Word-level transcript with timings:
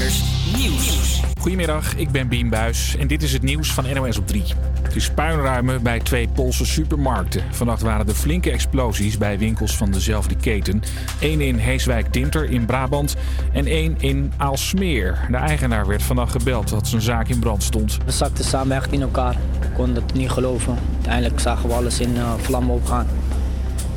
Nieuws. 0.00 1.20
Goedemiddag, 1.40 1.96
ik 1.96 2.10
ben 2.10 2.28
Bien 2.28 2.48
Buis 2.48 2.96
en 2.96 3.06
dit 3.06 3.22
is 3.22 3.32
het 3.32 3.42
nieuws 3.42 3.72
van 3.72 3.84
NOS 3.94 4.18
op 4.18 4.26
3. 4.26 4.42
Het 4.82 4.96
is 4.96 5.10
puinruimen 5.10 5.82
bij 5.82 5.98
twee 5.98 6.28
Poolse 6.28 6.66
supermarkten. 6.66 7.42
Vannacht 7.50 7.82
waren 7.82 8.08
er 8.08 8.14
flinke 8.14 8.50
explosies 8.50 9.18
bij 9.18 9.38
winkels 9.38 9.76
van 9.76 9.90
dezelfde 9.90 10.36
keten. 10.36 10.82
Eén 11.20 11.40
in 11.40 11.56
Heeswijk-Dinter 11.56 12.50
in 12.50 12.64
Brabant 12.64 13.16
en 13.52 13.66
één 13.66 13.94
in 13.98 14.32
Aalsmeer. 14.36 15.26
De 15.30 15.36
eigenaar 15.36 15.86
werd 15.86 16.02
vannacht 16.02 16.32
gebeld 16.32 16.68
dat 16.68 16.88
zijn 16.88 17.02
zaak 17.02 17.28
in 17.28 17.38
brand 17.38 17.62
stond. 17.62 17.98
We 18.04 18.10
zakten 18.10 18.44
samen 18.44 18.76
echt 18.76 18.92
in 18.92 19.02
elkaar. 19.02 19.36
We 19.60 19.68
konden 19.74 20.02
het 20.02 20.14
niet 20.14 20.30
geloven. 20.30 20.78
Uiteindelijk 20.94 21.40
zagen 21.40 21.68
we 21.68 21.74
alles 21.74 22.00
in 22.00 22.14
uh, 22.14 22.34
vlammen 22.36 22.74
opgaan. 22.74 23.06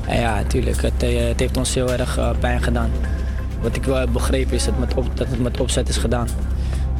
En 0.08 0.20
ja, 0.20 0.36
natuurlijk, 0.36 0.82
het, 0.82 1.04
uh, 1.04 1.28
het 1.28 1.40
heeft 1.40 1.58
ons 1.58 1.74
heel 1.74 1.92
erg 1.92 2.18
uh, 2.18 2.30
pijn 2.40 2.64
gedaan. 2.64 2.92
Wat 3.64 3.76
ik 3.76 3.84
wel 3.84 3.96
heb 3.96 4.10
begrepen 4.12 4.54
is 4.54 4.66
dat, 4.66 4.80
met 4.80 4.94
op, 4.94 5.18
dat 5.18 5.28
het 5.28 5.42
met 5.42 5.60
opzet 5.60 5.90
is 5.90 5.98
gedaan. 5.98 6.28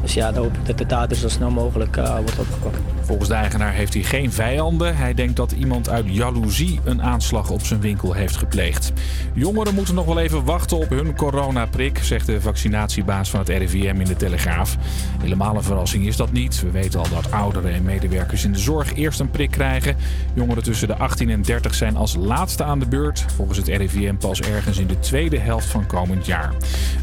Dus 0.04 0.14
ja, 0.14 0.32
dan 0.32 0.42
hoop 0.42 0.56
ik 0.56 0.66
dat 0.66 0.78
de 0.78 0.86
dader 0.86 1.16
zo 1.16 1.28
snel 1.28 1.50
mogelijk 1.50 1.96
uh, 1.96 2.14
wordt 2.14 2.38
opgepakt. 2.38 2.78
Volgens 3.00 3.28
de 3.28 3.34
eigenaar 3.34 3.72
heeft 3.72 3.94
hij 3.94 4.02
geen 4.02 4.32
vijanden. 4.32 4.96
Hij 4.96 5.14
denkt 5.14 5.36
dat 5.36 5.52
iemand 5.52 5.88
uit 5.88 6.04
jaloezie 6.08 6.80
een 6.84 7.02
aanslag 7.02 7.50
op 7.50 7.64
zijn 7.64 7.80
winkel 7.80 8.12
heeft 8.12 8.36
gepleegd. 8.36 8.92
Jongeren 9.34 9.74
moeten 9.74 9.94
nog 9.94 10.06
wel 10.06 10.18
even 10.18 10.44
wachten 10.44 10.76
op 10.76 10.88
hun 10.88 11.16
coronaprik, 11.16 11.98
zegt 11.98 12.26
de 12.26 12.40
vaccinatiebaas 12.40 13.30
van 13.30 13.40
het 13.40 13.48
RIVM 13.48 13.96
in 13.98 14.04
de 14.04 14.16
Telegraaf. 14.16 14.76
Helemaal 15.20 15.56
een 15.56 15.62
verrassing 15.62 16.06
is 16.06 16.16
dat 16.16 16.32
niet. 16.32 16.60
We 16.60 16.70
weten 16.70 17.00
al 17.00 17.08
dat 17.08 17.32
ouderen 17.32 17.72
en 17.72 17.82
medewerkers 17.82 18.44
in 18.44 18.52
de 18.52 18.58
zorg 18.58 18.94
eerst 18.94 19.20
een 19.20 19.30
prik 19.30 19.50
krijgen. 19.50 19.96
Jongeren 20.34 20.62
tussen 20.62 20.88
de 20.88 20.96
18 20.96 21.30
en 21.30 21.42
30 21.42 21.74
zijn 21.74 21.96
als 21.96 22.14
laatste 22.14 22.64
aan 22.64 22.78
de 22.78 22.88
beurt. 22.88 23.24
Volgens 23.36 23.58
het 23.58 23.68
RIVM 23.68 24.14
pas 24.14 24.40
ergens 24.40 24.78
in 24.78 24.86
de 24.86 24.98
tweede 24.98 25.38
helft 25.38 25.66
van 25.66 25.86
komend 25.86 26.26
jaar. 26.26 26.52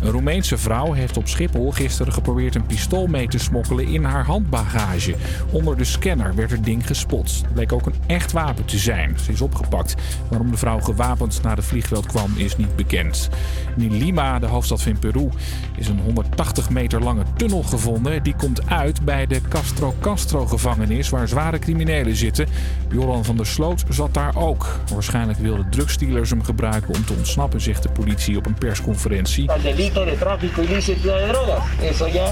Een 0.02 0.12
Roemeense 0.12 0.58
vrouw 0.58 0.94
heeft 0.94 1.18
op 1.18 1.28
Schiphol 1.28 1.72
gisteren 1.72 2.14
geprobeerd 2.14 2.56
een 2.56 2.66
pistool 2.66 2.91
mee 2.92 3.28
te 3.28 3.38
smokkelen 3.38 3.88
in 3.88 4.04
haar 4.04 4.26
handbagage. 4.26 5.16
Onder 5.52 5.78
de 5.78 5.84
scanner 5.84 6.36
werd 6.36 6.52
het 6.52 6.64
ding 6.64 6.88
gespot. 6.88 7.42
Het 7.42 7.54
bleek 7.54 7.72
ook 7.72 7.86
een 7.86 7.96
echt 8.08 8.32
wapen 8.32 8.66
te 8.66 8.78
zijn. 8.78 9.20
Ze 9.20 9.32
is 9.32 9.42
opgepakt. 9.42 9.96
Waarom 10.28 10.52
de 10.52 10.58
vrouw 10.58 10.80
gewapend 10.80 11.42
naar 11.42 11.56
de 11.56 11.62
vliegveld 11.62 12.06
kwam 12.06 12.34
is 12.36 12.58
niet 12.58 12.76
bekend. 12.76 13.30
In 13.78 13.98
Lima, 13.98 14.40
de 14.40 14.46
hoofdstad 14.46 14.82
van 14.82 15.00
Peru, 15.00 15.30
is 15.78 15.88
een 15.88 16.00
180 16.00 16.70
meter 16.70 17.04
lange 17.04 17.24
tunnel 17.38 17.64
gevonden. 17.64 18.24
Die 18.24 18.36
komt 18.36 18.70
uit 18.70 19.06
bij 19.06 19.28
de 19.28 19.42
Castro 19.50 19.96
Castro 20.00 20.46
gevangenis 20.46 21.10
waar 21.10 21.28
zware 21.28 21.60
criminelen 21.60 22.16
zitten. 22.16 22.48
Joran 22.90 23.26
van 23.26 23.38
der 23.38 23.46
Sloot 23.46 23.84
zat 23.90 24.14
daar 24.14 24.36
ook. 24.36 24.80
Waarschijnlijk 24.94 25.40
wilden 25.40 25.70
drugsdealers 25.70 26.30
hem 26.30 26.44
gebruiken 26.44 26.96
om 26.96 27.06
te 27.06 27.14
ontsnappen, 27.14 27.62
zegt 27.62 27.84
de 27.84 27.90
politie 27.90 28.38
op 28.38 28.46
een 28.46 28.54
persconferentie. 28.54 29.50
delito 29.62 30.06
de 30.06 30.18
tráfico 30.18 30.62
ilícito 30.62 31.02
de 31.02 31.28
drogas. 31.32 31.64
Eso 31.82 32.08
ya 32.08 32.32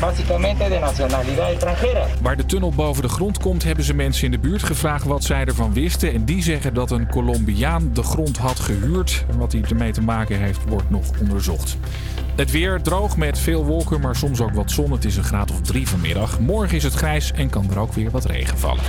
básicamente 0.00 0.68
de 0.68 0.78
nacionalidad 0.78 1.50
extranjera. 1.50 2.06
Waar 2.22 2.36
de 2.36 2.46
tunnel 2.46 2.72
boven 2.72 3.02
de 3.02 3.08
grond 3.08 3.38
komt, 3.38 3.64
hebben 3.64 3.84
ze 3.84 3.94
mensen 3.94 4.24
in 4.24 4.30
de 4.30 4.38
buurt 4.38 4.62
gevraagd 4.62 5.04
wat 5.04 5.24
zij 5.24 5.44
ervan 5.44 5.72
wisten. 5.72 6.12
En 6.12 6.24
die 6.24 6.42
zeggen 6.42 6.74
dat 6.74 6.90
een 6.90 7.08
Colombiaan 7.08 7.90
de 7.92 8.02
grond 8.02 8.36
had 8.36 8.60
gehuurd. 8.60 9.24
Wat 9.36 9.52
hij 9.52 9.62
ermee 9.68 9.92
te 9.92 10.02
maken 10.02 10.38
heeft, 10.38 10.60
wordt 10.68 10.90
nog 10.90 11.04
onderzocht. 11.20 11.76
Het 12.36 12.50
weer 12.50 12.82
droog 12.82 13.16
met 13.16 13.38
veel 13.38 13.64
wolken, 13.64 14.00
maar 14.00 14.16
soms 14.16 14.40
ook 14.40 14.54
wat 14.54 14.70
zon. 14.70 14.92
Het 14.92 15.04
is 15.04 15.16
een 15.16 15.24
graad 15.24 15.50
of 15.50 15.60
drie 15.60 15.88
vanmiddag. 15.88 16.38
Morgen 16.40 16.76
is 16.76 16.82
het 16.82 16.94
grijs 16.94 17.32
en 17.32 17.50
kan 17.50 17.70
er 17.70 17.78
ook 17.78 17.92
weer 17.92 18.10
wat 18.10 18.24
regen 18.24 18.58
vallen. 18.58 18.82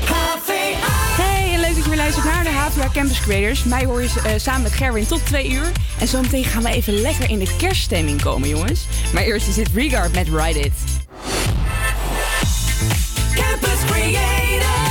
Dat 1.79 1.87
je 1.87 1.93
weer 1.93 2.03
luistert 2.03 2.25
naar 2.25 2.43
de 2.43 2.49
HVA 2.49 2.89
Campus 2.93 3.19
Creators. 3.19 3.63
Mij 3.63 3.85
hoor 3.85 4.01
je 4.01 4.07
uh, 4.07 4.31
samen 4.35 4.61
met 4.61 4.71
Gerwin 4.71 5.07
tot 5.07 5.25
twee 5.25 5.51
uur. 5.51 5.71
En 5.99 6.07
zometeen 6.07 6.43
gaan 6.43 6.63
we 6.63 6.69
even 6.69 6.93
lekker 6.93 7.29
in 7.29 7.39
de 7.39 7.55
kerststemming 7.57 8.21
komen, 8.21 8.49
jongens. 8.49 8.85
Maar 9.13 9.23
eerst 9.23 9.47
is 9.47 9.55
dit 9.55 9.69
Regard 9.73 10.13
met 10.13 10.27
Ride 10.27 10.59
It. 10.59 10.73
Campus 13.35 13.85
Creators, 13.85 14.88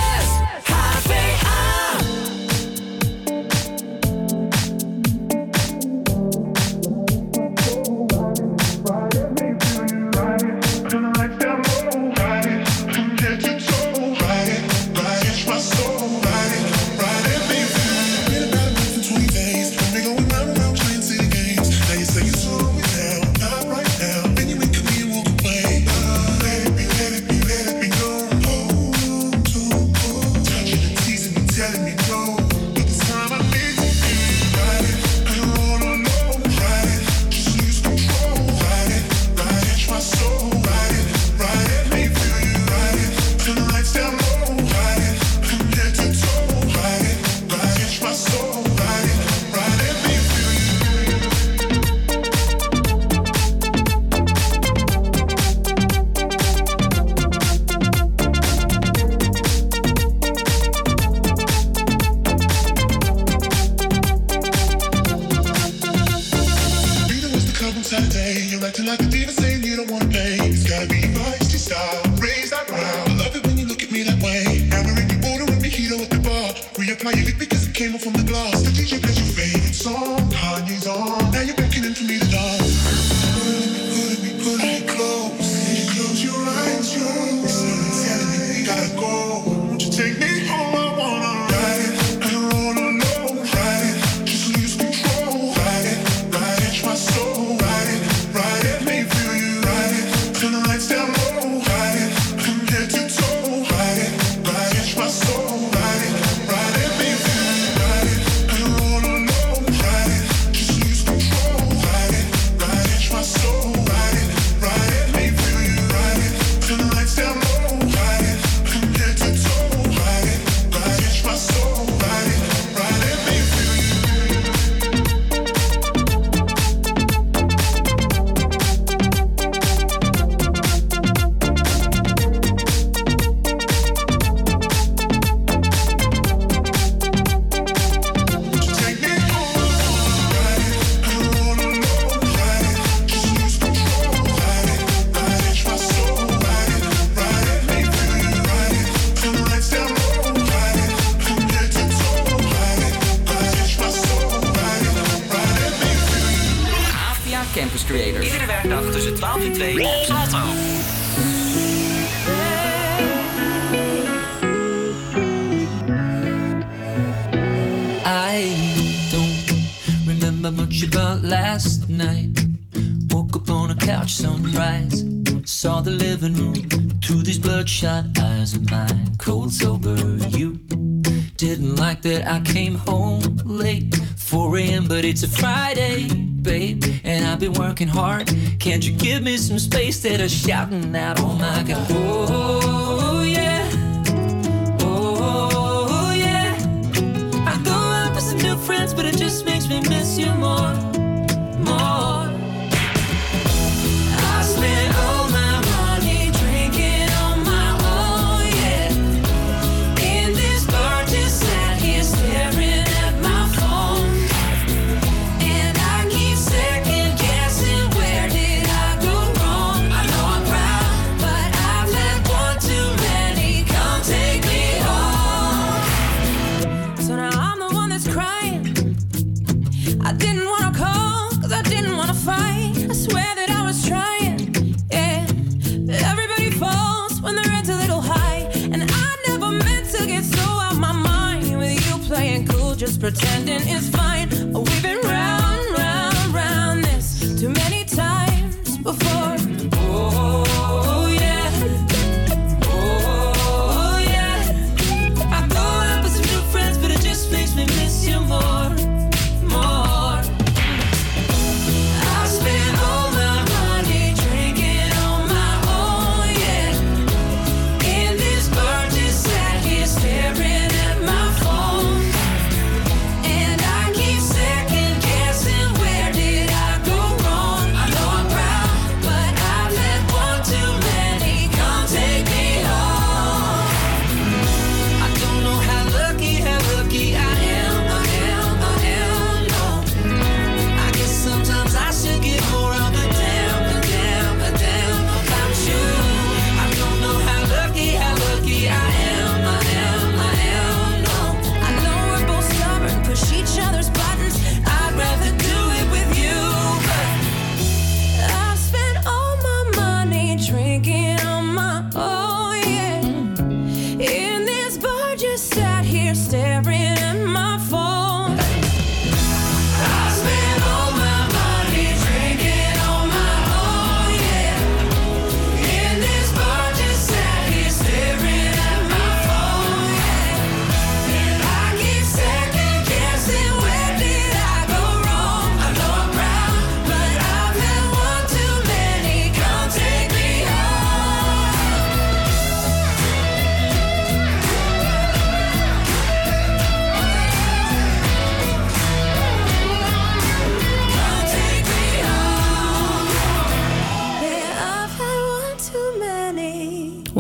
now. 190.87 191.08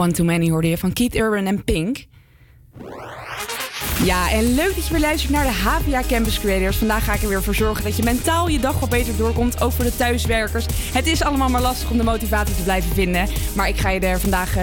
One 0.08 0.16
Too 0.16 0.26
Many 0.26 0.50
hoorde 0.50 0.68
je 0.68 0.78
van 0.78 0.92
Keith 0.92 1.14
Urban 1.14 1.46
en 1.46 1.64
Pink. 1.64 2.06
Ja, 4.04 4.30
en 4.30 4.54
leuk 4.54 4.74
dat 4.74 4.86
je 4.86 4.92
weer 4.92 5.00
luistert 5.00 5.32
naar 5.32 5.44
de 5.44 5.50
HVA 5.50 6.02
Campus 6.08 6.40
Creators. 6.40 6.76
Vandaag 6.76 7.04
ga 7.04 7.14
ik 7.14 7.22
er 7.22 7.28
weer 7.28 7.42
voor 7.42 7.54
zorgen 7.54 7.84
dat 7.84 7.96
je 7.96 8.02
mentaal 8.02 8.48
je 8.48 8.58
dag 8.58 8.80
wat 8.80 8.88
beter 8.88 9.16
doorkomt, 9.16 9.60
ook 9.60 9.72
voor 9.72 9.84
de 9.84 9.96
thuiswerkers. 9.96 10.66
Het 10.92 11.06
is 11.06 11.22
allemaal 11.22 11.48
maar 11.48 11.60
lastig 11.60 11.90
om 11.90 11.96
de 11.96 12.04
motivatie 12.04 12.54
te 12.56 12.62
blijven 12.62 12.94
vinden, 12.94 13.28
maar 13.54 13.68
ik 13.68 13.76
ga 13.76 13.90
je 13.90 14.00
er 14.00 14.20
vandaag 14.20 14.56
eh, 14.56 14.62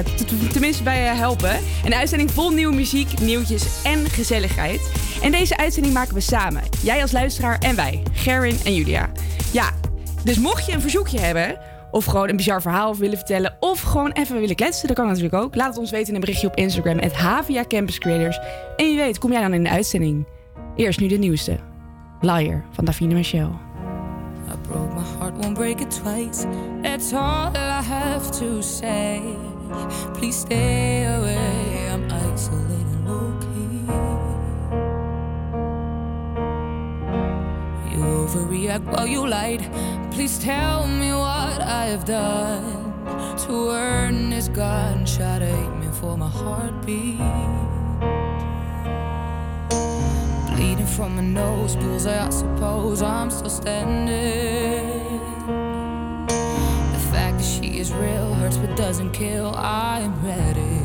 tenminste 0.52 0.84
bij 0.84 1.10
eh, 1.10 1.18
helpen. 1.18 1.60
Een 1.84 1.94
uitzending 1.94 2.32
vol 2.32 2.50
nieuwe 2.50 2.76
muziek, 2.76 3.20
nieuwtjes 3.20 3.84
en 3.84 4.10
gezelligheid. 4.10 4.92
En 5.22 5.32
deze 5.32 5.58
uitzending 5.58 5.94
maken 5.94 6.14
we 6.14 6.22
samen. 6.22 6.64
Jij 6.84 7.02
als 7.02 7.12
luisteraar 7.12 7.60
en 7.60 7.76
wij, 7.76 8.04
Gerin 8.14 8.58
en 8.64 8.76
Julia. 8.76 9.12
Ja, 9.52 9.70
dus 10.24 10.38
mocht 10.38 10.66
je 10.66 10.72
een 10.72 10.82
verzoekje 10.82 11.20
hebben 11.20 11.58
of 11.96 12.06
gewoon 12.06 12.30
een 12.30 12.36
bizar 12.36 12.62
verhaal 12.62 12.96
willen 12.96 13.18
vertellen. 13.18 13.58
Of 13.60 13.82
gewoon 13.82 14.12
even 14.12 14.40
willen 14.40 14.56
kletsen. 14.56 14.88
Dat 14.88 14.96
kan 14.96 15.08
natuurlijk 15.08 15.34
ook. 15.34 15.56
Laat 15.56 15.68
het 15.68 15.78
ons 15.78 15.92
weten 15.92 16.08
in 16.08 16.14
een 16.14 16.20
berichtje 16.20 16.48
op 16.48 16.56
Instagram. 16.56 16.98
Het 17.00 17.14
Havia 17.14 17.64
Campus 17.68 18.00
Creators. 18.00 18.40
En 18.76 18.86
wie 18.86 18.96
weet, 18.96 19.18
kom 19.18 19.32
jij 19.32 19.42
dan 19.42 19.54
in 19.54 19.64
de 19.64 19.70
uitzending. 19.70 20.28
Eerst 20.76 21.00
nu 21.00 21.08
de 21.08 21.18
nieuwste. 21.18 21.60
Liar 22.22 22.66
van 22.72 22.86
Davina 22.86 23.14
Michel. 23.14 23.50
I 24.48 24.68
broke 24.68 24.94
my 24.94 25.02
heart, 25.20 25.38
won't 25.38 25.54
break 25.54 25.80
it 25.80 25.92
twice. 26.04 26.46
That's 26.82 27.14
all 27.14 27.52
I 27.56 27.82
have 27.82 28.30
to 28.40 28.62
say. 28.62 29.22
Please 30.14 30.40
stay 30.40 31.06
away, 31.06 31.94
I'm 31.94 32.04
isolated. 32.34 32.75
overreact 38.26 38.86
while 38.86 39.08
you 39.08 39.28
lied. 39.28 39.64
Please 40.12 40.40
tell 40.40 40.88
me 40.88 41.12
what 41.12 41.62
I 41.62 41.86
have 41.94 42.06
done 42.06 42.64
to 43.46 43.70
earn 43.70 44.30
this 44.30 44.48
gunshot 44.48 45.42
aiming 45.42 45.92
for 45.94 46.18
my 46.18 46.30
heartbeat. 46.30 47.20
Bleeding 50.56 50.88
from 50.88 51.16
my 51.18 51.22
nose, 51.22 51.76
Cause 51.76 52.08
I 52.08 52.30
suppose 52.30 53.02
I'm 53.02 53.30
still 53.30 53.50
standing. 53.50 55.20
The 56.96 57.04
fact 57.12 57.38
that 57.38 57.46
she 57.46 57.80
is 57.80 57.94
real 57.94 58.34
hurts 58.34 58.58
but 58.58 58.76
doesn't 58.76 59.12
kill, 59.12 59.54
I'm 59.56 60.14
ready. 60.26 60.85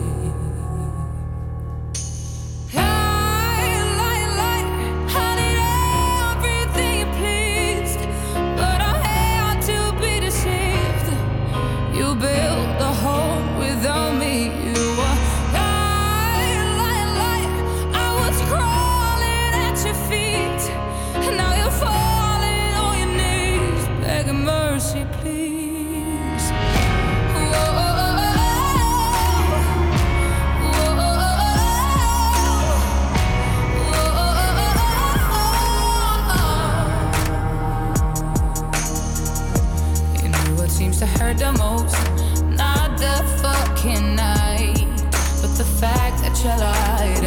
animals, 41.51 41.93
not 42.57 42.97
the 42.99 43.17
fucking 43.43 44.15
night, 44.15 44.87
but 45.41 45.53
the 45.57 45.65
fact 45.65 46.23
that 46.23 46.39
you 46.43 46.51
lied. 46.61 47.20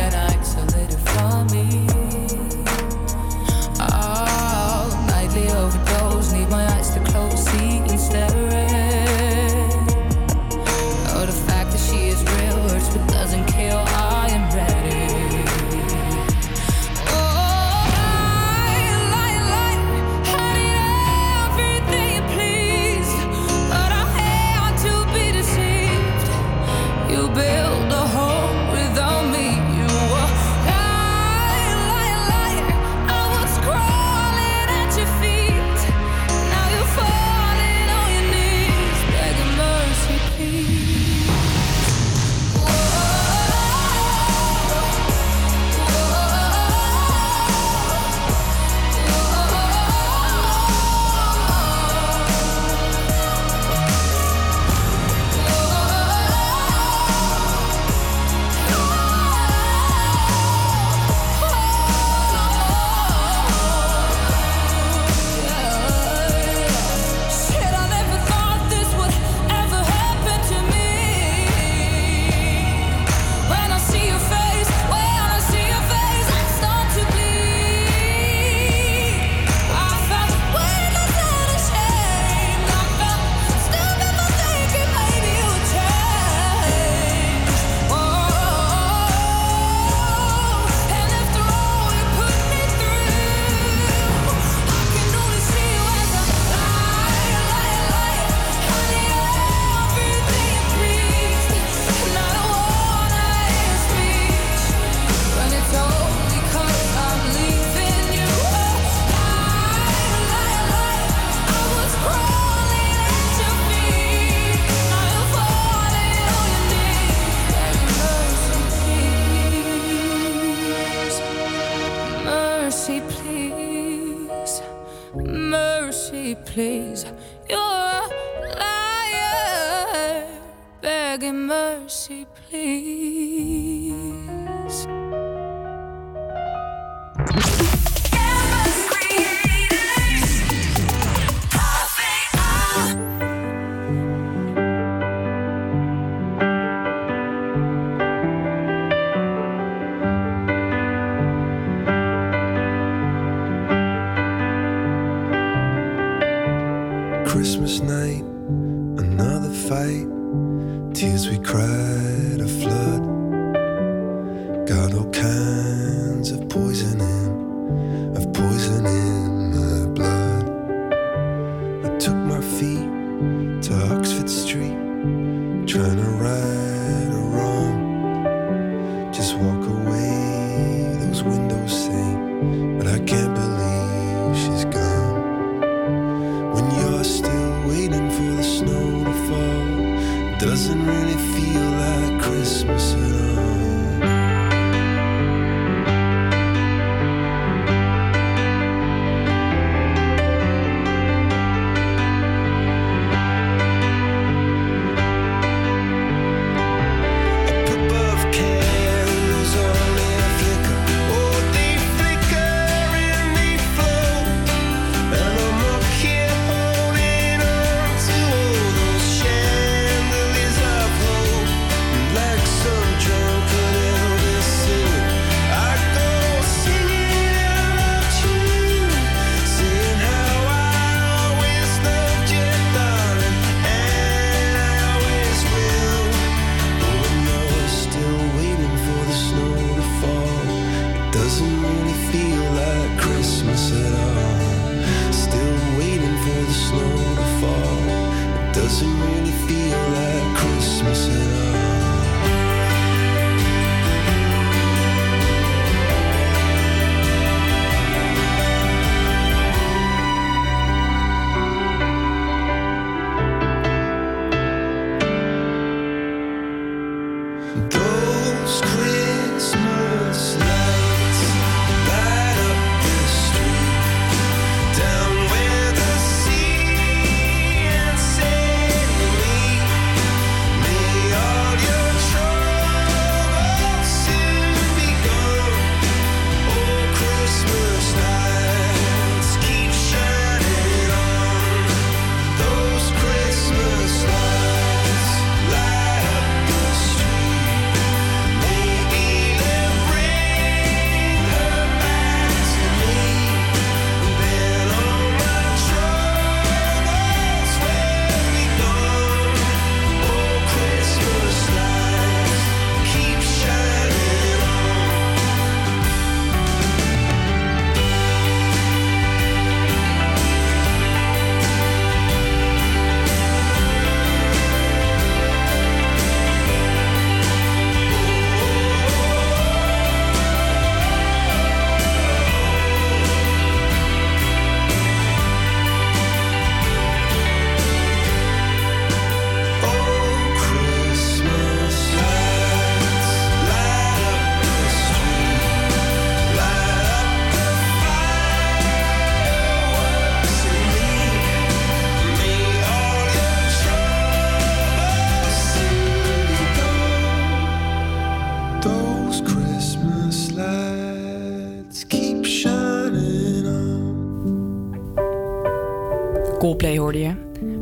Hoorde 366.78 367.00
je. 367.00 367.12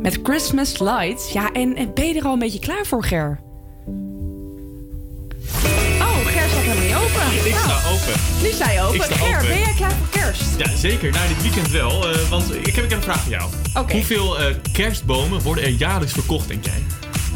Met 0.02 0.20
Christmas 0.24 0.80
Lights. 0.80 1.32
Ja, 1.32 1.52
en, 1.52 1.76
en 1.76 1.94
ben 1.94 2.08
je 2.08 2.14
er 2.20 2.26
al 2.26 2.34
een 2.34 2.40
beetje 2.40 2.60
klaar 2.60 2.86
voor, 2.86 3.04
Ger? 3.04 3.40
Oh, 6.00 6.26
Ger 6.26 6.50
staat 6.50 6.62
helemaal 6.64 6.84
niet 6.84 6.96
open. 6.96 7.46
Ik 7.46 7.52
Nou, 7.54 7.64
sta 7.64 7.90
open. 7.90 8.22
nu 8.44 8.50
sta 8.52 8.72
je 8.72 8.82
open. 8.82 9.04
Sta 9.04 9.16
Ger, 9.16 9.36
open. 9.36 9.48
ben 9.48 9.58
jij 9.60 9.74
klaar 9.78 9.92
voor 9.92 10.22
kerst? 10.22 10.44
Ja, 10.58 10.76
zeker. 10.76 11.12
Nou, 11.12 11.28
dit 11.28 11.42
weekend 11.42 11.70
wel. 11.72 12.10
eh, 12.10 12.30
want 12.30 12.56
ik 12.56 12.66
heb, 12.76 12.84
ik 12.84 12.90
heb 12.90 12.92
een 12.92 13.02
vraag 13.04 13.22
voor 13.22 13.32
jou. 13.32 13.50
Hoeveel 13.92 14.40
eh, 14.40 14.56
kerstbomen 14.74 15.42
worden 15.42 15.64
er 15.64 15.70
jaarlijks 15.70 16.14
verkocht, 16.14 16.48
denk 16.48 16.66
jij? 16.66 16.84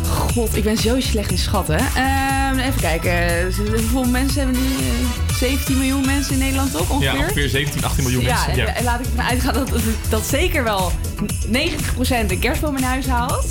God, 0.10 0.55
ik 0.58 0.63
ben 0.63 0.77
zo 0.77 1.00
slecht 1.00 1.32
in 1.32 1.38
schatten. 1.38 1.77
Ehm, 1.77 2.58
even 2.60 2.82
kijken. 2.82 3.44
Hoeveel 3.67 4.03
mensen 4.05 4.41
hebben 4.44 4.62
nu? 4.62 4.67
eh, 4.67 5.36
17 5.36 5.77
miljoen 5.77 6.05
mensen 6.05 6.34
in 6.34 6.39
Nederland 6.39 6.72
toch 6.72 6.89
ongeveer? 6.89 7.13
Ja, 7.13 7.20
ongeveer 7.20 7.50
17, 7.50 7.84
18 7.86 8.03
miljoen 8.03 8.22
Ja, 8.24 8.34
mensen. 8.46 8.55
Ja. 8.65 8.75
en 8.75 8.84
laat 8.84 9.00
ik 9.00 9.05
ervan 9.05 9.25
uitgaan 9.25 9.53
dat, 9.53 9.70
dat 10.10 10.25
zeker 10.25 10.63
wel 10.63 10.91
90% 11.17 12.31
een 12.31 12.39
kerstboom 12.39 12.77
in 12.77 12.84
huis 12.84 13.07
haalt. 13.07 13.45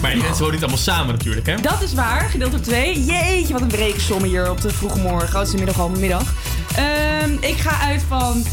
Maar 0.00 0.10
die 0.10 0.20
mensen 0.20 0.38
wonen 0.38 0.52
niet 0.54 0.62
allemaal 0.62 0.82
samen 0.82 1.14
natuurlijk, 1.14 1.46
hè? 1.46 1.56
Dat 1.60 1.82
is 1.82 1.94
waar, 1.94 2.28
gedeeld 2.30 2.50
door 2.50 2.60
twee. 2.60 3.04
Jeetje, 3.04 3.52
wat 3.52 3.62
een 3.62 3.70
rekensom 3.70 4.22
hier 4.22 4.50
op 4.50 4.60
de 4.60 4.70
vroege 4.70 4.98
morgen. 4.98 5.28
Grootste 5.28 5.56
middag 5.56 5.80
al 5.80 5.88
middag. 5.88 6.34
Ehm, 6.76 7.30
ik 7.40 7.56
ga 7.56 7.80
uit 7.80 8.02
van 8.08 8.44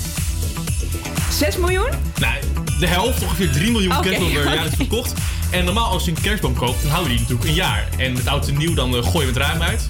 6 1.31 1.57
miljoen. 1.57 1.89
Nou, 2.19 2.33
de 2.79 2.87
helft, 2.87 3.23
ongeveer 3.23 3.51
3 3.51 3.71
miljoen 3.71 3.91
Oké, 3.91 4.01
kerstbomen 4.01 4.33
worden 4.33 4.51
oké. 4.51 4.55
jaarlijks 4.61 4.77
verkocht. 4.77 5.13
En 5.49 5.65
normaal 5.65 5.91
als 5.91 6.05
je 6.05 6.11
een 6.11 6.21
kerstboom 6.21 6.55
koopt, 6.55 6.81
dan 6.81 6.91
hou 6.91 7.03
je 7.03 7.09
die 7.09 7.19
natuurlijk 7.19 7.47
een 7.49 7.55
jaar. 7.55 7.87
En 7.97 8.13
met 8.13 8.27
oud 8.27 8.47
en 8.47 8.57
nieuw, 8.57 8.73
dan 8.73 8.95
eh, 8.95 9.03
gooi 9.03 9.25
je 9.25 9.31
het 9.31 9.41
raam 9.41 9.61
uit. 9.61 9.89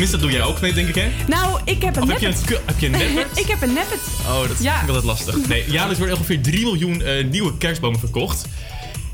Tenminste, 0.00 0.20
dat 0.26 0.30
doe 0.30 0.38
jij 0.46 0.48
ook 0.54 0.60
mee, 0.60 0.72
denk 0.72 0.88
ik, 0.88 0.94
hè? 0.94 1.08
Nou, 1.28 1.60
ik 1.64 1.82
heb 1.82 1.96
een 1.96 2.02
Of 2.02 2.08
heb 2.08 2.18
je 2.20 2.26
een, 2.26 2.32
neppet. 2.34 2.60
heb 2.66 2.78
je 2.78 2.86
een 2.86 3.26
ik 3.44 3.46
heb 3.46 3.62
een 3.62 3.72
neppet. 3.72 3.98
Oh, 4.26 4.48
dat 4.48 4.62
Ja. 4.62 4.72
vind 4.78 4.82
ik 4.82 4.94
altijd 4.94 5.04
lastig. 5.04 5.48
Nee, 5.48 5.64
jaarlijks 5.70 5.98
worden 5.98 6.16
ongeveer 6.16 6.40
3 6.42 6.64
miljoen 6.64 7.02
eh, 7.02 7.24
nieuwe 7.24 7.56
kerstbomen 7.58 7.98
verkocht. 8.00 8.44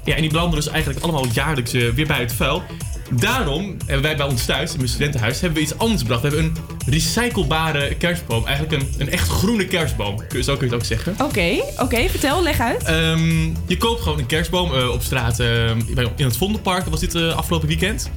Ja, 0.04 0.14
en 0.14 0.20
die 0.20 0.30
belanden 0.30 0.54
dus 0.58 0.68
eigenlijk 0.68 1.04
allemaal 1.04 1.26
jaarlijks 1.32 1.72
eh, 1.72 1.88
weer 1.90 2.06
bij 2.06 2.20
het 2.20 2.32
vuil. 2.32 2.62
Daarom 3.10 3.76
hebben 3.86 4.02
wij 4.02 4.16
bij 4.16 4.26
ons 4.26 4.44
thuis, 4.44 4.70
in 4.70 4.76
mijn 4.76 4.88
studentenhuis, 4.88 5.40
hebben 5.40 5.58
we 5.58 5.64
iets 5.64 5.78
anders 5.78 6.02
bedacht. 6.02 6.22
We 6.22 6.28
hebben 6.28 6.44
een 6.44 6.56
recyclebare 6.92 7.94
kerstboom. 7.94 8.46
Eigenlijk 8.46 8.82
een, 8.82 8.94
een 8.98 9.10
echt 9.10 9.28
groene 9.28 9.64
kerstboom. 9.66 10.16
Zo 10.42 10.56
kun 10.56 10.66
je 10.66 10.72
het 10.72 10.74
ook 10.74 10.84
zeggen. 10.84 11.14
Oké, 11.22 11.62
oké, 11.78 12.08
vertel, 12.08 12.42
leg 12.42 12.60
uit. 12.60 12.82
Ehm, 12.84 13.44
je 13.66 13.76
koopt 13.78 14.02
gewoon 14.02 14.18
een 14.18 14.26
kerstboom 14.26 14.74
eh, 14.74 14.88
op 14.90 15.02
straat 15.02 15.36
bij- 15.36 16.12
in 16.16 16.24
het 16.24 16.36
Vondelpark. 16.36 16.86
Was 16.86 17.00
dit 17.00 17.14
afgelopen 17.14 17.68
weekend. 17.68 18.10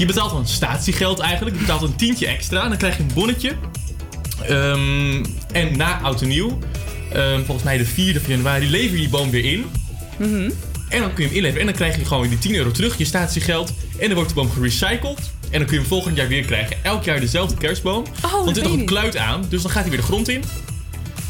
Je 0.00 0.06
betaalt 0.06 0.30
dan 0.30 0.46
statiegeld 0.46 1.18
eigenlijk. 1.18 1.56
Je 1.56 1.62
betaalt 1.62 1.82
een 1.82 1.96
tientje 1.96 2.26
extra. 2.26 2.62
En 2.62 2.68
dan 2.68 2.78
krijg 2.78 2.96
je 2.96 3.02
een 3.02 3.10
bonnetje. 3.14 3.52
Ehm, 4.42 5.24
en 5.52 5.76
na 5.76 6.00
oud 6.00 6.22
en 6.22 6.28
nieuw, 6.28 6.58
ehm, 7.12 7.36
volgens 7.44 7.62
mij 7.62 7.78
de 7.78 7.84
4e 7.84 8.20
van 8.20 8.30
januari, 8.30 8.70
lever 8.70 8.90
je 8.90 8.96
die 8.96 9.08
boom 9.08 9.30
weer 9.30 9.44
in. 9.44 9.64
En 10.88 11.00
dan 11.00 11.12
kun 11.12 11.22
je 11.22 11.28
hem 11.28 11.36
inleveren. 11.36 11.60
En 11.60 11.66
dan 11.66 11.74
krijg 11.74 11.96
je 11.96 12.04
gewoon 12.04 12.28
die 12.28 12.38
10 12.38 12.54
euro 12.54 12.70
terug, 12.70 12.98
je 12.98 13.04
statiegeld. 13.04 13.72
En 13.98 14.06
dan 14.06 14.14
wordt 14.14 14.28
de 14.28 14.34
boom 14.34 14.50
gerecycled. 14.50 15.32
En 15.50 15.58
dan 15.58 15.64
kun 15.64 15.74
je 15.74 15.80
hem 15.80 15.88
volgend 15.88 16.16
jaar 16.16 16.28
weer 16.28 16.44
krijgen. 16.44 16.76
Elk 16.82 17.04
jaar 17.04 17.20
dezelfde 17.20 17.56
kerstboom. 17.56 18.04
dat 18.20 18.30
Want 18.30 18.48
er 18.48 18.54
zit 18.54 18.64
nog 18.64 18.72
een 18.72 18.84
kluit 18.84 19.16
aan. 19.16 19.44
Dus 19.48 19.62
dan 19.62 19.70
gaat 19.70 19.80
hij 19.80 19.90
weer 19.90 20.00
de 20.00 20.06
grond 20.06 20.28
in. 20.28 20.42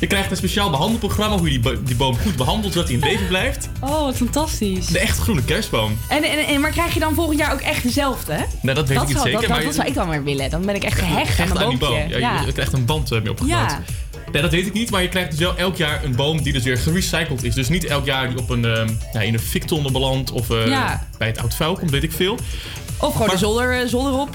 Je 0.01 0.07
krijgt 0.07 0.31
een 0.31 0.37
speciaal 0.37 0.71
behandelprogramma 0.71 1.37
hoe 1.37 1.45
je 1.47 1.51
die, 1.51 1.61
bo- 1.61 1.83
die 1.83 1.97
boom 1.97 2.17
goed 2.19 2.37
behandelt 2.37 2.73
zodat 2.73 2.89
hij 2.89 2.99
in 2.99 3.05
leven 3.05 3.27
blijft. 3.27 3.69
Oh, 3.81 4.01
wat 4.03 4.17
fantastisch. 4.17 4.87
De 4.87 4.99
echt 4.99 5.19
groene 5.19 5.43
kerstboom. 5.45 5.99
En, 6.09 6.23
en, 6.23 6.47
en, 6.47 6.61
maar 6.61 6.71
krijg 6.71 6.95
je 6.95 7.01
dan 7.01 7.15
volgend 7.15 7.39
jaar 7.39 7.53
ook 7.53 7.61
echt 7.61 7.83
dezelfde? 7.83 8.33
hè? 8.33 8.45
Nou, 8.63 8.75
dat 8.77 8.89
weet 8.89 8.99
dat 8.99 9.09
ik 9.09 9.15
niet 9.15 9.23
zeker. 9.25 9.41
Dat, 9.41 9.49
maar 9.49 9.65
dat 9.65 9.75
zou 9.75 9.87
ik 9.89 9.95
dan 9.95 10.09
weer 10.09 10.25
willen. 10.25 10.51
Dan 10.51 10.67
ben 10.67 10.75
ik 10.75 10.85
echt 10.85 10.99
gehecht 10.99 11.39
aan 11.39 11.45
Echt 11.45 11.53
mijn 11.55 11.65
aan 11.65 11.71
die 11.71 11.79
boom. 11.79 11.93
Ja, 12.09 12.17
Ja. 12.19 12.41
Je 12.47 12.53
krijgt 12.53 12.73
een 12.73 12.85
band 12.85 13.13
eh, 13.13 13.21
mee 13.21 13.31
opgebouwd. 13.31 13.71
Ja. 13.71 13.81
Nee, 14.33 14.43
dat 14.43 14.51
weet 14.51 14.67
ik 14.67 14.73
niet, 14.73 14.91
maar 14.91 15.03
je 15.03 15.09
krijgt 15.09 15.31
dus 15.31 15.39
wel 15.41 15.57
elk 15.57 15.77
jaar 15.77 16.05
een 16.05 16.17
boom 16.17 16.43
die 16.43 16.53
dus 16.53 16.63
weer 16.63 16.77
gerecycled 16.79 17.43
is. 17.45 17.55
Dus 17.55 17.69
niet 17.69 17.85
elk 17.85 18.05
jaar 18.07 18.29
die 18.29 18.39
op 18.39 18.51
een, 18.51 18.65
ehm, 18.65 18.89
ja, 19.13 19.21
in 19.21 19.35
een 19.35 19.41
fiktonne 19.41 19.91
belandt 19.91 20.31
of 20.31 20.51
eh, 20.51 20.67
Ja. 20.67 21.07
bij 21.19 21.27
het 21.29 21.39
oud 21.39 21.55
vuil 21.55 21.75
komt, 21.77 21.91
weet 21.91 22.03
ik 22.03 22.13
veel. 22.13 22.35
Of 22.99 23.13
gewoon 23.13 23.19
Maar- 23.27 23.29
de 23.31 23.37
zolder, 23.39 23.81
eh, 23.81 23.87
zolder 23.89 24.13
op. 24.13 24.29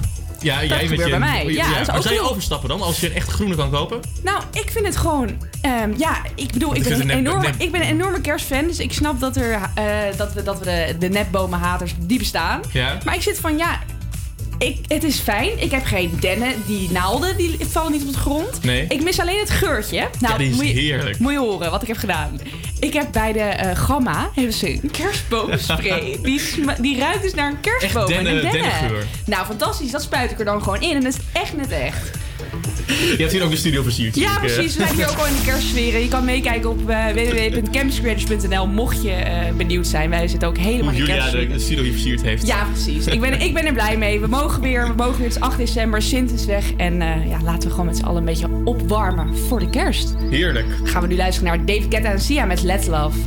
Ja, 0.46 0.64
jij 0.64 0.80
gebeurt 0.80 0.90
met 0.90 1.00
je, 1.00 1.10
bij 1.10 1.20
mij. 1.20 1.46
Ja, 1.54 1.84
dat 1.84 2.04
maar 2.04 2.14
je 2.14 2.30
overstappen 2.30 2.70
dan 2.70 2.82
als 2.82 3.00
je 3.00 3.08
een 3.10 3.16
echt 3.16 3.30
groene 3.32 3.56
kan 3.56 3.72
kopen? 3.72 4.00
Nou, 4.24 4.44
ik 4.52 4.70
vind 4.72 4.86
het 4.86 4.96
gewoon... 4.98 5.30
ehm, 5.62 5.92
ja, 5.98 6.18
ik 6.36 6.52
bedoel, 6.52 6.76
ik 6.76 6.84
ben, 6.84 7.02
een 7.02 7.10
enorme, 7.10 7.42
nep- 7.42 7.56
ik 7.62 7.72
ben 7.72 7.82
een 7.82 7.88
enorme 7.88 8.22
kerstfan. 8.22 8.68
Dus 8.68 8.80
ik 8.80 8.94
snap 8.94 9.20
dat, 9.20 9.36
er, 9.38 9.52
eh, 9.76 9.84
dat 10.18 10.34
we, 10.34 10.44
dat 10.44 10.60
we 10.60 10.66
de, 10.66 10.96
de 11.00 11.10
nepbomenhaters, 11.10 11.94
die 12.00 12.18
bestaan. 12.18 12.62
Ja. 12.72 12.98
Maar 13.06 13.16
ik 13.16 13.22
zit 13.22 13.40
van, 13.40 13.58
ja... 13.58 13.80
Ik, 14.58 14.78
het 14.88 15.04
is 15.04 15.20
fijn. 15.20 15.50
Ik 15.62 15.72
heb 15.72 15.86
geen 15.86 16.18
dennen. 16.20 16.54
Die 16.66 16.92
naalden 16.92 17.38
die 17.38 17.58
vallen 17.70 17.92
niet 17.92 18.02
op 18.04 18.14
de 18.14 18.20
grond. 18.20 18.64
Nee. 18.64 18.86
Ik 18.90 19.04
mis 19.04 19.20
alleen 19.20 19.40
het 19.40 19.50
geurtje. 19.50 19.98
Nou, 20.20 20.34
Ja, 20.34 20.38
die 20.38 20.50
is 20.50 20.56
moet 20.56 20.66
je, 20.68 20.72
heerlijk. 20.74 21.20
Moet 21.20 21.32
je 21.32 21.38
horen 21.38 21.72
wat 21.72 21.82
ik 21.82 21.88
heb 21.88 21.98
gedaan. 21.98 22.40
Ik 22.80 22.94
heb 22.94 23.12
bij 23.12 23.34
de 23.34 23.40
eh, 23.40 23.76
Gamma 23.76 24.30
hebben 24.34 24.54
ze 24.54 24.70
een 24.84 24.92
kerstboomspray. 24.92 26.18
die, 26.24 26.42
die 26.80 27.00
ruikt 27.00 27.22
dus 27.22 27.34
naar 27.34 27.52
een 27.52 27.60
kerstboom. 27.60 28.12
En 28.12 28.26
een 28.26 28.42
dennen. 28.42 29.08
Nou, 29.26 29.46
fantastisch. 29.46 29.92
Dat 29.92 30.02
spuit 30.02 30.32
ik 30.32 30.40
er 30.40 30.46
dan 30.46 30.64
gewoon 30.64 30.82
in. 30.82 30.96
En 30.96 31.04
dat 31.04 31.14
is 31.14 31.20
echt 31.42 31.56
net 31.56 31.72
echt. 31.72 32.12
Je 32.88 33.16
hebt 33.18 33.32
hier 33.32 33.44
ook 33.44 33.50
de 33.50 33.56
studio 33.56 33.84
versierd. 33.84 34.16
Ja, 34.16 34.40
precies. 34.40 34.76
We 34.76 34.84
zijn 34.84 34.96
hier 34.96 35.10
ook 35.10 35.18
al 35.18 35.26
in 35.26 35.34
de 35.34 35.42
kerstsferen. 35.46 36.02
Je 36.02 36.08
kan 36.08 36.26
meekijken 36.26 36.70
op 36.70 36.90
uh, 36.90 37.06
www.campuscreators.nl 37.08 38.68
mocht 38.68 39.04
je 39.04 39.12
eh, 39.12 39.54
benieuwd 39.54 39.88
zijn. 39.88 40.10
Wij 40.10 40.28
zitten 40.28 40.48
ook 40.48 40.58
helemaal 40.58 40.84
Hoe 40.84 40.94
in 40.94 41.06
de 41.06 41.12
Julia 41.12 41.16
de, 41.16 41.32
kerstsfeer. 41.32 41.58
de 41.58 41.64
studio 41.64 41.84
hier 41.84 41.92
versierd 41.92 42.22
heeft. 42.22 42.48
Ja, 42.48 42.64
precies. 42.64 43.08
Ik 43.08 43.20
ben, 43.20 43.42
ik 43.42 43.54
ben 43.54 43.66
er 43.66 43.74
blij 43.74 43.98
mee. 43.98 44.20
We 44.20 44.28
mogen 44.28 44.62
weer. 44.62 44.88
We 44.88 44.94
mogen 44.96 45.18
weer. 45.18 45.28
Het 45.28 45.36
is 45.36 45.42
8 45.42 45.58
december. 45.58 46.02
Sint 46.02 46.32
is 46.32 46.46
weg. 46.46 46.74
En 46.78 47.02
eh, 47.02 47.30
ja, 47.30 47.42
laten 47.44 47.64
we 47.64 47.70
gewoon 47.70 47.86
met 47.86 47.98
z'n 47.98 48.04
allen 48.04 48.18
een 48.18 48.26
beetje 48.26 48.48
opwarmen 48.64 49.38
voor 49.38 49.60
de 49.60 49.70
kerst. 49.70 50.16
Heerlijk. 50.30 50.68
Gaan 50.84 51.02
we 51.02 51.08
nu 51.08 51.16
luisteren 51.16 51.50
naar 51.50 51.66
David 51.66 51.94
Guetta 51.94 52.12
en 52.12 52.20
Sia 52.20 52.46
met 52.46 52.62
Let's 52.62 52.88
love. 52.88 53.18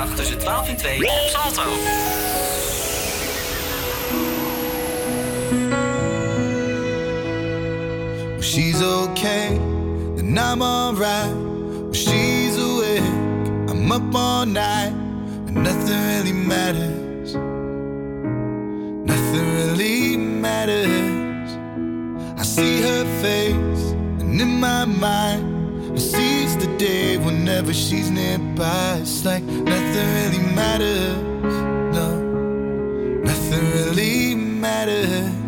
12 0.00 0.68
in 0.68 0.76
2 0.76 1.06
op 1.06 1.28
Salto. 1.28 1.62
She's 8.40 8.82
okay, 8.82 9.58
then 10.16 10.38
I'm 10.38 10.62
alright. 10.62 11.34
She's 11.94 12.56
awake, 12.56 13.02
I'm 13.68 13.92
up 13.92 14.14
all 14.14 14.46
night, 14.46 14.92
and 15.46 15.54
nothing 15.54 16.00
really 16.06 16.32
matters. 16.32 17.34
Nothing 19.04 19.54
really 19.54 20.16
matters. 20.16 21.58
I 22.38 22.42
see 22.42 22.80
her 22.80 23.04
face, 23.20 23.92
and 24.18 24.40
in 24.40 24.60
my 24.60 24.86
mind, 24.86 25.49
seize 26.00 26.56
the 26.56 26.66
day 26.78 27.18
whenever 27.18 27.72
she's 27.72 28.10
nearby. 28.10 28.98
It's 29.02 29.24
like 29.24 29.44
nothing 29.44 30.08
really 30.18 30.42
matters. 30.54 31.54
No, 31.94 32.08
nothing 33.22 33.64
really 33.72 34.34
matters. 34.34 35.39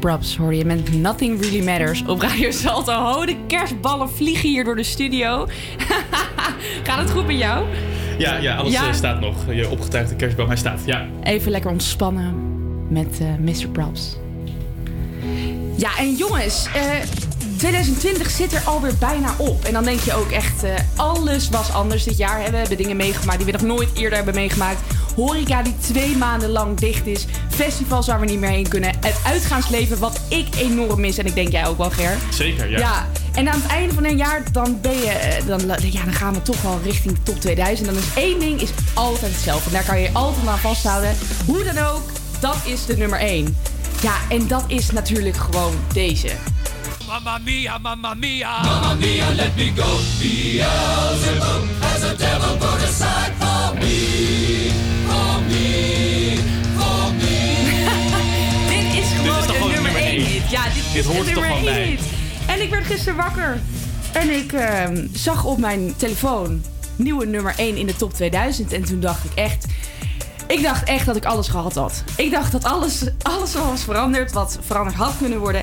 Props 0.00 0.36
hoorde 0.36 0.56
je 0.56 0.64
met 0.64 0.92
Nothing 0.92 1.40
Really 1.40 1.64
Matters 1.64 2.02
op 2.06 2.20
Radio 2.20 2.50
Salto. 2.50 2.92
Oh, 2.92 3.26
de 3.26 3.36
kerstballen 3.46 4.10
vliegen 4.10 4.48
hier 4.48 4.64
door 4.64 4.76
de 4.76 4.82
studio. 4.82 5.46
Gaat 6.86 6.98
het 6.98 7.10
goed 7.10 7.26
met 7.26 7.38
jou? 7.38 7.64
Ja, 8.18 8.36
ja 8.36 8.56
alles 8.56 8.72
Ja. 8.72 8.86
eh, 8.88 8.94
staat 8.94 9.20
nog. 9.20 9.34
Je 9.54 9.68
opgetuigde 9.70 10.16
kerstboom, 10.16 10.46
hij 10.46 10.56
staat. 10.56 10.80
Ja. 10.84 11.06
Even 11.22 11.50
lekker 11.50 11.70
ontspannen 11.70 12.34
met 12.88 13.18
eh, 13.20 13.26
Mr. 13.40 13.68
Props. 13.68 14.16
Ja, 15.76 15.90
en 15.98 16.14
jongens, 16.14 16.66
eh, 16.74 16.82
2020 17.56 18.30
zit 18.30 18.52
er 18.52 18.62
alweer 18.64 18.94
bijna 19.00 19.34
op. 19.38 19.64
En 19.64 19.72
dan 19.72 19.84
denk 19.84 20.00
je 20.00 20.14
ook 20.14 20.30
echt, 20.30 20.62
eh, 20.62 20.70
alles 20.96 21.48
was 21.48 21.72
anders 21.72 22.04
dit 22.04 22.16
jaar. 22.16 22.42
Hè? 22.42 22.50
We 22.50 22.56
hebben 22.56 22.76
dingen 22.76 22.96
meegemaakt 22.96 23.36
die 23.36 23.46
we 23.46 23.52
nog 23.52 23.62
nooit 23.76 23.88
eerder 23.94 24.16
hebben 24.16 24.34
meegemaakt. 24.34 24.78
Horeca 25.16 25.62
die 25.62 25.74
twee 25.78 26.16
maanden 26.16 26.50
lang 26.50 26.78
dicht 26.78 27.06
is. 27.06 27.26
Festivals 27.48 28.06
waar 28.06 28.20
we 28.20 28.26
niet 28.26 28.40
meer 28.40 28.50
heen 28.50 28.68
kunnen. 28.68 28.92
Het 29.00 29.20
uitgaansleven 29.24 29.98
wat 29.98 30.20
ik 30.28 30.46
enorm 30.58 31.00
mis. 31.00 31.18
En 31.18 31.26
ik 31.26 31.34
denk 31.34 31.48
jij 31.48 31.66
ook 31.66 31.78
wel, 31.78 31.90
Ger. 31.90 32.18
Zeker, 32.30 32.70
ja. 32.70 32.78
Ja, 32.78 33.06
en 33.34 33.48
aan 33.48 33.60
het 33.60 33.70
einde 33.70 33.94
van 33.94 34.04
een 34.04 34.16
jaar 34.16 34.42
dan 34.52 34.78
ben 34.80 34.96
je, 34.96 35.10
eh, 35.10 35.46
dan, 35.46 35.60
ja, 35.90 36.04
dan 36.04 36.14
gaan 36.14 36.34
we 36.34 36.42
toch 36.42 36.62
wel 36.62 36.80
richting 36.84 37.18
top 37.22 37.40
2000. 37.40 37.88
Dan 37.88 37.96
is 37.96 38.14
één 38.14 38.38
ding 38.40 38.60
is 38.60 38.70
altijd 38.94 39.32
hetzelfde. 39.32 39.66
En 39.66 39.72
daar 39.72 39.84
kan 39.84 40.00
je 40.00 40.02
je 40.02 40.12
altijd 40.12 40.46
aan 40.46 40.58
vasthouden. 40.58 41.16
Hoe 41.46 41.62
dan 41.62 41.78
ook, 41.78 42.02
dat 42.40 42.56
is 42.64 42.86
de 42.86 42.96
nummer 42.96 43.18
1. 43.18 43.56
Ja, 44.02 44.14
en 44.28 44.48
dat 44.48 44.64
is 44.66 44.90
natuurlijk 44.90 45.36
gewoon 45.36 45.74
deze. 45.92 46.30
Mamma 47.06 47.38
mia, 47.38 47.78
mamma 47.78 48.14
mia. 48.14 48.62
Mamma 48.62 48.94
mia, 48.94 49.34
let 49.34 49.56
me 49.56 49.72
go. 49.76 49.98
Beelzebub 50.18 51.68
has 51.80 52.02
a 52.02 52.14
devil 52.14 52.56
dit, 60.92 61.04
hoort 61.04 61.28
er 61.28 61.34
toch 61.34 61.44
1 61.44 61.64
bij? 61.64 61.98
En 62.46 62.62
ik 62.62 62.70
werd 62.70 62.86
gisteren 62.86 63.16
wakker. 63.16 63.60
En 64.12 64.30
ik 64.30 64.52
ehm, 64.52 65.06
zag 65.12 65.44
op 65.44 65.58
mijn 65.58 65.94
telefoon 65.96 66.62
nieuwe 66.96 67.26
nummer 67.26 67.54
1 67.56 67.76
in 67.76 67.86
de 67.86 67.96
top 67.96 68.14
2000. 68.14 68.72
En 68.72 68.84
toen 68.84 69.00
dacht 69.00 69.24
ik 69.24 69.30
echt... 69.34 69.66
Ik 70.46 70.62
dacht 70.62 70.84
echt 70.84 71.06
dat 71.06 71.16
ik 71.16 71.24
alles 71.24 71.48
gehad 71.48 71.74
had. 71.74 72.04
Ik 72.16 72.30
dacht 72.30 72.52
dat 72.52 72.64
alles, 72.64 73.02
alles 73.22 73.54
was 73.54 73.82
veranderd 73.84 74.32
wat 74.32 74.58
veranderd 74.66 74.96
had 74.96 75.14
kunnen 75.18 75.38
worden. 75.38 75.62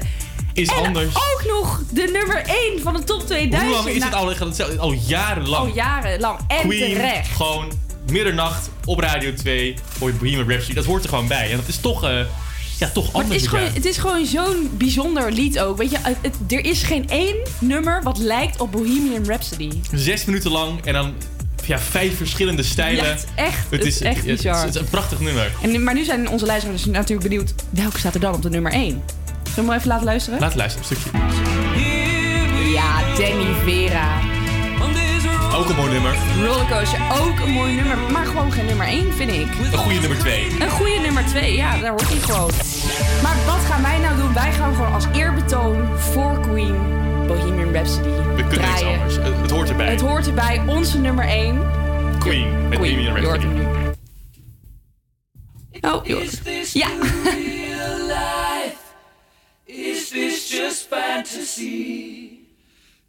Is 0.54 0.68
en 0.68 0.76
anders. 0.76 1.16
ook 1.16 1.44
nog 1.48 1.82
de 1.92 2.10
nummer 2.14 2.44
1 2.46 2.82
van 2.82 2.94
de 2.94 3.04
top 3.04 3.26
2000. 3.26 3.62
Hoe 3.62 3.72
lang 3.72 3.88
is 3.88 4.04
het 4.04 4.12
Nou, 4.12 4.40
al? 4.40 4.48
Het 4.50 4.80
Al 4.80 4.92
jarenlang. 4.92 5.68
Al 5.68 5.76
jarenlang. 5.76 6.40
En 6.48 6.60
Queen, 6.60 6.94
terecht. 6.94 7.36
gewoon 7.36 7.72
middernacht 8.12 8.70
op 8.86 9.00
Radio 9.00 9.34
2 9.34 9.76
voor 9.98 10.08
je 10.10 10.16
Bohemian 10.16 10.50
Rhapsody. 10.50 10.74
Dat 10.74 10.86
hoort 10.86 11.04
er 11.04 11.10
gewoon 11.10 11.28
bij. 11.28 11.52
En 11.52 11.58
dat 11.58 11.68
is 11.68 11.78
toch, 11.78 12.04
eh, 12.04 12.20
ja, 12.84 12.90
toch. 12.94 13.14
Het 13.14 13.32
is, 13.32 13.48
gewoon, 13.48 13.70
het 13.74 13.86
is 13.86 13.98
gewoon 13.98 14.26
zo'n 14.26 14.70
bijzonder 14.78 15.32
lied 15.32 15.60
ook. 15.60 15.78
Weet 15.78 15.92
je, 15.92 15.98
er 16.56 16.66
is 16.66 16.84
geen 16.84 17.10
één 17.10 17.36
nummer 17.60 18.04
wat 18.04 18.18
lijkt 18.18 18.62
op 18.62 18.72
Bohemian 18.72 19.26
Rhapsody. 19.26 19.70
Zes 19.94 20.26
minuten 20.26 20.52
lang 20.52 20.86
en 20.86 20.94
dan 20.94 21.14
ja, 21.66 21.80
vijf 21.80 22.18
verschillende 22.18 22.64
stijlen. 22.64 23.06
Het 23.06 23.20
is 23.20 23.26
echt, 23.36 23.70
het 23.70 23.86
is, 23.86 24.02
echt 24.02 24.26
bizar. 24.26 24.66
Het, 24.66 24.76
is, 24.76 24.82
een 24.82 24.90
prachtig 24.90 25.20
nummer. 25.20 25.52
En, 25.62 25.84
maar 25.84 25.94
nu 25.94 26.04
zijn 26.04 26.30
onze 26.30 26.46
luisteraars 26.46 26.84
dus 26.84 26.94
natuurlijk 26.94 27.30
benieuwd... 27.30 27.54
welke 27.70 28.00
staat 28.00 28.14
er 28.14 28.20
dan 28.20 28.34
op 28.34 28.42
de 28.42 28.50
nummer 28.50 28.72
1? 28.72 29.04
Zullen 29.54 29.70
we 29.70 29.76
even 29.76 29.88
laten 29.88 30.06
luisteren? 30.06 30.40
Laat 30.40 30.56
luisteren, 30.56 30.90
een 30.90 30.96
stukje. 30.96 31.20
Ja, 32.72 33.16
Danny 33.16 33.54
Vera. 33.64 34.33
Ook 35.56 35.70
een 35.70 35.76
mooi 35.76 35.92
nummer. 35.92 36.16
Rollercoaster, 36.46 37.00
ook 37.22 37.40
een 37.40 37.52
mooi 37.52 37.76
nummer. 37.76 37.98
Maar 38.12 38.26
gewoon 38.26 38.52
geen 38.52 38.66
nummer 38.66 38.88
1, 38.88 39.14
vind 39.14 39.32
ik. 39.32 39.48
Een 39.72 39.78
goede 39.78 40.00
nummer 40.00 40.20
2. 40.20 40.50
Een 40.60 40.70
goede 40.70 41.00
nummer 41.00 41.26
2, 41.26 41.56
ja, 41.56 41.78
daar 41.78 41.90
hoort 41.90 42.10
hij 42.10 42.18
gewoon. 42.18 42.52
Maar 43.24 43.36
wat 43.46 43.60
gaan 43.60 43.82
wij 43.82 44.00
nou 44.00 44.18
doen? 44.18 44.34
Wij 44.34 44.52
gaan 44.52 44.76
gewoon 44.76 44.94
als 44.94 45.06
eerbetoon 45.14 45.98
voor 45.98 46.40
Queen 46.40 46.76
Bohemian 47.28 47.74
Rhapsody 47.74 48.10
We 48.10 48.48
kunnen 48.48 48.70
niks 48.70 48.84
anders. 48.84 49.16
Het 49.16 49.52
hoort 49.52 49.70
erbij. 49.70 49.92
Het 49.92 50.02
hoort 50.02 50.28
erbij. 50.28 50.62
Onze 50.68 51.00
nummer 51.00 51.26
1. 51.26 51.62
Queen, 52.20 52.68
met 52.68 52.78
Bohemian 52.78 53.16
Rhapsody. 53.16 53.48
Oh, 55.82 56.06
joh. 56.06 56.24
Ja. 56.74 56.88
Is 59.66 60.10
this 60.10 60.50
just 60.52 60.88
fantasy? 60.90 62.33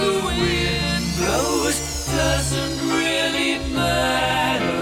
the 0.00 0.12
wind 0.24 1.04
blows 1.18 2.06
doesn't 2.06 2.88
really 2.88 3.58
matter. 3.74 4.79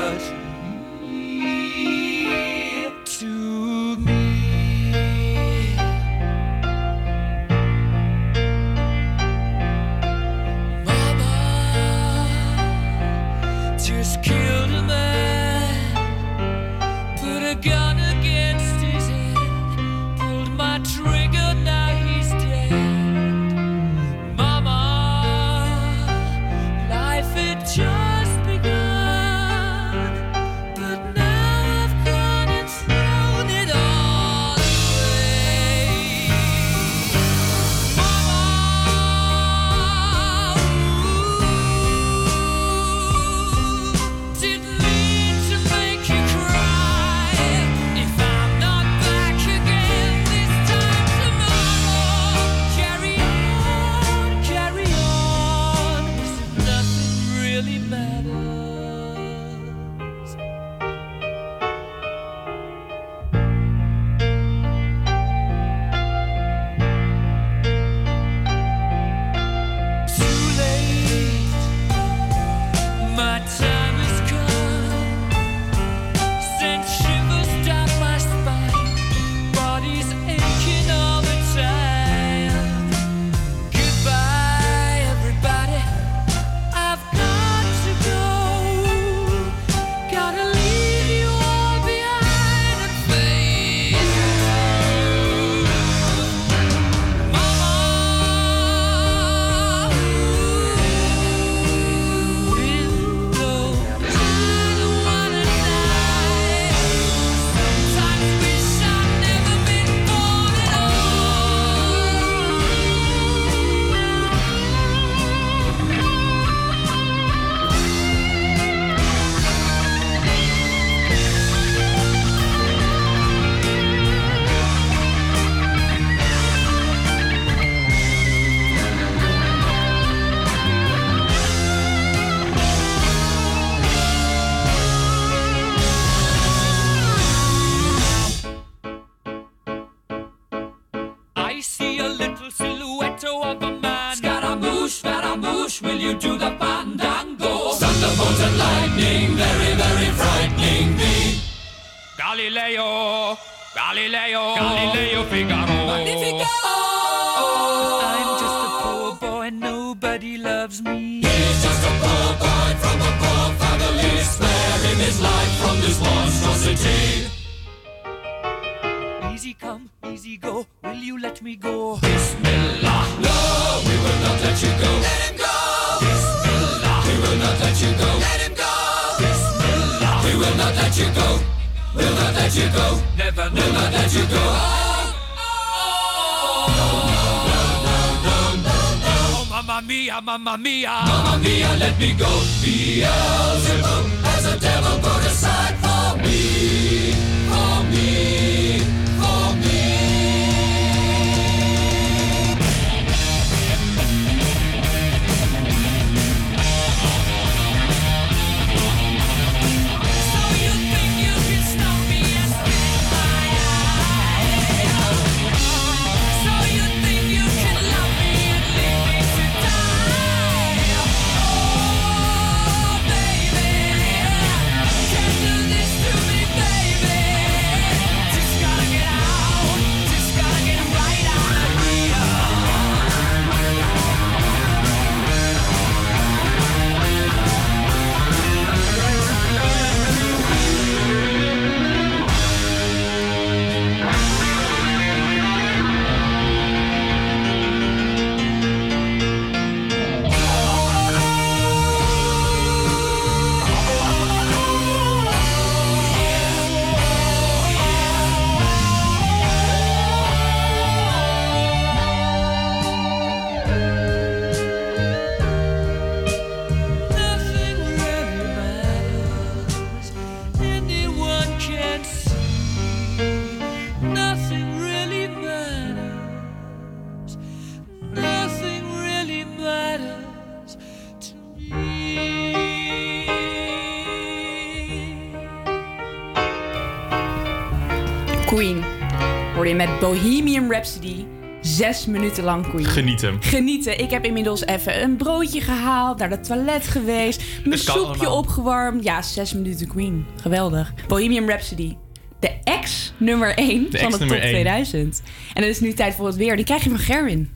Zes 291.78 292.06
minuten 292.06 292.44
lang 292.44 292.68
Queen. 292.68 292.84
Genieten. 292.84 293.36
Genieten. 293.40 293.98
Ik 293.98 294.10
heb 294.10 294.24
inmiddels 294.24 294.66
even 294.66 295.02
een 295.02 295.16
broodje 295.16 295.60
gehaald, 295.60 296.18
naar 296.18 296.30
het 296.30 296.44
toilet 296.44 296.86
geweest, 296.86 297.42
mijn 297.64 297.78
soepje 297.78 298.00
allemaal. 298.00 298.36
opgewarmd. 298.36 299.04
Ja, 299.04 299.22
zes 299.22 299.52
minuten 299.52 299.88
Queen. 299.88 300.26
Geweldig. 300.40 300.92
Bohemian 301.08 301.46
Rhapsody. 301.46 301.96
De 302.40 302.50
ex 302.64 303.12
nummer 303.16 303.54
1 303.54 303.90
De 303.90 303.98
van 303.98 304.06
de 304.06 304.10
top 304.10 304.18
nummer 304.18 304.40
één. 304.40 304.50
2000. 304.50 305.22
En 305.54 305.62
het 305.62 305.70
is 305.70 305.80
nu 305.80 305.92
tijd 305.92 306.14
voor 306.14 306.26
het 306.26 306.36
weer. 306.36 306.56
Die 306.56 306.64
krijg 306.64 306.84
je 306.84 306.90
van 306.90 306.98
Gerwin. 306.98 307.50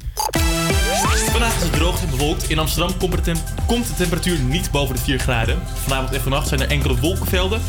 Vandaag 1.30 1.56
is 1.56 1.62
het 1.62 1.72
droog 1.72 2.02
en 2.02 2.10
bewolkt. 2.10 2.50
In 2.50 2.58
Amsterdam 2.58 2.98
komt 2.98 3.24
de, 3.24 3.32
komt 3.66 3.86
de 3.86 3.94
temperatuur 3.94 4.38
niet 4.38 4.70
boven 4.70 4.94
de 4.94 5.00
4 5.00 5.18
graden. 5.18 5.58
Vanavond 5.74 6.14
en 6.14 6.20
vannacht 6.20 6.48
zijn 6.48 6.60
er 6.60 6.68
enkele 6.70 7.00
wolkenvelden. 7.00 7.60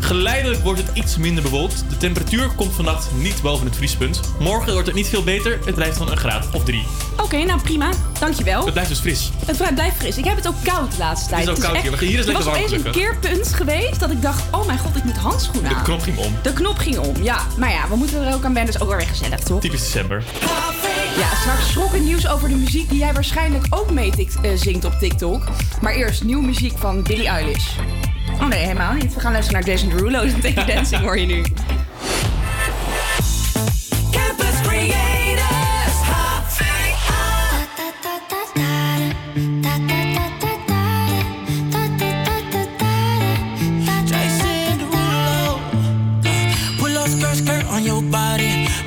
Geleidelijk 0.00 0.62
wordt 0.62 0.80
het 0.80 0.90
iets 0.94 1.16
minder 1.16 1.42
bewolkt. 1.42 1.84
De 1.88 1.96
temperatuur 1.96 2.48
komt 2.56 2.74
vannacht 2.74 3.08
niet 3.14 3.42
boven 3.42 3.66
het 3.66 3.76
vriespunt. 3.76 4.20
Morgen 4.38 4.72
wordt 4.72 4.86
het 4.86 4.96
niet 4.96 5.08
veel 5.08 5.22
beter. 5.24 5.58
Het 5.64 5.74
blijft 5.74 5.98
dan 5.98 6.10
een 6.10 6.16
graad 6.16 6.46
of 6.52 6.64
3. 6.64 6.84
Oké, 7.16 7.36
nou 7.44 7.60
prima. 7.60 7.90
Dankjewel. 8.18 8.62
Het 8.64 8.72
blijft 8.72 8.90
dus 8.90 8.98
fris. 9.00 9.30
Het 9.46 9.74
blijft- 9.74 9.96
fris. 9.96 10.16
Ik 10.16 10.24
heb 10.24 10.36
het 10.36 10.48
ook 10.48 10.54
koud 10.64 10.90
de 10.92 10.98
laatste 10.98 11.28
tijd. 11.28 11.48
ook 11.48 11.56
Het 11.56 11.64
koud 11.64 11.76
hier, 11.76 11.98
hier 11.98 12.18
is 12.18 12.26
er 12.26 12.32
lekker 12.32 12.34
was 12.34 12.44
warm, 12.44 12.56
opeens 12.56 12.72
een 12.72 12.92
gelukkig. 12.92 13.20
keerpunt 13.20 13.54
geweest 13.54 14.00
dat 14.00 14.10
ik 14.10 14.22
dacht... 14.22 14.42
oh 14.50 14.66
mijn 14.66 14.78
god, 14.78 14.96
ik 14.96 15.04
moet 15.04 15.16
handschoenen 15.16 15.68
De 15.70 15.76
aan. 15.76 15.82
knop 15.82 16.00
ging 16.02 16.18
om. 16.18 16.36
De 16.42 16.52
knop 16.52 16.78
ging 16.78 16.98
om, 16.98 17.22
ja. 17.22 17.40
Maar 17.58 17.70
ja, 17.70 17.88
we 17.88 17.96
moeten 17.96 18.26
er 18.26 18.34
ook 18.34 18.44
aan 18.44 18.54
wennen. 18.54 18.64
Dat 18.72 18.74
is 18.74 18.80
ook 18.80 18.88
wel 18.88 18.96
weer 18.96 19.06
gezellig, 19.06 19.38
toch? 19.40 19.60
Typisch 19.60 19.80
december. 19.82 20.22
Ja, 21.18 21.34
straks 21.40 21.70
schokkend 21.70 22.04
nieuws 22.04 22.28
over 22.28 22.48
de 22.48 22.54
muziek 22.54 22.88
die 22.88 22.98
jij 22.98 23.12
waarschijnlijk 23.12 23.66
ook 23.70 23.90
mee 23.90 24.12
eh, 24.42 24.50
zingt 24.54 24.84
op 24.84 24.92
TikTok. 24.98 25.42
Maar 25.80 25.92
eerst 25.94 26.24
nieuwe 26.24 26.44
muziek 26.46 26.78
van 26.78 27.02
Billie 27.02 27.26
Eilish. 27.28 27.64
Oh 28.40 28.46
nee, 28.46 28.58
helemaal 28.58 28.92
niet. 28.92 29.14
We 29.14 29.20
gaan 29.20 29.32
luisteren 29.32 29.60
naar 29.60 29.70
Jason 29.70 29.88
Derulo. 29.88 30.24
Take 30.40 30.64
Dancing 30.74 31.02
hoor 31.02 31.18
je 31.18 31.26
nu. 31.26 31.42
Campus 34.10 34.60
Creators. 34.62 35.20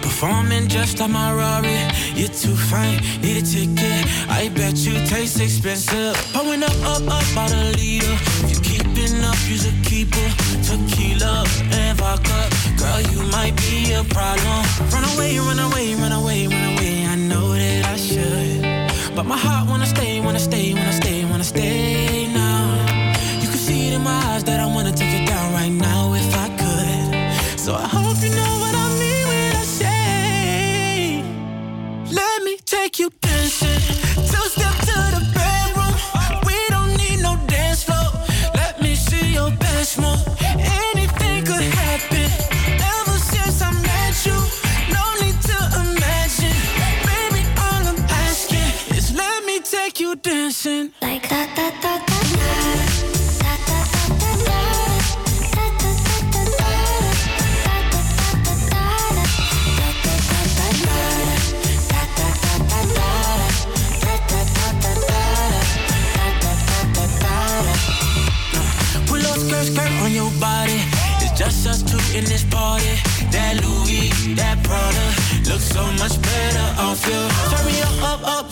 Performing 0.01 0.69
just 0.69 0.99
like 0.99 1.09
my 1.09 1.33
Rari. 1.33 1.75
You're 2.15 2.29
too 2.29 2.55
fine, 2.55 3.01
need 3.21 3.43
a 3.43 3.45
ticket. 3.45 4.05
I 4.29 4.49
bet 4.55 4.77
you 4.77 4.93
taste 5.05 5.41
expensive. 5.41 6.15
Pouring 6.31 6.63
up, 6.63 6.71
up, 6.85 7.01
up, 7.07 7.51
a 7.51 7.71
liter. 7.75 8.07
If 8.43 8.51
you 8.51 8.61
keeping 8.61 8.82
up, 9.11 9.35
you's 9.49 9.65
a 9.65 9.71
keeper. 9.83 10.27
Tequila 10.63 11.43
and 11.71 11.97
vodka. 11.97 12.49
Girl, 12.77 13.01
you 13.11 13.21
might 13.31 13.55
be 13.57 13.91
a 13.91 14.03
problem. 14.03 14.63
Run 14.93 15.03
away, 15.13 15.37
run 15.39 15.59
away, 15.59 15.95
run 15.95 16.11
away, 16.11 16.47
run 16.47 16.63
away. 16.73 17.05
I 17.05 17.15
know 17.15 17.53
that 17.53 17.85
I 17.85 17.97
should. 17.97 18.61
But 19.15 19.25
my 19.25 19.37
heart 19.37 19.67
wanna 19.67 19.85
stay, 19.85 20.21
wanna 20.21 20.39
stay, 20.39 20.73
wanna 20.73 20.93
stay, 20.93 21.25
wanna 21.25 21.43
stay 21.43 22.27
now. 22.33 22.63
You 23.41 23.47
can 23.49 23.57
see 23.67 23.87
it 23.87 23.93
in 23.93 24.03
my 24.03 24.19
eyes 24.29 24.43
that 24.45 24.59
I 24.59 24.65
wanna 24.65 24.93
take 24.93 25.13
it 25.21 25.27
down 25.27 25.53
right 25.53 25.71
now 25.71 26.13
if 26.13 26.35
I 26.35 26.47
could. 26.61 27.59
So 27.59 27.75
I 27.75 27.87
hope 27.87 28.17
you 28.23 28.29
know 28.29 28.53
what 28.63 28.73
I 28.85 28.87
mean 29.01 29.27
when 29.27 29.55
I 29.63 29.65
say, 29.81 31.23
Let 32.09 32.43
me 32.43 32.57
take 32.65 32.99
you 32.99 33.09
dancing. 33.21 34.02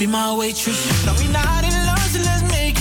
Be 0.01 0.07
my 0.07 0.33
waitress. 0.35 1.05
No, 1.05 1.13
we 1.13 1.27
not 1.27 1.63
in 1.63 1.73
love, 1.85 1.99
so 2.11 2.19
let's 2.21 2.41
make 2.51 2.80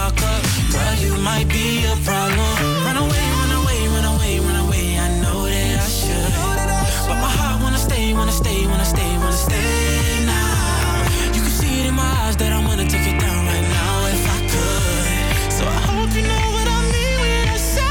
and 0.00 0.18
vodka, 0.18 0.32
girl, 0.72 0.94
you 0.94 1.16
might 1.18 1.48
be 1.48 1.84
a 1.84 1.96
problem. 2.04 2.56
Run 2.84 2.96
away, 2.96 3.30
run 3.40 3.52
away, 3.60 3.88
run 3.88 4.04
away, 4.04 4.40
run 4.40 4.56
away. 4.66 4.98
I 4.98 5.08
know 5.22 5.46
that 5.46 5.78
I 5.78 5.88
should, 5.88 6.32
but 7.08 7.18
my 7.20 7.30
heart 7.38 7.62
wanna 7.62 7.78
stay, 7.78 8.12
wanna 8.14 8.32
stay, 8.32 8.66
wanna 8.66 8.84
stay, 8.84 9.18
wanna 9.18 9.32
stay 9.32 10.24
now. 10.26 11.04
You 11.34 11.40
can 11.42 11.50
see 11.50 11.80
it 11.80 11.86
in 11.86 11.94
my 11.94 12.10
eyes 12.24 12.36
that 12.36 12.52
I 12.52 12.60
wanna 12.66 12.86
take 12.88 13.06
it 13.06 13.18
down 13.20 13.46
right 13.46 13.66
now 13.78 14.06
if 14.14 14.22
I 14.36 14.38
could. 14.52 15.52
So 15.52 15.64
I 15.66 15.80
hope 15.92 16.12
you 16.16 16.22
know 16.22 16.46
what 16.56 16.68
I 16.68 16.80
mean 16.94 17.16
when 17.22 17.48
I 17.56 17.58
say, 17.74 17.90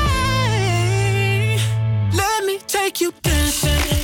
Let 2.14 2.46
me 2.46 2.60
take 2.68 3.02
you 3.02 3.14
dancing. 3.24 3.99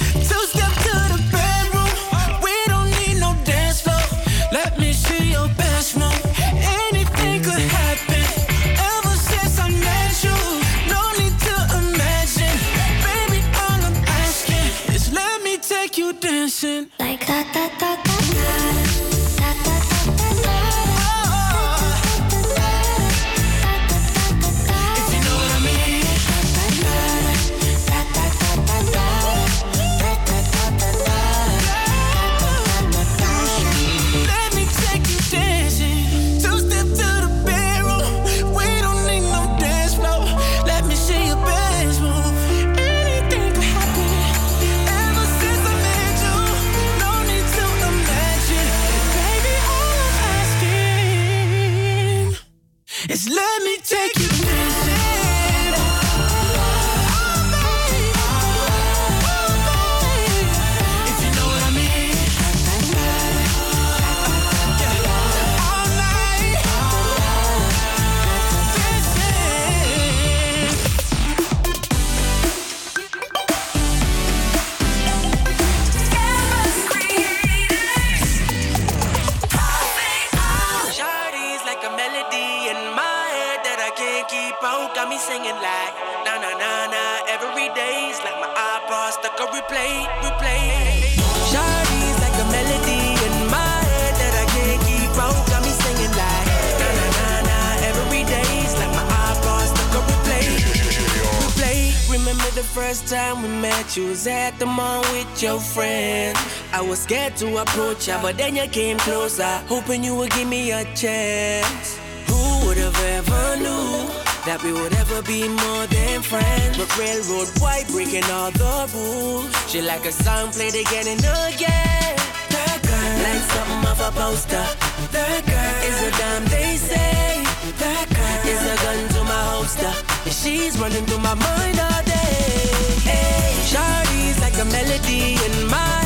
Was 106.88 107.00
scared 107.00 107.36
to 107.38 107.58
approach 107.58 108.08
ya, 108.08 108.22
but 108.22 108.38
then 108.38 108.56
you 108.56 108.68
came 108.68 108.98
closer, 108.98 109.62
hoping 109.68 110.04
you 110.04 110.16
would 110.16 110.32
give 110.32 110.48
me 110.48 110.72
a 110.72 110.84
chance. 110.96 111.98
Who 112.28 112.66
would 112.66 112.78
have 112.78 113.00
ever 113.18 113.58
knew 113.58 114.26
that 114.46 114.62
we 114.64 114.72
would 114.72 114.94
ever 114.94 115.22
be 115.24 115.48
more 115.48 115.86
than 115.88 116.22
friends. 116.22 116.78
But 116.78 116.90
railroad 116.98 117.50
white 117.60 117.88
breaking 117.90 118.26
all 118.26 118.52
the 118.52 118.90
rules. 118.94 119.50
She 119.70 119.82
like 119.82 120.06
a 120.06 120.12
song 120.12 120.52
played 120.52 120.76
again 120.76 121.08
and 121.08 121.20
again. 121.20 122.16
That 122.54 122.80
girl, 122.86 123.14
like 123.26 123.44
something 123.54 123.84
off 123.90 124.02
a 124.02 124.12
poster. 124.14 124.66
That 125.12 125.42
girl 125.50 125.78
is 125.90 125.98
a 126.06 126.12
dime 126.20 126.46
they 126.54 126.78
say. 126.78 127.42
That 127.82 128.08
girl 128.14 128.42
is 128.54 128.62
a 128.62 128.76
gun 128.86 129.00
to 129.16 129.22
my 129.26 129.42
holster. 129.50 129.94
And 130.26 130.34
she's 130.34 130.78
running 130.78 131.06
through 131.06 131.24
my 131.26 131.34
mind 131.34 131.80
all 131.80 132.04
day. 132.06 132.70
Hey, 133.02 133.50
Shawty's 133.66 134.38
like 134.42 134.58
a 134.62 134.66
melody 134.66 135.42
in 135.42 135.68
my 135.68 136.05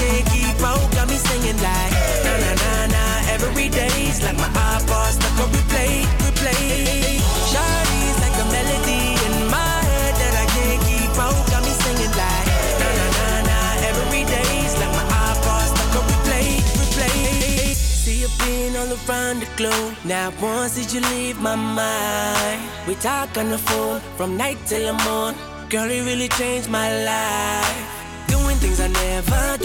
can't 0.00 0.26
keep 0.32 0.58
out. 0.64 0.84
Got 0.96 1.06
me 1.12 1.16
singing 1.28 1.60
like 1.66 1.92
na 2.24 2.32
na 2.42 2.52
na 2.62 2.72
na 2.94 3.04
every 3.34 3.68
day's 3.68 4.18
like 4.24 4.38
my 4.44 4.50
iPod 4.72 5.10
stuck 5.16 5.36
on 5.42 5.48
replay, 5.56 5.94
replay. 6.24 7.20
Shawty's 7.50 8.16
like 8.24 8.36
a 8.44 8.46
melody 8.54 9.02
in 9.26 9.34
my 9.54 9.76
head 9.90 10.14
that 10.20 10.34
I 10.44 10.46
can't 10.56 10.80
keep 10.88 11.14
out. 11.24 11.40
Got 11.52 11.62
me 11.66 11.72
singing 11.84 12.14
like 12.20 12.46
na 12.80 12.88
na 12.98 13.06
na 13.18 13.28
na 13.48 13.58
every 13.90 14.24
day's 14.34 14.74
like 14.80 14.94
my 14.98 15.06
iPod 15.28 15.64
stuck 15.72 15.92
on 15.98 16.04
replay, 16.12 16.48
replay. 16.80 17.74
See 18.02 18.18
you 18.22 18.30
being 18.40 18.74
all 18.80 18.90
around 18.98 19.36
the 19.42 19.48
globe. 19.58 19.94
Now 20.04 20.32
once 20.40 20.74
did 20.76 20.88
you 20.94 21.02
leave 21.12 21.38
my 21.40 21.56
mind? 21.56 22.60
We 22.86 22.94
talk 22.96 23.36
on 23.36 23.50
the 23.50 23.58
phone 23.58 24.00
from 24.16 24.36
night 24.36 24.58
till 24.66 24.84
the 24.90 24.96
morning. 25.04 25.40
Girl, 25.68 25.88
it 25.88 26.02
really 26.10 26.28
changed 26.40 26.68
my 26.68 26.88
life. 27.04 27.78
Doing 28.26 28.56
things 28.62 28.80
I 28.80 28.88
never. 28.88 29.59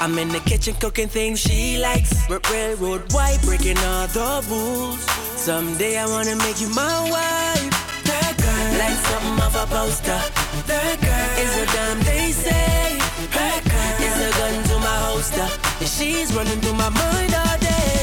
I'm 0.00 0.18
in 0.18 0.28
the 0.28 0.40
kitchen 0.40 0.74
cooking 0.80 1.08
things 1.08 1.40
she 1.40 1.78
likes. 1.78 2.12
R- 2.30 2.40
railroad 2.50 3.12
white, 3.12 3.40
breaking 3.44 3.78
all 3.78 4.06
the 4.08 4.44
rules. 4.50 5.00
Someday 5.40 5.98
I 5.98 6.06
wanna 6.06 6.36
make 6.36 6.60
you 6.60 6.68
my 6.68 6.96
wife. 7.10 7.70
That 8.04 8.34
girl, 8.36 8.68
like 8.80 8.98
something 9.08 9.38
off 9.44 9.56
a 9.56 9.66
poster. 9.66 10.20
That 10.68 10.96
girl 11.00 11.30
is 11.44 11.52
a 11.62 11.66
dime 11.74 12.00
they 12.04 12.32
say. 12.32 12.98
That 13.32 13.62
girl 13.64 13.96
is 14.08 14.16
a 14.28 14.30
gun 14.38 14.54
to 14.70 14.76
my 14.80 14.96
holster. 15.08 15.48
She's 15.86 16.32
running 16.34 16.60
through 16.60 16.74
my 16.84 16.90
mind 16.90 17.32
all 17.34 17.58
day. 17.58 17.96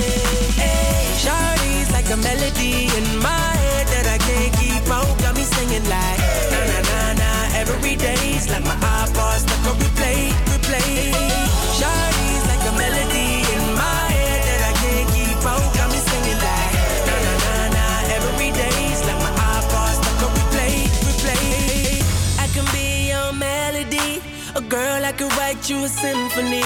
Hey, 0.57 1.05
Shawty's 1.21 1.91
like 1.91 2.09
a 2.09 2.17
melody 2.17 2.89
in 2.97 3.07
my 3.21 3.51
head 3.65 3.85
that 3.93 4.05
I 4.15 4.17
can't 4.27 4.53
keep 4.57 4.85
out. 4.89 5.11
Got 5.21 5.35
me 5.35 5.43
singing 5.43 5.85
like 5.89 6.19
na 6.53 6.59
na 6.71 6.79
na 6.89 6.99
na 7.21 7.31
every 7.61 7.95
day's 7.95 8.49
like 8.49 8.63
my 8.63 8.77
iPod 9.05 9.37
stuck 9.43 9.65
on 9.69 9.75
replay, 9.81 10.29
replay. 10.49 11.20
A 24.55 24.61
girl 24.61 25.05
I 25.05 25.11
could 25.13 25.31
write 25.37 25.69
you 25.69 25.83
a 25.83 25.87
symphony, 25.89 26.63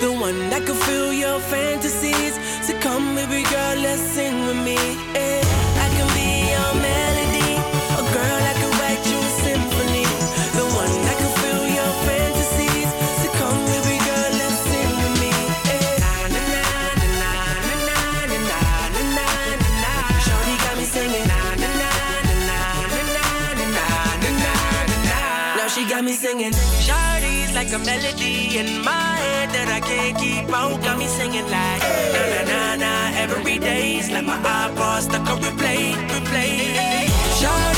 the 0.00 0.10
one 0.12 0.38
that 0.50 0.64
could 0.66 0.76
fill 0.76 1.12
your 1.12 1.38
fantasies. 1.40 2.34
So 2.66 2.78
come, 2.80 3.14
baby 3.14 3.42
girl, 3.48 3.76
let's 3.78 4.02
sing 4.02 4.46
with 4.46 4.56
me. 4.64 4.76
eh. 5.14 5.42
I 5.84 5.86
can 5.94 6.08
be 6.16 6.28
your 6.54 6.72
melody, 6.82 7.50
a 8.02 8.04
girl 8.16 8.40
I 8.50 8.54
could 8.60 8.74
write 8.80 9.04
you 9.10 9.18
a 9.18 9.32
symphony, 9.46 10.06
the 10.58 10.66
one 10.82 10.94
that 11.06 11.16
could 11.20 11.34
fill 11.42 11.64
your 11.78 11.92
fantasies. 12.06 12.90
So 13.22 13.26
come, 13.38 13.58
baby 13.70 13.96
girl, 14.08 14.30
let's 14.40 14.58
sing 14.68 14.92
with 15.02 15.16
me. 15.22 15.32
eh. 15.74 16.02
Na, 16.02 16.12
na, 16.34 16.42
na, 16.54 16.62
na, 16.98 17.08
na, 17.22 17.32
na, 17.88 17.98
na, 18.34 18.50
na, 18.50 18.60
na, 19.14 19.26
na. 19.82 19.94
Shorty 20.26 20.54
got 20.64 20.74
me 20.78 20.84
singing. 20.84 21.26
Na, 21.30 21.38
na, 21.62 21.70
na, 21.82 21.90
na, 22.26 22.46
na, 22.50 22.60
na, 23.14 23.26
na, 23.62 23.86
na, 24.26 24.52
na. 25.06 25.18
Now 25.56 25.68
she 25.68 25.82
got 25.88 26.02
me 26.04 26.12
singing. 26.12 26.52
Like 27.70 27.82
a 27.82 27.84
melody 27.84 28.56
in 28.56 28.82
my 28.82 29.12
head 29.20 29.50
that 29.50 29.68
I 29.68 29.80
can't 29.80 30.16
keep 30.16 30.48
out. 30.48 30.80
Got 30.82 30.96
me 30.96 31.06
singing 31.06 31.44
like 31.50 31.82
na 32.14 32.22
na 32.32 32.42
na 32.48 32.76
na 32.76 32.92
every 33.20 33.58
day's 33.58 34.10
like 34.10 34.24
my 34.24 34.38
iPod 34.40 35.02
stuck 35.02 35.28
on 35.28 35.38
replay, 35.42 35.92
replay. 36.08 37.12
Shawty's 37.36 37.77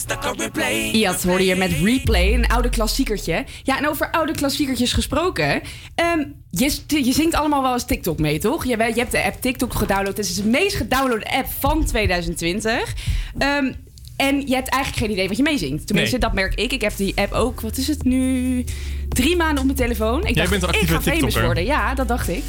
iPod 0.00 0.18
stuck 0.18 0.32
on 0.32 0.38
replay. 0.38 0.90
Ja, 0.92 1.10
dat 1.12 1.22
hoorde 1.22 1.44
je 1.44 1.56
met 1.56 1.70
Replay, 1.82 2.34
een 2.34 2.46
oude 2.48 2.68
klassiekertje. 2.68 3.44
Ja, 3.62 3.78
en 3.78 3.88
over 3.88 4.10
oude 4.10 4.32
klassiekertjes 4.32 4.92
gesproken. 4.92 5.60
ehm, 5.94 6.24
je, 6.50 6.72
je 6.86 7.12
zingt 7.12 7.34
allemaal 7.34 7.62
wel 7.62 7.72
eens 7.72 7.84
TikTok 7.84 8.18
mee, 8.18 8.38
toch? 8.38 8.64
Je, 8.64 8.76
je 8.76 9.00
hebt 9.00 9.12
de 9.12 9.22
app 9.24 9.40
TikTok 9.40 9.74
gedownload. 9.74 10.16
Het 10.16 10.26
is 10.28 10.34
de 10.34 10.46
meest 10.48 10.76
gedownloade 10.76 11.30
app 11.32 11.46
van 11.58 11.84
2020. 11.84 12.94
Ehm, 13.38 13.72
en 14.16 14.46
je 14.46 14.54
hebt 14.54 14.68
eigenlijk 14.68 15.02
geen 15.04 15.10
idee 15.10 15.28
wat 15.28 15.36
je 15.36 15.42
meezingt. 15.42 15.86
Tenminste, 15.86 16.16
Nee. 16.18 16.24
dat 16.26 16.34
merk 16.34 16.54
ik. 16.54 16.72
Ik 16.72 16.80
heb 16.80 16.96
die 16.96 17.12
app 17.16 17.32
ook, 17.32 17.60
wat 17.60 17.76
is 17.76 17.86
het 17.86 18.04
nu? 18.04 18.64
Drie 19.10 19.36
maanden 19.36 19.58
op 19.58 19.64
mijn 19.64 19.76
telefoon. 19.76 20.18
Ik 20.20 20.24
Jij 20.24 20.32
dacht, 20.34 20.50
bent 20.50 20.62
een 20.62 20.68
ik 20.68 20.88
ga 20.88 21.00
famous 21.00 21.04
TikToker. 21.20 21.44
worden. 21.44 21.64
Ja, 21.64 21.94
dat 21.94 22.08
dacht 22.08 22.28
ik. 22.28 22.42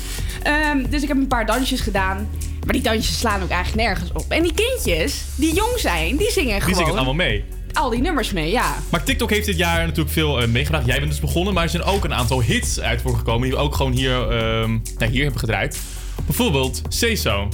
Ehm, 0.43 0.83
dus 0.89 1.01
ik 1.01 1.07
heb 1.07 1.17
een 1.17 1.27
paar 1.27 1.45
dansjes 1.45 1.79
gedaan. 1.81 2.29
Maar 2.65 2.73
die 2.73 2.81
dansjes 2.81 3.19
slaan 3.19 3.41
ook 3.43 3.49
eigenlijk 3.49 3.87
nergens 3.87 4.11
op. 4.13 4.25
En 4.31 4.43
die 4.43 4.53
kindjes, 4.53 5.21
die 5.35 5.53
jong 5.53 5.73
zijn, 5.79 6.17
die 6.17 6.31
zingen 6.31 6.51
Die 6.53 6.61
gewoon 6.61 6.75
zingen 6.75 6.93
allemaal 6.93 7.13
mee. 7.13 7.43
al 7.73 7.89
die 7.89 8.01
nummers 8.01 8.31
mee. 8.31 8.51
Ja. 8.51 8.75
Maar 8.89 9.03
TikTok 9.03 9.29
heeft 9.29 9.45
dit 9.45 9.57
jaar 9.57 9.81
natuurlijk 9.85 10.09
veel 10.11 10.41
eh, 10.41 10.47
meegebracht. 10.47 10.85
Jij 10.85 10.97
bent 10.99 11.11
dus 11.11 11.19
begonnen, 11.19 11.53
maar 11.53 11.63
er 11.63 11.69
zijn 11.69 11.83
ook 11.83 12.03
een 12.03 12.13
aantal 12.13 12.41
hits 12.41 12.79
uit 12.79 13.01
voorgekomen 13.01 13.41
die 13.41 13.51
we 13.51 13.63
ook 13.63 13.75
gewoon 13.75 13.91
hier, 13.91 14.29
ehm, 14.29 14.69
nou, 14.97 15.11
hier 15.11 15.21
hebben 15.21 15.39
gedraaid. 15.39 15.79
Bijvoorbeeld 16.25 16.81
Seso. 16.89 17.47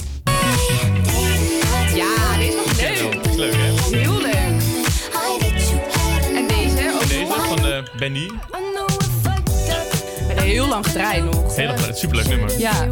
Ja, 1.94 2.36
dit 2.38 2.48
is 2.48 2.54
nog 2.54 2.80
leuk. 2.80 3.22
Dat 3.22 3.26
is 3.30 3.36
leuk, 3.36 3.52
hè? 3.54 3.96
Heel 3.98 4.20
leuk. 4.20 4.62
En 6.36 6.46
deze 6.46 6.92
ook 6.94 7.08
Deze 7.08 7.26
van 7.48 7.66
eh 7.66 7.82
Benny. 7.98 8.30
Heel 10.48 10.68
lang 10.68 10.86
gedraaid 10.86 11.24
nog. 11.24 11.56
Heel 11.56 11.68
erg 11.68 11.96
superleuk 11.96 12.28
nummer. 12.28 12.58
Ja. 12.58 12.88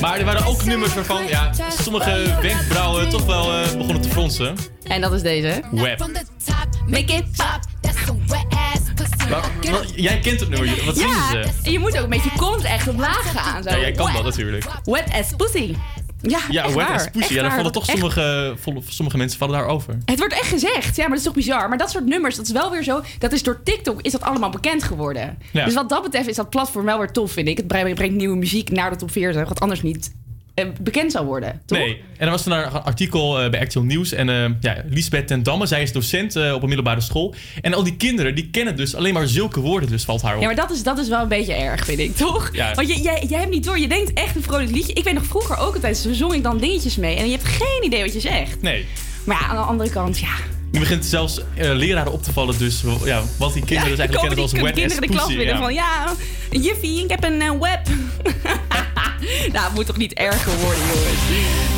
Maar 0.00 0.18
er 0.18 0.24
waren 0.24 0.46
ook 0.46 0.64
nummers 0.64 0.94
waarvan 0.94 1.26
ja, 1.26 1.50
sommige 1.82 2.36
wenkbrauwen 2.40 3.08
toch 3.08 3.24
wel 3.26 3.52
eh, 3.52 3.70
begonnen 3.76 4.00
te 4.00 4.08
fronsen. 4.08 4.56
En 4.82 5.00
dat 5.00 5.12
is 5.12 5.22
deze. 5.22 5.62
Web. 5.70 5.98
Make 6.86 7.12
it 7.12 7.24
pop. 7.36 7.60
Maar, 9.30 9.50
maar 9.70 9.84
jij 9.94 10.18
kent 10.18 10.40
het 10.40 10.48
nummer, 10.48 10.84
wat 10.84 10.96
zingen 10.96 11.16
Ja, 11.16 11.30
ze? 11.30 11.48
en 11.62 11.72
je 11.72 11.78
moet 11.78 11.98
ook 11.98 12.08
met 12.08 12.22
je 12.24 12.30
kont 12.36 12.64
echt 12.64 12.88
omlaag 12.88 13.32
gaan. 13.34 13.62
Zo. 13.62 13.70
Ja, 13.70 13.78
jij 13.78 13.92
kan 13.92 14.12
dat 14.12 14.24
natuurlijk. 14.24 14.64
Wet 14.84 15.04
as 15.12 15.26
pussy. 15.36 15.74
Ja, 16.22 16.38
Ja, 16.50 16.64
echt 16.64 16.74
Wet 16.74 16.86
waar. 16.86 16.94
as 16.94 17.08
Pussy. 17.10 17.34
Ja, 17.34 17.42
waar. 17.42 17.54
vallen 17.54 17.72
toch 17.72 17.86
Echt- 17.88 17.98
sommige, 17.98 18.54
sommige 18.88 19.16
mensen 19.16 19.38
vallen 19.38 19.54
daarover. 19.58 19.98
Het 20.04 20.18
wordt 20.18 20.34
echt 20.34 20.48
gezegd. 20.48 20.96
Ja, 20.96 21.00
maar 21.02 21.08
dat 21.08 21.18
is 21.18 21.24
toch 21.24 21.34
bizar. 21.34 21.68
Maar 21.68 21.78
dat 21.78 21.90
soort 21.90 22.06
nummers, 22.06 22.36
dat 22.36 22.46
is 22.46 22.52
wel 22.52 22.70
weer 22.70 22.82
zo. 22.82 23.00
Dat 23.18 23.32
is 23.32 23.42
door 23.42 23.62
TikTok 23.62 24.02
is 24.02 24.12
dat 24.12 24.22
allemaal 24.22 24.50
bekend 24.50 24.82
geworden. 24.82 25.38
Ja. 25.52 25.64
Dus 25.64 25.74
wat 25.74 25.88
dat 25.88 26.02
betreft 26.02 26.28
is 26.28 26.36
dat 26.36 26.50
platform 26.50 26.84
wel 26.84 26.98
weer 26.98 27.12
tof, 27.12 27.32
vind 27.32 27.48
ik. 27.48 27.56
Het 27.56 27.66
brengt, 27.66 28.14
nieuwe 28.14 28.36
muziek 28.36 28.70
naar 28.70 28.90
de 28.90 28.96
top 28.96 29.10
40, 29.10 29.48
wat 29.48 29.60
anders 29.60 29.82
niet 29.82 30.14
bekend 30.80 31.12
zou 31.12 31.26
worden. 31.26 31.62
Toch? 31.66 31.78
Nee, 31.78 32.02
en 32.16 32.26
er 32.26 32.30
was 32.30 32.44
dan 32.44 32.58
een 32.58 32.70
artikel 32.70 33.40
eh, 33.40 33.50
bij 33.50 33.60
Actual 33.60 33.84
Nieuws. 33.84 34.12
En 34.12 34.28
eh 34.28 34.50
ja, 34.60 34.76
Lisbeth 34.88 35.26
ten 35.26 35.42
Damme, 35.42 35.66
zij 35.66 35.82
is 35.82 35.92
docent 35.92 36.36
eh, 36.36 36.52
op 36.52 36.62
een 36.62 36.68
middelbare 36.68 37.00
school. 37.00 37.34
En 37.60 37.74
al 37.74 37.82
die 37.82 37.96
kinderen, 37.96 38.34
die 38.34 38.50
kennen 38.50 38.76
dus 38.76 38.94
alleen 38.94 39.14
maar 39.14 39.28
zulke 39.28 39.60
woorden. 39.60 39.88
Dus 39.88 40.04
valt 40.04 40.22
haar 40.22 40.34
op. 40.34 40.40
Ja, 40.40 40.46
maar 40.46 40.56
dat 40.56 40.70
is, 40.70 40.82
dat 40.82 40.98
is 40.98 41.08
wel 41.08 41.22
een 41.22 41.28
beetje 41.28 41.54
erg, 41.54 41.84
vind 41.84 41.98
ik, 41.98 42.16
toch? 42.16 42.50
Ja. 42.52 42.74
Want 42.74 42.88
je, 42.88 43.00
jij, 43.00 43.24
jij 43.28 43.38
hebt 43.38 43.50
niet 43.50 43.64
door. 43.64 43.78
Je 43.78 43.88
denkt 43.88 44.12
echt 44.12 44.36
een 44.36 44.42
vrolijk 44.42 44.70
liedje. 44.70 44.92
Ik 44.92 45.04
weet 45.04 45.14
nog 45.14 45.24
vroeger 45.24 45.56
ook 45.56 45.74
altijd, 45.74 45.96
zo 45.96 46.12
zong 46.12 46.34
ik 46.34 46.42
dan 46.42 46.58
dingetjes 46.58 46.96
mee. 46.96 47.16
En 47.16 47.24
je 47.24 47.30
hebt 47.30 47.44
geen 47.44 47.84
idee 47.84 48.02
wat 48.02 48.12
je 48.12 48.20
zegt. 48.20 48.62
Nee. 48.62 48.86
Maar 49.24 49.40
ja, 49.40 49.46
aan 49.46 49.56
de 49.56 49.62
andere 49.62 49.90
kant, 49.90 50.18
ja. 50.18 50.34
Nu 50.76 50.82
begint 50.82 51.04
zelfs 51.04 51.40
eh, 51.54 51.74
leraren 51.74 52.12
op 52.12 52.22
te 52.22 52.32
vallen. 52.32 52.58
Dus 52.58 52.82
ja, 53.04 53.22
wat 53.36 53.52
die 53.52 53.64
kinderen 53.64 53.96
dus 53.96 53.98
eigenlijk 53.98 54.12
komen 54.12 54.28
kennen 54.28 54.42
als 54.42 54.52
wet 54.52 54.74
kinderen 54.74 55.02
de 55.02 55.08
klas 55.08 55.26
binnen 55.26 55.46
ja. 55.46 55.58
van... 55.58 55.74
Ja, 55.74 56.14
juffie, 56.50 57.04
ik 57.04 57.10
heb 57.10 57.24
een 57.24 57.40
eh, 57.40 57.50
web. 57.50 57.80
nou, 59.54 59.64
het 59.64 59.74
moet 59.74 59.86
toch 59.86 59.96
niet 59.96 60.12
erger 60.12 60.52
worden, 60.58 60.78
jongens. 60.78 61.20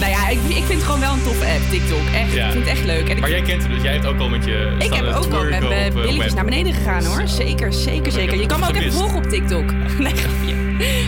Nou 0.00 0.10
ja, 0.10 0.28
ik, 0.28 0.38
ik 0.48 0.64
vind 0.64 0.68
het 0.68 0.82
gewoon 0.82 1.00
wel 1.00 1.12
een 1.12 1.22
toffe 1.22 1.44
app, 1.44 1.70
TikTok. 1.70 1.98
Echt, 2.14 2.32
Ja. 2.32 2.46
ik 2.46 2.52
vind 2.52 2.64
het 2.64 2.76
echt 2.76 2.84
leuk. 2.84 3.08
En 3.08 3.14
ik, 3.14 3.20
Maar 3.20 3.30
jij 3.30 3.42
kent 3.42 3.62
het 3.62 3.72
dus. 3.72 3.82
Jij 3.82 3.92
hebt 3.92 4.06
ook 4.06 4.18
al 4.18 4.28
met 4.28 4.44
je 4.44 4.74
ik 4.78 4.92
heb 4.92 5.04
ook 5.04 5.32
al 5.32 5.44
met 5.44 5.68
mijn 5.68 5.92
eh, 5.92 5.92
billetjes 5.92 6.34
naar 6.34 6.44
beneden 6.44 6.72
gegaan, 6.72 7.04
hoor. 7.04 7.28
Zeker, 7.28 7.72
zeker, 7.72 8.12
zeker. 8.12 8.40
Je 8.40 8.46
kan 8.46 8.60
me 8.60 8.68
ook 8.68 8.76
even 8.76 8.92
volgen 8.92 9.16
op 9.16 9.24
TikTok. 9.24 9.72
Nee, 9.98 10.14
grapje. 10.14 10.54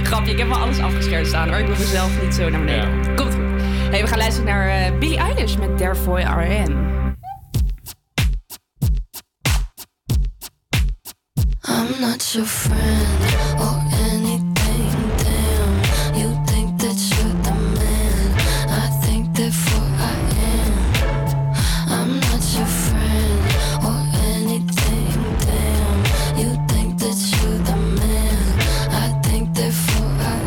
Grapje, 0.02 0.32
ik 0.32 0.38
heb 0.38 0.48
wel 0.48 0.58
alles 0.58 0.78
afgeschermd 0.78 1.26
staan, 1.26 1.48
hoor. 1.48 1.58
Ik 1.58 1.66
wil 1.66 1.76
mezelf 1.78 2.22
niet 2.22 2.34
zo 2.34 2.48
naar 2.48 2.60
beneden. 2.60 3.14
Komt 3.16 3.34
goed. 3.34 3.44
Hey, 3.90 4.00
we 4.00 4.06
gaan 4.06 4.18
luisteren 4.18 4.48
naar 4.48 4.98
Billie 4.98 5.18
Eilish 5.18 5.56
met 5.56 5.78
Therefore 5.78 6.20
I 6.20 6.66
Am. 6.66 6.99
I'm 11.80 11.98
not 11.98 12.34
your 12.34 12.44
friend 12.44 13.22
or 13.58 13.80
anything, 14.12 14.92
damn. 15.24 15.72
You 16.14 16.28
think 16.44 16.78
that 16.82 16.98
you're 17.10 17.36
the 17.42 17.54
man. 17.78 18.28
I 18.68 18.86
think 19.02 19.34
therefore 19.34 19.88
I 19.96 20.14
am. 20.52 20.72
I'm 21.88 22.20
not 22.20 22.42
your 22.54 22.66
friend 22.66 23.40
or 23.88 23.98
anything, 24.28 25.16
damn. 25.48 25.98
You 26.36 26.50
think 26.68 26.98
that 26.98 27.18
you're 27.32 27.60
the 27.64 27.76
man. 27.98 28.44
I 28.90 29.08
think 29.24 29.54
therefore 29.54 30.12
I 30.20 30.38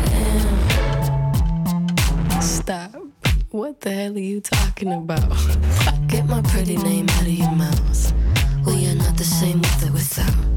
am. 2.30 2.40
Stop. 2.40 2.94
What 3.50 3.80
the 3.80 3.90
hell 3.90 4.14
are 4.14 4.20
you 4.20 4.40
talking 4.40 4.92
about? 4.92 5.36
Get 6.06 6.26
my 6.26 6.42
pretty 6.42 6.76
name 6.76 7.08
out 7.08 7.22
of 7.22 7.28
your 7.28 7.50
mouth. 7.50 8.12
We 8.66 8.86
are 8.88 8.94
not 8.94 9.16
the 9.16 9.24
same 9.24 9.58
with 9.60 9.88
or 9.88 9.92
without. 9.92 10.53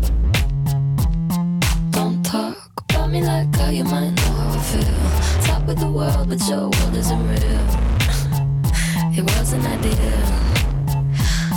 Love 3.07 3.13
me 3.13 3.23
like 3.23 3.55
how 3.55 3.69
you 3.69 3.85
might 3.85 4.09
know 4.09 4.33
how 4.33 4.49
I 4.49 4.61
feel. 4.63 5.45
Talk 5.45 5.65
with 5.65 5.79
the 5.79 5.89
world, 5.89 6.27
but 6.27 6.45
your 6.49 6.63
world 6.67 6.93
isn't 6.93 7.27
real. 7.29 7.65
It 9.17 9.23
wasn't 9.31 9.65
ideal. 9.65 10.25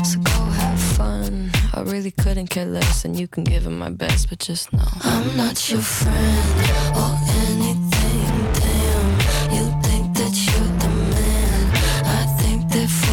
So 0.05 0.21
go 0.21 0.31
have 0.31 0.81
fun. 0.81 1.51
I 1.75 1.81
really 1.81 2.13
couldn't 2.13 2.51
care 2.51 2.67
less, 2.67 3.05
and 3.05 3.19
you 3.19 3.27
can 3.27 3.43
give 3.43 3.67
it 3.67 3.71
my 3.71 3.91
best, 3.91 4.29
but 4.29 4.39
just 4.39 4.73
know 4.73 4.87
I'm 5.03 5.37
not 5.37 5.69
your 5.69 5.81
friend 5.81 6.55
or 6.95 7.19
anything. 7.43 8.31
Damn, 8.61 9.09
you 9.55 9.65
think 9.83 10.07
that 10.19 10.35
you're 10.47 10.73
the 10.83 10.91
man. 11.15 11.71
I 12.05 12.27
think 12.39 12.71
that. 12.71 13.10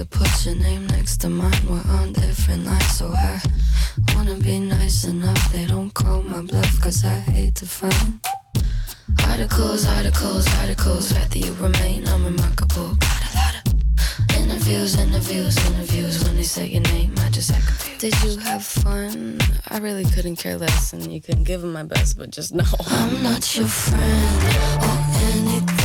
to 0.00 0.18
put 0.18 0.46
your 0.46 0.54
name 0.54 0.86
next 0.86 1.18
to 1.18 1.28
mine. 1.28 1.62
We're 1.68 1.84
on 1.98 2.14
different 2.14 2.64
lines, 2.64 2.96
so 2.96 3.12
I 3.12 3.38
wanna 4.14 4.36
be 4.36 4.58
nice 4.58 5.04
enough. 5.04 5.52
They 5.52 5.66
don't 5.66 5.92
call 5.92 6.22
my 6.22 6.40
bluff, 6.40 6.80
cause 6.80 7.04
I 7.04 7.18
hate 7.34 7.54
to 7.56 7.66
find 7.66 8.18
articles, 9.28 9.86
articles, 9.86 10.46
articles. 10.60 11.12
Rather 11.12 11.38
you 11.38 11.52
remain 11.54 12.08
unremarkable. 12.08 12.94
Got 12.94 13.22
a 13.28 13.36
lot 13.40 13.54
of 13.60 14.36
interviews, 14.40 14.98
interviews, 14.98 15.56
interviews. 15.68 16.24
When 16.24 16.36
they 16.36 16.44
say 16.44 16.66
your 16.68 16.82
name, 16.94 17.12
I 17.18 17.28
just 17.28 17.50
act 17.52 17.66
confused. 17.66 18.00
Did 18.00 18.14
you 18.22 18.38
have 18.38 18.64
fun? 18.64 19.38
I 19.68 19.78
really 19.78 20.06
couldn't 20.06 20.36
care 20.36 20.56
less, 20.56 20.94
and 20.94 21.12
you 21.12 21.20
couldn't 21.20 21.44
give 21.44 21.60
them 21.60 21.74
my 21.74 21.84
best, 21.84 22.16
but 22.16 22.30
just 22.30 22.54
know. 22.54 22.72
I'm 22.86 23.22
not 23.22 23.54
your 23.54 23.66
friend 23.66 24.44
or 24.82 24.98
anything. 25.28 25.79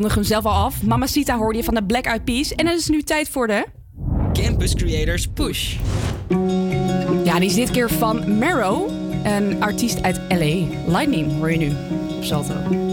Kondigde 0.00 0.20
hem 0.20 0.42
zelf 0.42 0.44
al 0.44 0.64
af. 0.64 0.82
Mamacita 0.82 1.36
hoorde 1.36 1.58
je 1.58 1.64
van 1.64 1.74
de 1.74 1.84
Black 1.84 2.04
Eyed 2.04 2.24
Peas. 2.24 2.54
En 2.54 2.66
het 2.66 2.78
is 2.78 2.88
nu 2.88 3.02
tijd 3.02 3.28
voor 3.28 3.46
de... 3.46 3.66
Campus 4.32 4.74
Creators 4.74 5.26
Push. 5.26 5.76
Ja, 7.24 7.38
die 7.38 7.48
is 7.48 7.54
dit 7.54 7.70
keer 7.70 7.90
van 7.90 8.38
Marrow. 8.38 8.90
Een 9.24 9.62
artiest 9.62 10.02
uit 10.02 10.20
L.A. 10.28 10.66
Lightning 10.86 11.38
hoor 11.38 11.52
je 11.52 11.58
nu 11.58 11.72
op 12.16 12.24
Salto. 12.24 12.89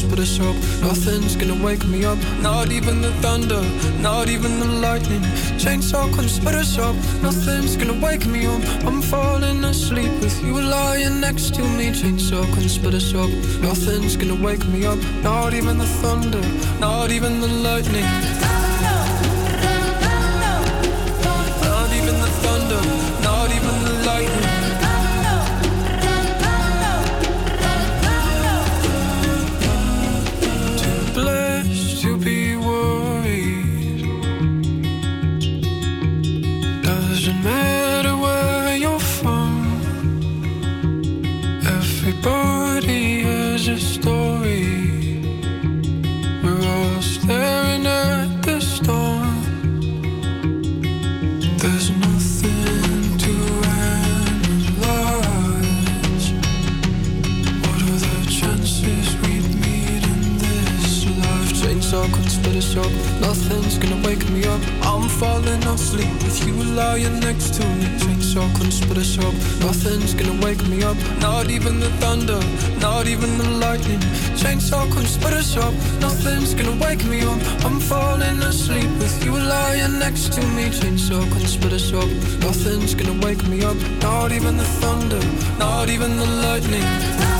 Couldn't 0.00 0.16
split 0.16 0.20
us 0.20 0.40
up. 0.40 0.54
Nothing's 0.82 1.36
gonna 1.36 1.62
wake 1.62 1.84
me 1.84 2.06
up. 2.06 2.16
Not 2.40 2.72
even 2.72 3.02
the 3.02 3.12
thunder, 3.20 3.60
not 4.00 4.30
even 4.30 4.58
the 4.58 4.66
lightning. 4.66 5.20
Chainsaw 5.58 6.10
couldn't 6.14 6.30
split 6.30 6.54
us 6.54 6.78
up. 6.78 6.94
Nothing's 7.22 7.76
gonna 7.76 8.00
wake 8.00 8.26
me 8.26 8.46
up. 8.46 8.62
I'm 8.86 9.02
falling 9.02 9.62
asleep 9.62 10.12
with 10.22 10.42
you 10.42 10.58
lying 10.58 11.20
next 11.20 11.54
to 11.56 11.62
me. 11.62 11.90
Chainsaw 11.90 12.46
couldn't 12.54 12.70
split 12.70 12.94
us 12.94 13.12
up. 13.14 13.28
Nothing's 13.60 14.16
gonna 14.16 14.42
wake 14.42 14.66
me 14.68 14.86
up. 14.86 14.98
Not 15.22 15.52
even 15.52 15.76
the 15.76 15.86
thunder, 15.86 16.40
not 16.78 17.10
even 17.10 17.40
the 17.42 17.48
lightning. 17.48 18.49
Falling 65.18 65.62
asleep 65.64 66.12
with 66.22 66.46
you 66.46 66.54
lying 66.74 67.20
next 67.20 67.54
to 67.54 67.64
me. 67.78 67.86
Chainsaw 68.02 68.46
couldn't 68.54 68.72
split 68.72 68.98
us 68.98 69.18
up. 69.18 69.34
Nothing's 69.60 70.14
gonna 70.14 70.38
wake 70.44 70.62
me 70.68 70.82
up. 70.82 70.96
Not 71.20 71.50
even 71.50 71.80
the 71.80 71.90
thunder, 72.02 72.40
not 72.78 73.06
even 73.06 73.38
the 73.38 73.48
lightning. 73.64 74.00
Chainsaw 74.40 74.84
couldn't 74.92 75.08
split 75.08 75.34
us 75.34 75.56
up. 75.56 75.74
Nothing's 76.00 76.54
gonna 76.54 76.76
wake 76.84 77.04
me 77.04 77.22
up. 77.22 77.40
I'm 77.64 77.80
falling 77.80 78.38
asleep 78.42 78.90
with 78.98 79.24
you 79.24 79.32
lying 79.32 79.98
next 79.98 80.32
to 80.34 80.40
me. 80.56 80.64
Chainsaw 80.78 81.22
couldn't 81.32 81.48
split 81.48 81.72
us 81.72 81.92
up. 81.92 82.10
Nothing's 82.46 82.94
gonna 82.94 83.18
wake 83.26 83.42
me 83.48 83.64
up. 83.64 83.76
Not 84.02 84.32
even 84.32 84.56
the 84.56 84.68
thunder, 84.80 85.22
not 85.58 85.88
even 85.88 86.16
the 86.16 86.26
lightning. 86.44 87.39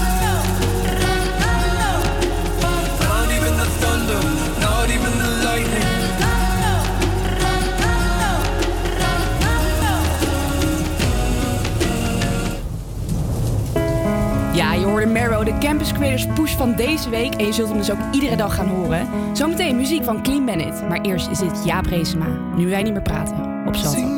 Marrow, 15.07 15.45
de 15.45 15.59
Campus 15.59 15.93
Creators 15.93 16.27
Push 16.27 16.55
van 16.57 16.75
deze 16.75 17.11
week. 17.11 17.35
En 17.35 17.47
je 17.47 17.53
zult 17.53 17.69
hem 17.69 17.79
dus 17.79 17.91
ook 17.91 17.99
iedere 18.13 18.37
dag 18.37 18.55
gaan 18.55 18.69
horen. 18.69 19.09
Zometeen 19.33 19.77
muziek 19.77 20.05
van 20.05 20.23
Clean 20.23 20.45
Bandit. 20.45 20.89
Maar 20.89 21.01
eerst 21.01 21.31
is 21.31 21.39
dit 21.39 21.65
Jaap 21.65 21.87
Reesema. 21.87 22.27
Nu 22.57 22.69
wij 22.69 22.83
niet 22.83 22.93
meer 22.93 23.03
praten. 23.03 23.65
Op 23.67 23.77
Salto. 23.77 24.10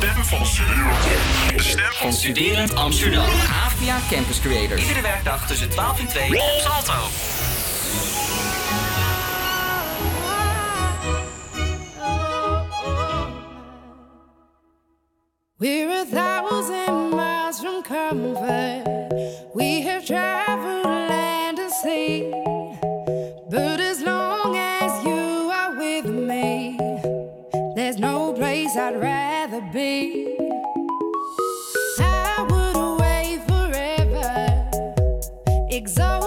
Stem 0.00 0.24
van 0.24 0.46
Studerend. 0.46 1.56
De 1.56 1.62
stem 1.62 1.92
van 1.92 2.12
Studerend 2.12 2.74
Amsterdam. 2.74 3.24
AVA 3.64 3.98
Campus 4.10 4.40
Creators. 4.40 4.80
Iedere 4.82 5.00
werkdag 5.00 5.46
tussen 5.46 5.70
12 5.70 5.98
en 5.98 6.06
2 6.06 6.28
op 6.28 6.60
Salto. 6.60 7.08
We're 15.56 15.90
a 15.90 16.04
thousand 16.04 17.10
miles 17.10 17.60
from 17.60 17.82
comfort. 17.82 19.12
We 19.54 19.82
have 19.82 20.04
traveled 20.04 20.84
land 20.84 21.58
and 21.58 21.72
sea. 21.82 22.30
But 23.48 23.80
as 23.80 24.00
long 24.02 24.56
as 24.56 25.04
you 25.04 25.50
are 25.50 25.76
with 25.76 26.04
me, 26.04 26.76
there's 27.74 27.98
no 27.98 28.32
place 28.32 28.76
I'd 28.76 29.00
rather 29.00 29.39
be. 29.72 30.36
I 31.98 32.46
would 32.48 32.76
away 32.76 33.38
forever, 33.46 34.70
exalted 35.70 36.19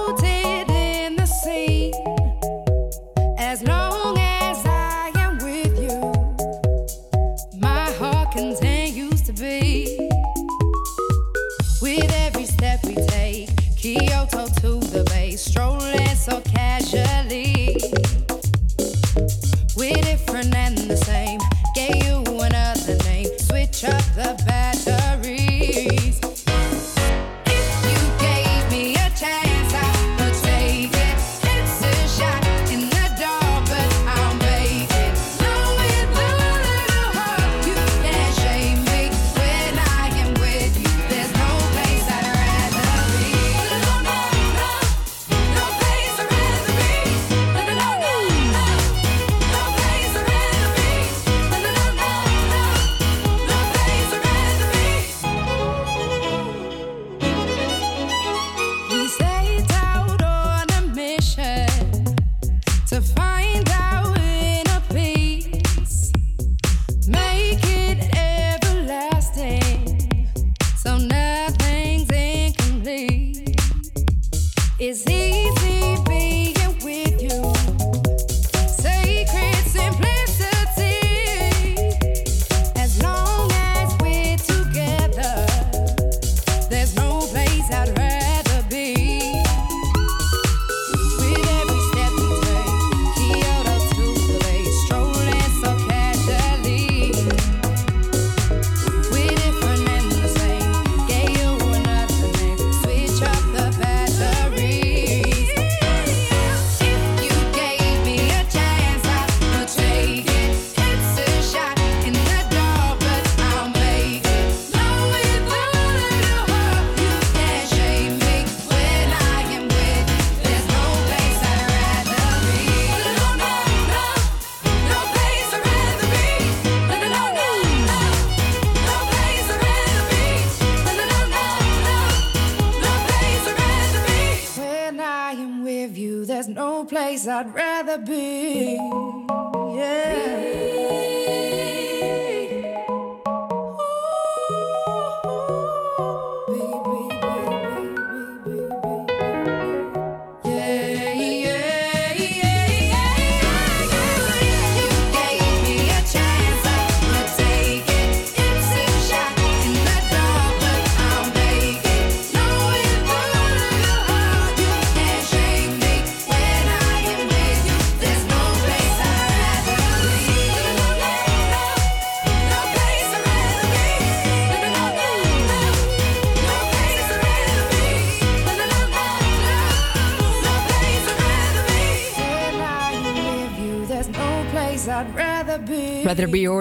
no 137.25 137.43
place 137.43 137.52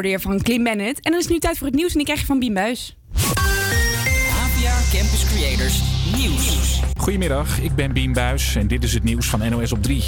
hoorde 0.03 0.18
je 0.18 0.28
van 0.28 0.42
Clean 0.42 0.62
Bennett. 0.62 1.00
En 1.00 1.11
dan 1.11 1.20
is 1.20 1.24
het 1.24 1.32
nu 1.32 1.38
tijd 1.38 1.59
voor 1.59 1.66
het 1.66 1.76
nieuws 1.76 1.90
en 1.90 1.96
die 1.96 2.05
krijg 2.05 2.20
je 2.20 2.26
van 2.26 2.38
Biem 2.38 2.55
Buis. 2.55 2.96
APA 3.14 4.76
Campus 4.92 5.24
Creators 5.26 5.82
Nieuws. 6.16 6.80
Goedemiddag, 6.96 7.61
ik 7.61 7.74
ben 7.74 7.92
Bien 7.92 8.12
Buis 8.12 8.57
en 8.57 8.66
dit 8.66 8.84
is 8.84 8.94
het 8.94 9.03
nieuws 9.03 9.26
van 9.26 9.50
NOS 9.50 9.72
op 9.72 9.82
3. 9.82 10.03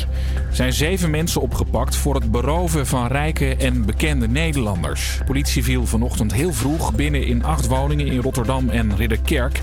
Er 0.51 0.57
zijn 0.57 0.73
zeven 0.73 1.11
mensen 1.11 1.41
opgepakt 1.41 1.97
voor 1.97 2.15
het 2.15 2.31
beroven 2.31 2.87
van 2.87 3.07
rijke 3.07 3.57
en 3.57 3.85
bekende 3.85 4.29
Nederlanders. 4.29 5.19
Politie 5.27 5.65
viel 5.65 5.87
vanochtend 5.87 6.33
heel 6.33 6.53
vroeg 6.53 6.95
binnen 6.95 7.27
in 7.27 7.45
acht 7.45 7.67
woningen 7.67 8.07
in 8.07 8.21
Rotterdam 8.21 8.69
en 8.69 8.97
Ridderkerk. 8.97 9.61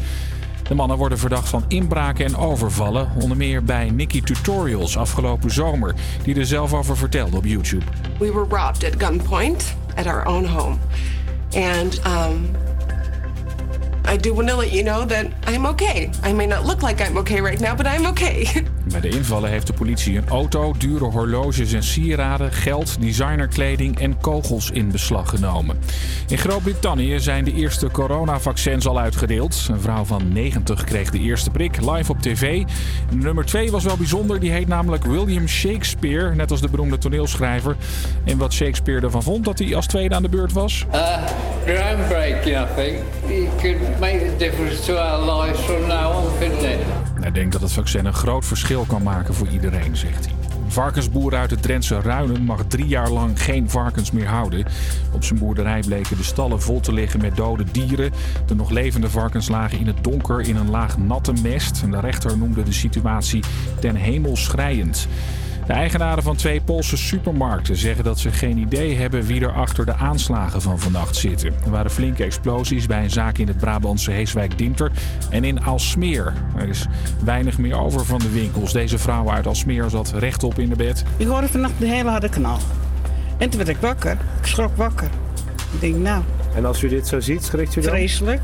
De 0.72 0.78
mannen 0.78 0.98
worden 0.98 1.18
verdacht 1.18 1.50
van 1.50 1.64
inbraken 1.68 2.26
en 2.26 2.38
overvallen, 2.38 3.12
onder 3.22 3.38
meer 3.38 3.64
bij 3.64 3.90
Nicky 3.90 4.22
Tutorials 4.22 4.98
afgelopen 4.98 5.52
zomer, 5.52 5.96
die 6.24 6.36
er 6.36 6.46
zelf 6.46 6.74
over 6.74 6.98
vertelde 6.98 7.38
op 7.38 7.46
YouTube. 7.46 7.86
We 8.20 8.32
were 8.34 8.46
robbed 8.50 8.84
at 8.84 9.04
gunpoint 9.04 9.76
at 9.96 10.06
our 10.06 10.26
own 10.26 10.46
home. 10.46 10.78
And 11.54 12.02
um, 12.06 12.50
I 14.14 14.18
do 14.18 14.34
want 14.34 14.48
to 14.48 14.56
let 14.58 14.72
you 14.72 14.84
know 14.84 15.06
that 15.06 15.26
I'm 15.48 15.66
okay. 15.66 16.10
I 16.24 16.34
may 16.34 16.48
not 16.48 16.66
look 16.66 16.82
like 16.82 17.08
I'm 17.08 17.18
okay 17.18 17.42
right 17.42 17.60
now, 17.60 17.76
but 17.76 17.86
I'm 17.86 18.06
okay. 18.06 18.66
Bij 18.86 19.00
de 19.00 19.10
invallen 19.10 19.50
heeft 19.50 19.68
de 19.68 19.74
politie 19.74 20.18
een 20.18 20.28
auto, 20.30 20.74
dure 20.78 21.06
horloges 21.06 21.74
en 21.74 21.84
sieraden, 21.84 22.52
geld, 22.52 23.02
designerkleding 23.02 24.00
en 24.00 24.18
kogels 24.18 24.72
in 24.72 24.92
beslag 24.92 25.30
genomen. 25.30 25.80
In 26.28 26.38
Groot-Brittannië 26.38 27.20
zijn 27.20 27.44
de 27.44 27.54
eerste 27.54 27.92
coronavaccins 27.92 28.88
al 28.88 29.00
uitgedeeld. 29.00 29.68
Een 29.72 29.82
vrouw 29.82 30.04
van 30.04 30.34
90 30.34 30.84
kreeg 30.84 31.10
de 31.10 31.20
eerste 31.20 31.50
prik 31.50 31.82
live 31.82 32.12
op 32.12 32.22
tv. 32.22 32.64
Nummer 33.14 33.46
2 33.46 33.72
was 33.72 33.84
wel 33.84 33.98
bijzonder, 33.98 34.40
die 34.40 34.52
heet 34.52 34.68
namelijk 34.68 35.06
William 35.06 35.48
Shakespeare, 35.48 36.36
net 36.36 36.52
als 36.52 36.62
de 36.62 36.70
beroemde 36.70 36.98
toneelschrijver. 36.98 37.76
En 38.24 38.38
wat 38.38 38.54
Shakespeare 38.54 39.02
ervan 39.02 39.24
vond 39.24 39.46
dat 39.46 39.60
hij 39.60 39.76
als 39.76 39.88
tweede 39.88 40.16
aan 40.16 40.22
de 40.22 40.30
beurt 40.30 40.54
was? 40.54 40.86
Uh, 40.94 41.18
groundbreaking, 41.66 42.58
I 42.58 42.66
think. 42.76 42.98
It 43.28 43.50
could 43.62 44.00
make 44.00 44.32
a 44.36 44.38
difference 44.38 44.82
to 44.84 44.96
our 44.96 45.42
lives 45.42 45.60
from 45.60 45.88
now 45.88 46.16
on, 46.16 46.38
couldn't 46.40 46.64
it? 46.64 47.11
Hij 47.22 47.32
denkt 47.32 47.52
dat 47.52 47.62
het 47.62 47.72
vaccin 47.72 48.06
een 48.06 48.14
groot 48.14 48.46
verschil 48.46 48.86
kan 48.88 49.04
maken 49.04 49.34
voor 49.34 49.48
iedereen, 49.48 49.98
zegt 49.98 50.26
hij. 50.26 50.36
varkensboer 50.68 51.36
uit 51.36 51.52
het 51.52 51.62
Drentse 51.62 52.02
Ruinen 52.02 52.44
mag 52.44 52.64
drie 52.68 52.88
jaar 52.88 53.10
lang 53.10 53.42
geen 53.44 53.70
varkens 53.70 54.12
meer 54.12 54.28
houden. 54.28 54.66
Op 55.12 55.24
zijn 55.24 55.40
boerderij 55.40 55.80
bleken 55.86 56.18
de 56.18 56.24
stallen 56.24 56.62
vol 56.62 56.80
te 56.80 56.94
liggen 56.94 57.22
met 57.22 57.36
dode 57.36 57.64
dieren. 57.72 58.12
De 58.46 58.56
nog 58.56 58.70
levende 58.70 59.10
varkens 59.10 59.50
lagen 59.50 59.80
in 59.80 59.88
het 59.88 60.04
donker 60.04 60.42
in 60.42 60.56
een 60.56 60.70
laag 60.70 60.98
natte 60.98 61.34
mest. 61.42 61.92
De 61.92 62.00
rechter 62.00 62.38
noemde 62.38 62.64
de 62.64 62.74
situatie 62.74 63.44
ten 63.80 63.96
hemel 63.96 64.36
schrijend. 64.36 65.08
De 65.72 65.78
eigenaren 65.78 66.24
van 66.24 66.36
twee 66.36 66.62
Poolse 66.62 66.98
supermarkten 66.98 67.76
zeggen 67.76 68.04
dat 68.04 68.20
ze 68.20 68.32
geen 68.32 68.58
idee 68.58 68.96
hebben 68.98 69.24
wie 69.24 69.42
er 69.42 69.52
achter 69.52 69.86
de 69.86 69.94
aanslagen 69.94 70.62
van 70.62 70.80
vannacht 70.80 71.16
zitten. 71.16 71.54
Er 71.66 71.72
waren 71.72 71.92
flinke 71.92 72.24
explosies 72.24 72.86
bij 72.86 73.04
een 73.04 73.10
zaak 73.10 73.38
in 73.38 73.48
het 73.48 73.58
Brabantse 73.58 74.12
Heeswijk-Dinter 74.12 74.92
en 75.30 75.44
in 75.44 75.64
Alsmeer. 75.64 76.34
Er 76.58 76.70
is 76.70 76.88
weinig 77.24 77.58
meer 77.58 77.80
over 77.80 78.06
van 78.06 78.20
de 78.20 78.30
winkels. 78.30 78.74
Deze 78.74 78.98
vrouw 78.98 79.30
uit 79.30 79.48
Alsmeer 79.48 79.90
zat 79.90 80.12
rechtop 80.12 80.60
in 80.60 80.70
de 80.70 80.76
bed. 80.76 81.04
Ik 81.18 81.28
hoorde 81.28 81.48
vannacht 81.48 81.74
een 81.80 81.88
hele 81.88 82.10
harde 82.10 82.30
knal. 82.30 82.58
En 83.38 83.50
toen 83.50 83.58
werd 83.58 83.70
ik 83.70 83.82
wakker. 83.82 84.12
Ik 84.12 84.46
schrok 84.46 84.76
wakker. 84.76 85.10
Ik 85.74 85.80
denk, 85.80 85.96
nou, 85.96 86.24
En 86.56 86.66
als 86.66 86.84
u 86.84 86.88
dit 86.88 87.08
zo 87.08 87.20
ziet, 87.20 87.44
schrikt 87.44 87.76
u 87.76 87.82
dan? 87.82 87.90
vreselijk. 87.90 88.42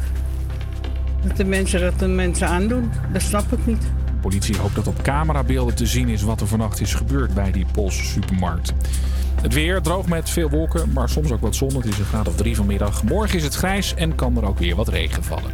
Dat 1.27 1.37
de 1.37 1.45
mensen 1.45 1.79
dat 1.79 1.99
de 1.99 2.07
mensen 2.07 2.47
aandoen, 2.47 2.91
dat 3.11 3.21
snap 3.21 3.51
ik 3.51 3.65
niet. 3.65 3.83
De 4.17 4.23
politie 4.23 4.57
hoopt 4.57 4.75
dat 4.75 4.87
op 4.87 5.01
camerabeelden 5.01 5.75
te 5.75 5.85
zien 5.85 6.09
is 6.09 6.21
wat 6.21 6.41
er 6.41 6.47
vannacht 6.47 6.81
is 6.81 6.93
gebeurd 6.93 7.33
bij 7.33 7.51
die 7.51 7.65
Poolse 7.71 8.03
supermarkt. 8.03 8.73
Het 9.41 9.53
weer 9.53 9.81
droog 9.81 10.07
met 10.07 10.29
veel 10.29 10.49
wolken, 10.49 10.91
maar 10.93 11.09
soms 11.09 11.31
ook 11.31 11.41
wat 11.41 11.55
zon. 11.55 11.75
Het 11.75 11.85
is 11.85 11.97
een 11.97 12.05
graad 12.05 12.27
of 12.27 12.35
drie 12.35 12.55
vanmiddag. 12.55 13.03
Morgen 13.03 13.37
is 13.37 13.43
het 13.43 13.55
grijs 13.55 13.93
en 13.93 14.15
kan 14.15 14.37
er 14.37 14.45
ook 14.45 14.59
weer 14.59 14.75
wat 14.75 14.87
regen 14.87 15.23
vallen. 15.23 15.51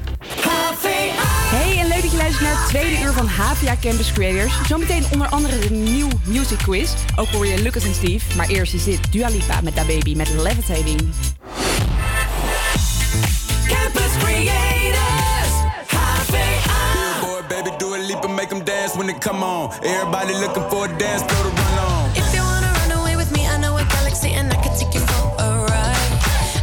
Hey, 1.56 1.80
en 1.80 1.88
leuk 1.88 2.02
dat 2.02 2.12
je 2.12 2.18
luistert 2.18 2.44
naar 2.44 2.60
het 2.60 2.68
tweede 2.68 3.02
uur 3.02 3.12
van 3.12 3.28
HVA 3.28 3.76
Campus 3.82 4.12
Creators. 4.12 4.68
Zometeen 4.68 5.04
onder 5.12 5.28
andere 5.28 5.60
de 5.60 5.74
nieuw 5.74 6.10
music 6.26 6.58
quiz. 6.58 6.94
Ook 7.16 7.28
hoor 7.28 7.48
je 7.48 7.62
Lucas 7.62 7.86
en 7.86 7.94
Steve. 7.94 8.38
Maar 8.38 8.48
eerst 8.48 8.74
is 8.74 8.84
dit 8.84 9.12
Dua 9.12 9.30
Lipa 9.30 9.62
met 9.62 9.76
Da 9.76 9.86
Baby 9.86 10.16
met 10.16 10.30
Levitating. 10.30 11.00
Campus 13.68 14.73
leap 18.14 18.24
and 18.24 18.36
make 18.36 18.50
them 18.50 18.64
dance 18.64 18.96
when 18.96 19.08
they 19.08 19.14
come 19.14 19.44
on. 19.44 19.74
Everybody 19.84 20.34
looking 20.34 20.68
for 20.70 20.86
a 20.86 20.98
dance 20.98 21.22
floor 21.24 21.44
to 21.44 21.62
run 21.62 21.80
on. 21.80 22.10
If 22.16 22.34
you 22.36 22.42
wanna 22.42 22.72
run 22.80 22.92
away 23.00 23.16
with 23.16 23.32
me, 23.32 23.48
I 23.48 23.58
know 23.58 23.78
a 23.78 23.86
galaxy 23.86 24.32
and 24.34 24.52
I 24.52 24.58
can 24.64 24.74
take 24.78 24.94
you 24.94 25.02
for 25.12 25.24
a 25.46 25.50
ride. 25.70 26.12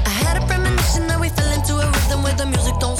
I 0.06 0.12
had 0.22 0.36
a 0.40 0.46
premonition 0.46 1.06
that 1.08 1.18
we 1.20 1.28
fell 1.28 1.50
into 1.52 1.74
a 1.84 1.86
rhythm 1.94 2.22
where 2.22 2.34
the 2.34 2.46
music 2.46 2.74
don't 2.78 2.99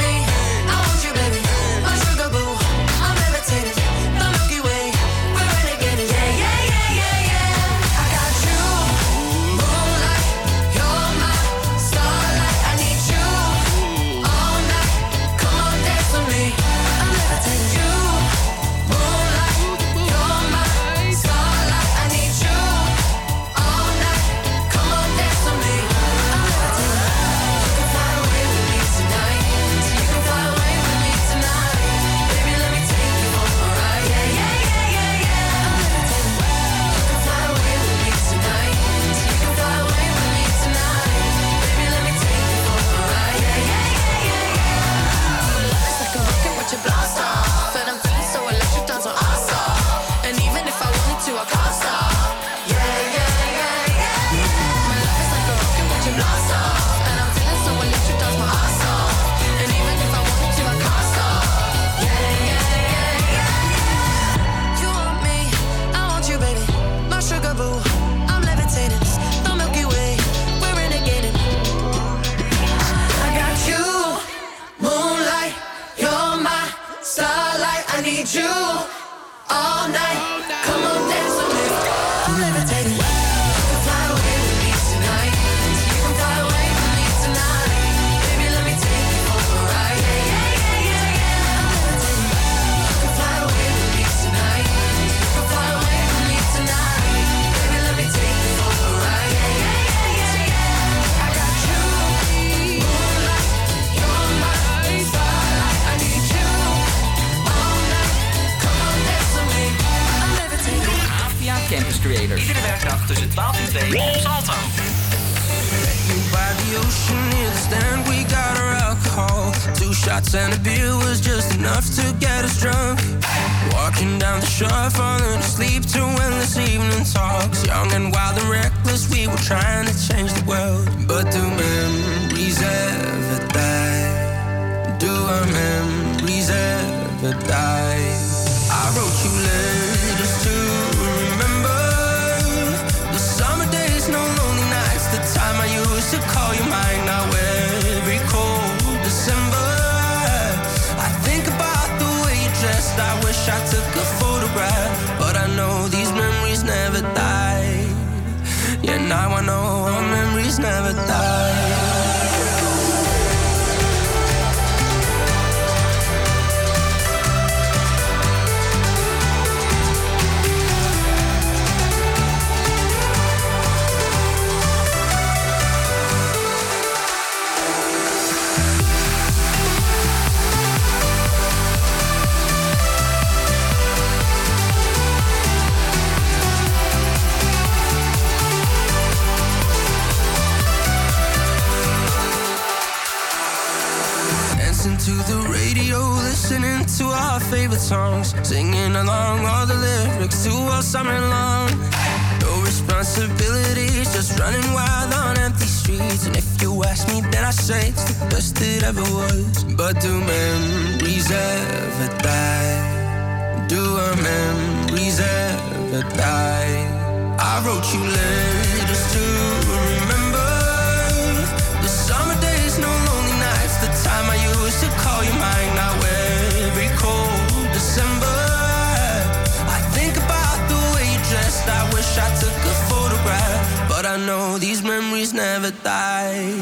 know 234.25 234.57
these 234.57 234.83
memories 234.83 235.33
never 235.33 235.71
die. 235.83 236.53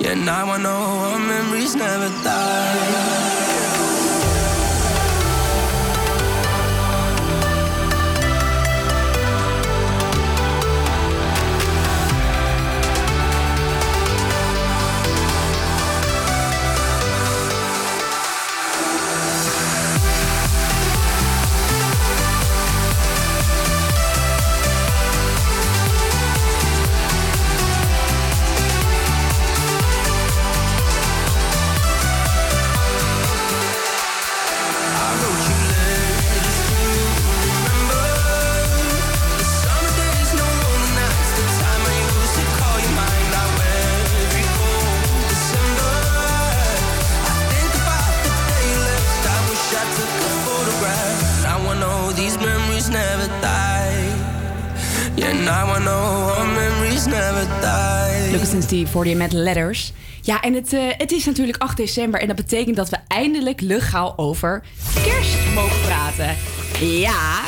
Yeah, 0.00 0.14
now 0.14 0.50
I 0.50 0.58
know 0.62 0.70
our 0.70 1.18
memories 1.18 1.74
never 1.74 2.08
die. 2.22 3.37
Lucas 58.38 58.62
Steve 58.64 58.90
voor 58.90 59.06
je 59.06 59.16
met 59.16 59.32
letters. 59.32 59.92
Ja, 60.22 60.40
en 60.40 60.54
het, 60.54 60.72
eh, 60.72 60.80
het 60.88 61.12
is 61.12 61.24
natuurlijk 61.24 61.62
8 61.62 61.76
december 61.76 62.20
en 62.20 62.26
dat 62.26 62.36
betekent 62.36 62.76
dat 62.76 62.88
we 62.88 62.96
eindelijk 63.08 63.60
legaal 63.60 64.18
over 64.18 64.62
kerst 65.04 65.54
mogen 65.54 65.80
praten. 65.80 66.36
Ja, 66.80 67.40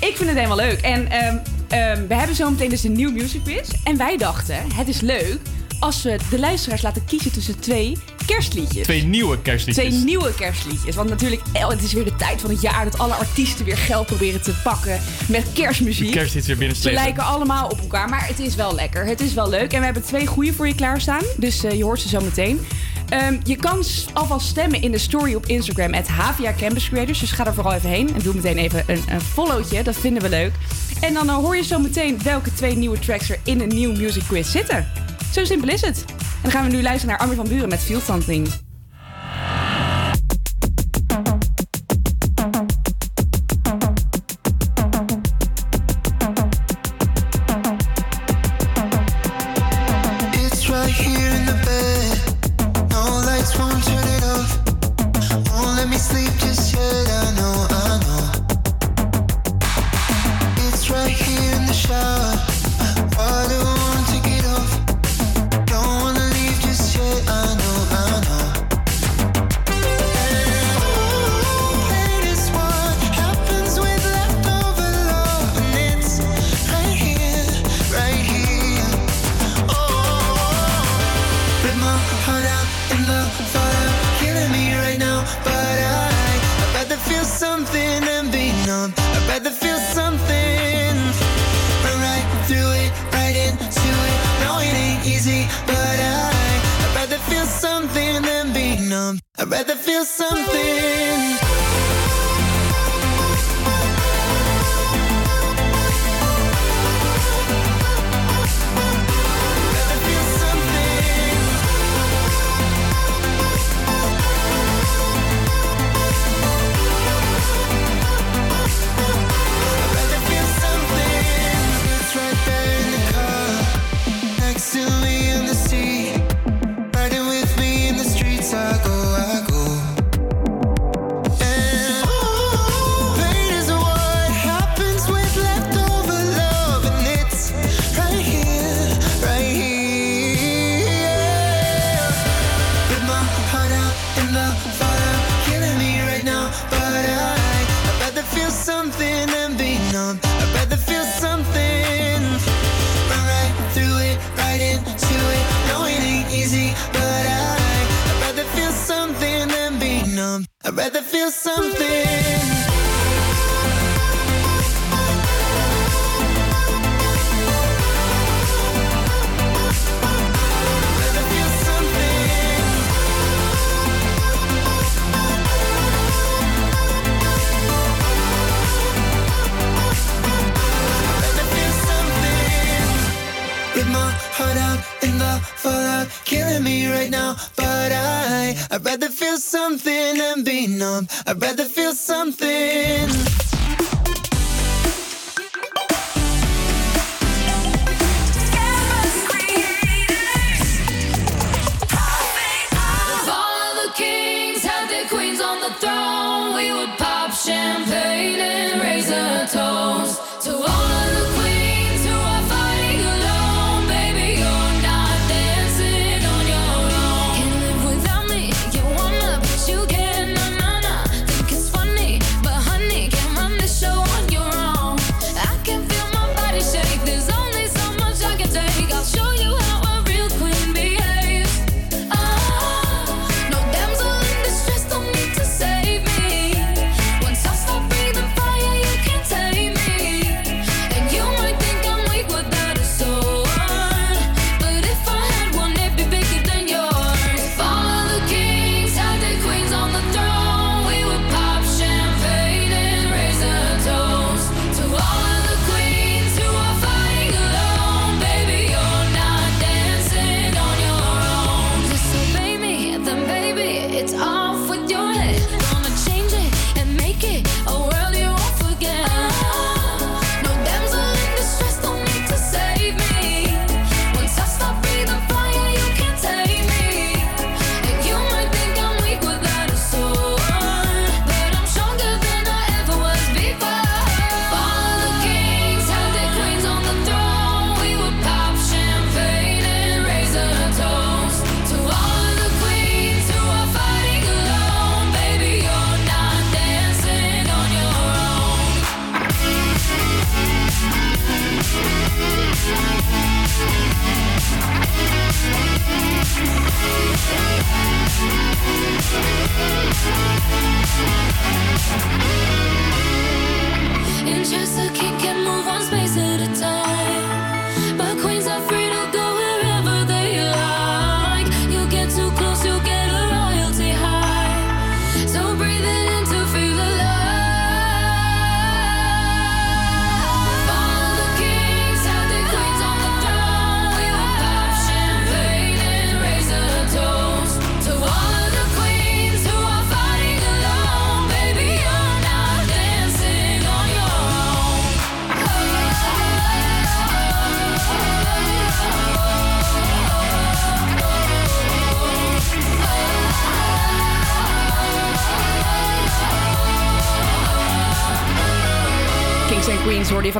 ik 0.00 0.16
vind 0.16 0.28
het 0.28 0.36
helemaal 0.36 0.56
leuk. 0.56 0.80
En 0.80 1.10
ehm, 1.10 1.36
ehm, 1.68 2.06
we 2.06 2.14
hebben 2.14 2.36
zometeen 2.36 2.68
dus 2.68 2.84
een 2.84 2.92
nieuw 2.92 3.10
music 3.10 3.42
quiz. 3.44 3.70
En 3.84 3.96
wij 3.96 4.16
dachten, 4.16 4.72
het 4.74 4.88
is 4.88 5.00
leuk 5.00 5.38
als 5.80 6.02
we 6.02 6.18
de 6.30 6.38
luisteraars 6.38 6.82
laten 6.82 7.04
kiezen 7.04 7.32
tussen 7.32 7.60
twee 7.60 7.98
kerstliedjes. 8.32 8.84
Twee 8.84 9.04
nieuwe 9.04 9.42
kerstliedjes. 9.42 9.88
Twee 9.88 10.04
nieuwe 10.04 10.34
kerstliedjes. 10.34 10.94
Want 10.94 11.08
natuurlijk, 11.08 11.42
het 11.52 11.82
is 11.82 11.92
weer 11.92 12.04
de 12.04 12.16
tijd 12.16 12.40
van 12.40 12.50
het 12.50 12.60
jaar 12.60 12.84
dat 12.84 12.98
alle 12.98 13.14
artiesten 13.14 13.64
weer 13.64 13.76
geld 13.76 14.06
proberen 14.06 14.42
te 14.42 14.54
pakken 14.62 15.00
met 15.28 15.52
kerstmuziek. 15.52 16.12
De 16.12 16.18
kersthits 16.18 16.46
weer 16.46 16.56
binnen 16.56 16.76
Ze 16.76 16.92
lijken 16.92 17.22
allemaal 17.22 17.68
op 17.68 17.80
elkaar, 17.80 18.08
maar 18.08 18.26
het 18.26 18.38
is 18.38 18.54
wel 18.54 18.74
lekker. 18.74 19.06
Het 19.06 19.20
is 19.20 19.34
wel 19.34 19.48
leuk. 19.48 19.72
En 19.72 19.78
we 19.78 19.84
hebben 19.84 20.02
twee 20.02 20.26
goede 20.26 20.52
voor 20.52 20.66
je 20.66 20.74
klaarstaan. 20.74 21.22
Dus 21.36 21.64
eh, 21.64 21.76
je 21.76 21.84
hoort 21.84 22.00
ze 22.00 22.08
zo 22.08 22.20
meteen. 22.20 22.60
Ehm, 23.08 23.36
je 23.44 23.56
kan 23.56 23.84
alvast 24.12 24.46
stemmen 24.46 24.82
in 24.82 24.90
de 24.90 24.98
story 24.98 25.34
op 25.34 25.46
Instagram, 25.46 25.94
at 25.94 26.08
Havia 26.08 26.54
Campus 26.58 26.88
Creators. 26.88 27.20
Dus 27.20 27.30
ga 27.30 27.46
er 27.46 27.54
vooral 27.54 27.72
even 27.72 27.90
heen 27.90 28.14
en 28.14 28.20
doe 28.22 28.34
meteen 28.34 28.58
even 28.58 28.84
een, 28.86 29.02
een 29.08 29.20
followtje. 29.20 29.82
Dat 29.82 29.96
vinden 29.96 30.22
we 30.22 30.28
leuk. 30.28 30.52
En 31.00 31.14
dan 31.14 31.28
eh, 31.28 31.34
hoor 31.34 31.56
je 31.56 31.64
zo 31.64 31.78
meteen 31.78 32.22
welke 32.22 32.54
twee 32.54 32.76
nieuwe 32.76 32.98
tracks 32.98 33.30
er 33.30 33.38
in 33.44 33.60
een 33.60 33.68
nieuw 33.68 33.92
music 33.92 34.22
quiz 34.28 34.50
zitten. 34.50 34.86
Zo 35.32 35.44
simpel 35.44 35.68
is 35.68 35.80
het. 35.80 36.04
En 36.42 36.50
dan 36.50 36.60
gaan 36.60 36.70
we 36.70 36.76
nu 36.76 36.82
luisteren 36.82 37.08
naar 37.08 37.18
Armin 37.18 37.36
van 37.36 37.48
Buren 37.48 37.68
met 37.68 37.80
Something. 38.00 38.71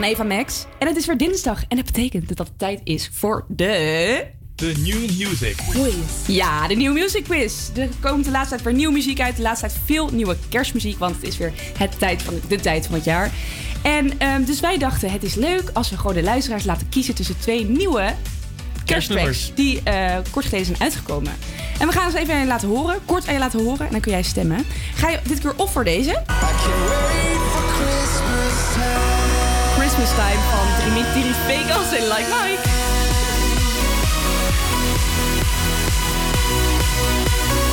Van 0.02 0.10
Eva 0.10 0.22
Max. 0.22 0.66
En 0.78 0.86
het 0.86 0.96
is 0.96 1.06
weer 1.06 1.16
dinsdag. 1.16 1.64
En 1.68 1.76
dat 1.76 1.84
betekent 1.84 2.28
dat 2.28 2.38
het 2.38 2.58
tijd 2.58 2.80
is 2.84 3.10
voor 3.12 3.44
de... 3.48 4.26
De 4.54 4.72
New 4.78 5.28
Music. 5.28 5.56
Ja, 6.26 6.68
de 6.68 6.74
New 6.74 6.92
Music 6.92 7.24
Quiz. 7.24 7.70
Er 7.76 7.88
komt 8.00 8.24
de 8.24 8.30
laatste 8.30 8.54
tijd 8.54 8.62
weer 8.62 8.74
nieuwe 8.74 8.92
muziek 8.92 9.20
uit. 9.20 9.36
De 9.36 9.42
laatste 9.42 9.66
tijd 9.66 9.78
veel 9.84 10.08
nieuwe 10.12 10.36
kerstmuziek, 10.48 10.98
want 10.98 11.14
het 11.14 11.24
is 11.24 11.36
weer 11.36 11.52
het 11.78 11.98
tijd 11.98 12.22
van, 12.22 12.40
de 12.48 12.60
tijd 12.60 12.86
van 12.86 12.94
het 12.94 13.04
jaar. 13.04 13.30
En 13.82 14.18
ehm, 14.18 14.44
dus 14.44 14.60
wij 14.60 14.78
dachten, 14.78 15.10
het 15.10 15.22
is 15.22 15.34
leuk 15.34 15.70
als 15.72 15.90
we 15.90 15.96
gewoon 15.96 16.14
de 16.14 16.22
luisteraars 16.22 16.64
laten 16.64 16.88
kiezen 16.88 17.14
tussen 17.14 17.38
twee 17.38 17.64
nieuwe 17.64 18.14
kersttracks 18.84 19.52
die 19.54 19.82
eh, 19.82 20.16
kort 20.30 20.44
geleden 20.44 20.66
zijn 20.66 20.80
uitgekomen. 20.80 21.32
En 21.78 21.86
we 21.86 21.92
gaan 21.92 22.10
ze 22.10 22.18
even 22.18 22.46
laten 22.46 22.68
horen, 22.68 22.98
kort 23.04 23.26
aan 23.26 23.34
je 23.34 23.40
laten 23.40 23.64
horen 23.64 23.86
en 23.86 23.92
dan 23.92 24.00
kun 24.00 24.12
jij 24.12 24.22
stemmen. 24.22 24.64
Ga 24.94 25.08
je 25.08 25.18
dit 25.24 25.40
keer 25.40 25.54
of 25.56 25.72
voor 25.72 25.84
deze? 25.84 26.22
Christmas 30.02 30.26
Time 30.26 30.42
van 30.50 30.84
Dimitri 30.84 31.34
Vegas 31.46 31.92
en 31.92 32.02
Like 32.08 32.28
Mike. 32.28 32.68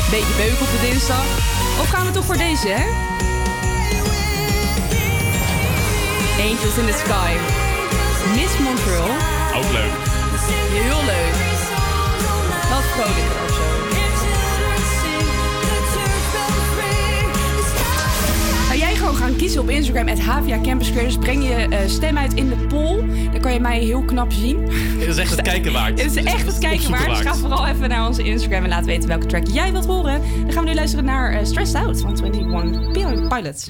Beetje 0.09 0.35
beuk 0.37 0.61
op 0.61 0.67
de 0.71 0.87
dinsdag. 0.89 1.25
Of 1.79 1.89
gaan 1.89 2.05
we 2.05 2.11
toch 2.11 2.25
voor 2.25 2.37
deze, 2.37 2.67
hè? 2.67 2.85
Angels 6.41 6.77
in 6.77 6.85
the 6.85 6.97
Sky. 7.05 7.33
Miss 8.35 8.57
Montreal. 8.57 9.09
Ook 9.55 9.71
leuk. 9.71 9.93
Heel 10.71 11.05
leuk. 11.05 11.35
Wat 12.69 12.83
vrolijker 12.93 13.48
gaan 19.19 19.35
kiezen 19.35 19.61
op 19.61 19.69
Instagram 19.69 20.07
at 20.07 20.19
Havia 20.19 20.59
Campus 20.61 20.91
Creators. 20.91 21.17
Breng 21.17 21.43
je 21.47 21.53
eh, 21.53 21.87
stem 21.87 22.17
uit 22.17 22.33
in 22.33 22.49
de 22.49 22.55
poll. 22.55 22.97
Dan 23.31 23.41
kan 23.41 23.53
je 23.53 23.59
mij 23.59 23.79
heel 23.79 24.01
knap 24.03 24.31
zien. 24.31 24.57
Het 24.99 25.07
is 25.07 25.17
echt 25.17 25.31
het 25.31 25.41
kijken 25.41 25.71
waard. 25.71 26.01
Het 26.03 26.15
is 26.15 26.23
echt 26.23 26.45
het 26.45 26.57
kijken 26.59 26.89
waard. 26.89 27.05
Dus 27.07 27.19
ga 27.19 27.35
vooral 27.35 27.67
even 27.67 27.89
naar 27.89 28.07
onze 28.07 28.23
Instagram 28.23 28.63
en 28.63 28.69
laat 28.69 28.85
weten 28.85 29.07
welke 29.09 29.25
track 29.25 29.47
jij 29.47 29.71
wilt 29.71 29.85
horen. 29.85 30.21
Dan 30.43 30.51
gaan 30.51 30.63
we 30.63 30.69
nu 30.69 30.75
luisteren 30.75 31.05
naar 31.05 31.31
eh, 31.31 31.45
Stressed 31.45 31.75
Out 31.81 32.01
van 32.01 32.23
21 32.23 32.91
Pil- 32.91 33.27
Pilots. 33.27 33.69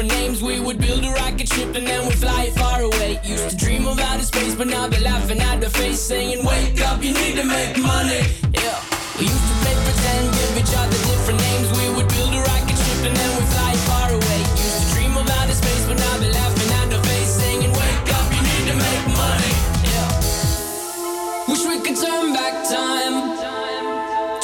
different 0.00 0.10
names. 0.10 0.42
We 0.42 0.60
would 0.60 0.78
build 0.78 1.04
a 1.04 1.10
rocket 1.10 1.48
ship 1.48 1.74
and 1.74 1.86
then 1.86 2.06
we'd 2.06 2.18
fly 2.18 2.44
it 2.44 2.54
far 2.54 2.82
away. 2.82 3.20
Used 3.24 3.50
to 3.50 3.56
dream 3.56 3.84
space, 4.22 4.39
but 4.60 4.68
now 4.68 4.86
they're 4.86 5.00
laughing 5.00 5.40
at 5.40 5.58
the 5.58 5.70
face, 5.70 5.98
saying, 5.98 6.44
Wake 6.44 6.78
up, 6.82 7.02
you 7.02 7.14
need 7.14 7.34
to 7.40 7.44
make 7.44 7.78
money. 7.78 8.20
Yeah. 8.52 8.76
We 9.16 9.24
used 9.24 9.46
to 9.48 9.54
play 9.64 9.76
pretend, 9.88 10.24
give 10.36 10.54
each 10.60 10.74
other 10.76 10.98
different 11.08 11.40
names. 11.48 11.68
We 11.80 11.86
would 11.96 12.08
build 12.12 12.34
a 12.34 12.42
rocket 12.44 12.76
ship 12.76 13.00
and 13.08 13.16
then 13.16 13.30
we'd 13.36 13.50
fly 13.56 13.72
far 13.88 14.08
away. 14.12 14.40
Used 14.60 14.80
to 14.84 14.86
dream 14.92 15.16
of 15.16 15.30
outer 15.38 15.56
space, 15.56 15.84
but 15.88 15.96
now 15.96 16.14
they're 16.20 16.36
laughing 16.36 16.70
at 16.76 16.88
the 16.92 17.00
face, 17.08 17.32
saying, 17.40 17.72
Wake 17.72 18.08
up, 18.12 18.26
you 18.36 18.42
need 18.52 18.64
to 18.68 18.76
make 18.84 19.04
money. 19.24 19.52
Yeah. 19.88 21.48
Wish 21.48 21.64
we 21.64 21.80
could 21.80 21.96
turn 21.96 22.34
back 22.34 22.54
time 22.68 23.16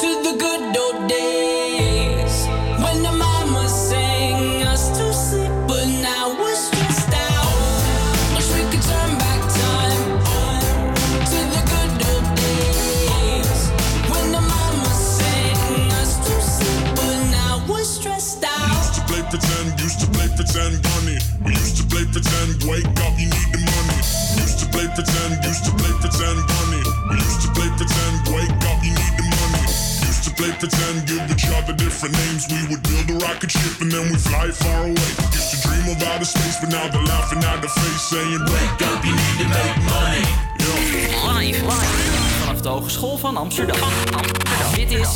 to 0.01 0.09
the 0.25 0.33
good 0.41 0.77
old 0.81 1.07
days 1.07 1.36
play 21.89 22.05
pretend, 22.11 22.63
wake 22.67 22.87
up, 23.03 23.13
you 23.19 23.27
need 23.27 23.49
the 23.51 23.61
money. 23.63 23.99
Used 24.39 24.59
to 24.59 24.65
play 24.71 24.87
pretend, 24.93 25.43
used 25.43 25.65
to 25.65 25.71
play 25.75 25.93
pretend, 25.99 26.39
bunny. 26.47 26.83
We 27.09 27.15
used 27.17 27.41
to 27.43 27.49
play 27.55 27.69
pretend, 27.75 28.15
wake 28.31 28.51
up, 28.67 28.79
you 28.83 28.93
need 28.93 29.13
the 29.17 29.25
money. 29.27 29.65
Used 30.07 30.23
to 30.27 30.31
play 30.35 30.51
pretend, 30.59 31.07
give 31.07 31.23
each 31.31 31.47
other 31.51 31.73
different 31.73 32.15
names. 32.27 32.47
We 32.51 32.59
would 32.71 32.83
build 32.83 33.07
a 33.11 33.25
rocket 33.25 33.51
ship 33.51 33.81
and 33.81 33.91
then 33.91 34.09
we 34.11 34.17
fly 34.17 34.51
far 34.51 34.83
away. 34.89 35.11
Used 35.31 35.51
to 35.53 35.57
dream 35.63 35.85
of 35.91 36.03
outer 36.03 36.25
space, 36.25 36.57
but 36.59 36.69
now 36.69 36.87
they're 36.87 37.07
laughing 37.07 37.43
at 37.43 37.61
the 37.61 37.69
face, 37.69 38.03
saying, 38.11 38.43
wake 38.47 38.81
up, 38.87 38.99
you 39.03 39.13
need 39.13 39.37
to 39.43 39.47
make 39.47 39.77
money. 39.87 40.23
Live, 41.23 41.61
live. 41.63 42.15
Vanaf 42.39 42.61
de 42.61 42.69
Hogeschool 42.69 43.17
van 43.17 43.37
Amsterdam. 43.37 43.89
Dit 44.75 44.91
is. 44.91 45.15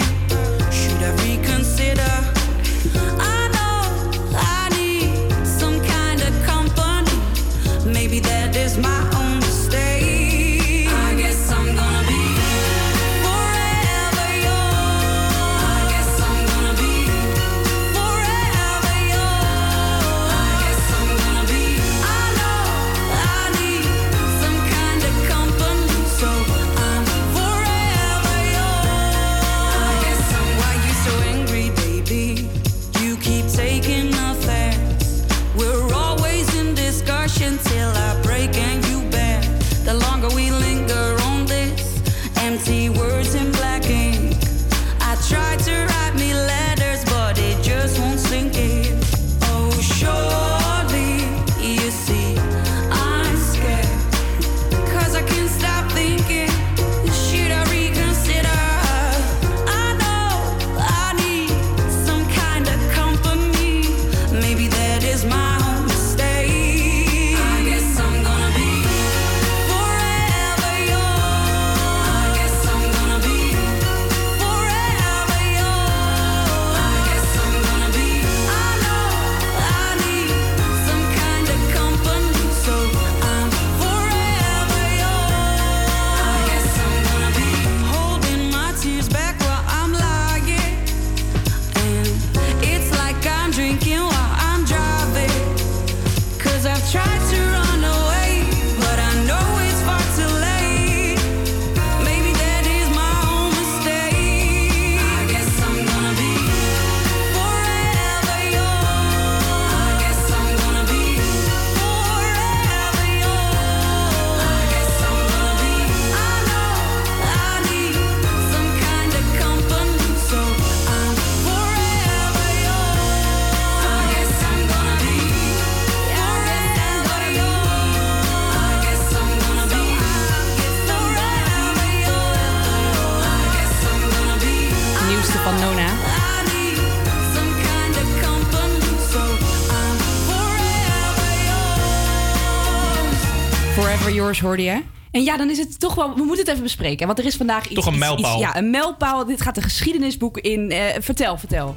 hoorde 144.41 144.63
je. 144.63 144.81
En 145.11 145.23
ja, 145.23 145.37
dan 145.37 145.49
is 145.49 145.57
het 145.57 145.79
toch 145.79 145.95
wel... 145.95 146.15
We 146.15 146.23
moeten 146.23 146.39
het 146.39 146.47
even 146.47 146.63
bespreken. 146.63 147.07
Want 147.07 147.19
er 147.19 147.25
is 147.25 147.35
vandaag 147.35 147.65
iets... 147.65 147.73
Toch 147.73 147.85
een 147.85 147.97
mijlpaal. 147.97 148.35
iets- 148.35 148.41
ja, 148.41 148.57
een 148.57 148.69
mijlpaal. 148.69 149.25
Dit 149.25 149.41
gaat 149.41 149.55
de 149.55 149.61
geschiedenisboek 149.61 150.37
in. 150.37 150.71
Eh, 150.71 150.83
vertel, 150.99 151.37
vertel. 151.37 151.75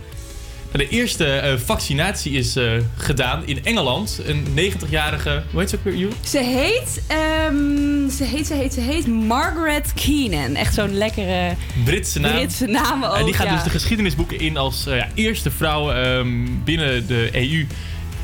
De 0.73 0.89
eerste 0.89 1.27
eh, 1.27 1.57
vaccinatie 1.57 2.33
is 2.33 2.57
eh, 2.57 2.73
gedaan 2.97 3.43
in 3.47 3.65
Engeland. 3.65 4.21
Een 4.27 4.45
90-jarige, 4.59 5.43
hoe 5.51 5.61
heet 5.61 5.71
ze 5.71 5.77
ook 5.77 5.85
weer? 5.85 6.09
Ze 6.25 6.39
heet, 6.39 7.03
ehm, 7.07 8.11
ze 8.11 8.25
heet, 8.25 8.47
ze 8.47 8.55
heet, 8.55 8.73
ze 8.73 8.81
heet 8.81 9.07
Margaret 9.07 9.93
Keenan. 9.95 10.55
Echt 10.55 10.75
zo'n 10.75 10.97
lekkere 10.97 11.55
Britse 11.85 12.21
naam. 12.21 12.33
Britse 12.33 12.67
naam 12.67 13.05
ook. 13.05 13.17
en 13.17 13.25
die 13.25 13.35
gaat 13.35 13.47
ja. 13.47 13.55
dus 13.55 13.63
de 13.63 13.71
geschiedenisboeken 13.71 14.41
in 14.41 14.57
als 14.57 14.85
ja, 14.85 15.09
eerste 15.15 15.51
vrouw 15.51 15.93
ehm, 15.93 16.47
binnen 16.65 17.07
de 17.07 17.31
EU 17.33 17.67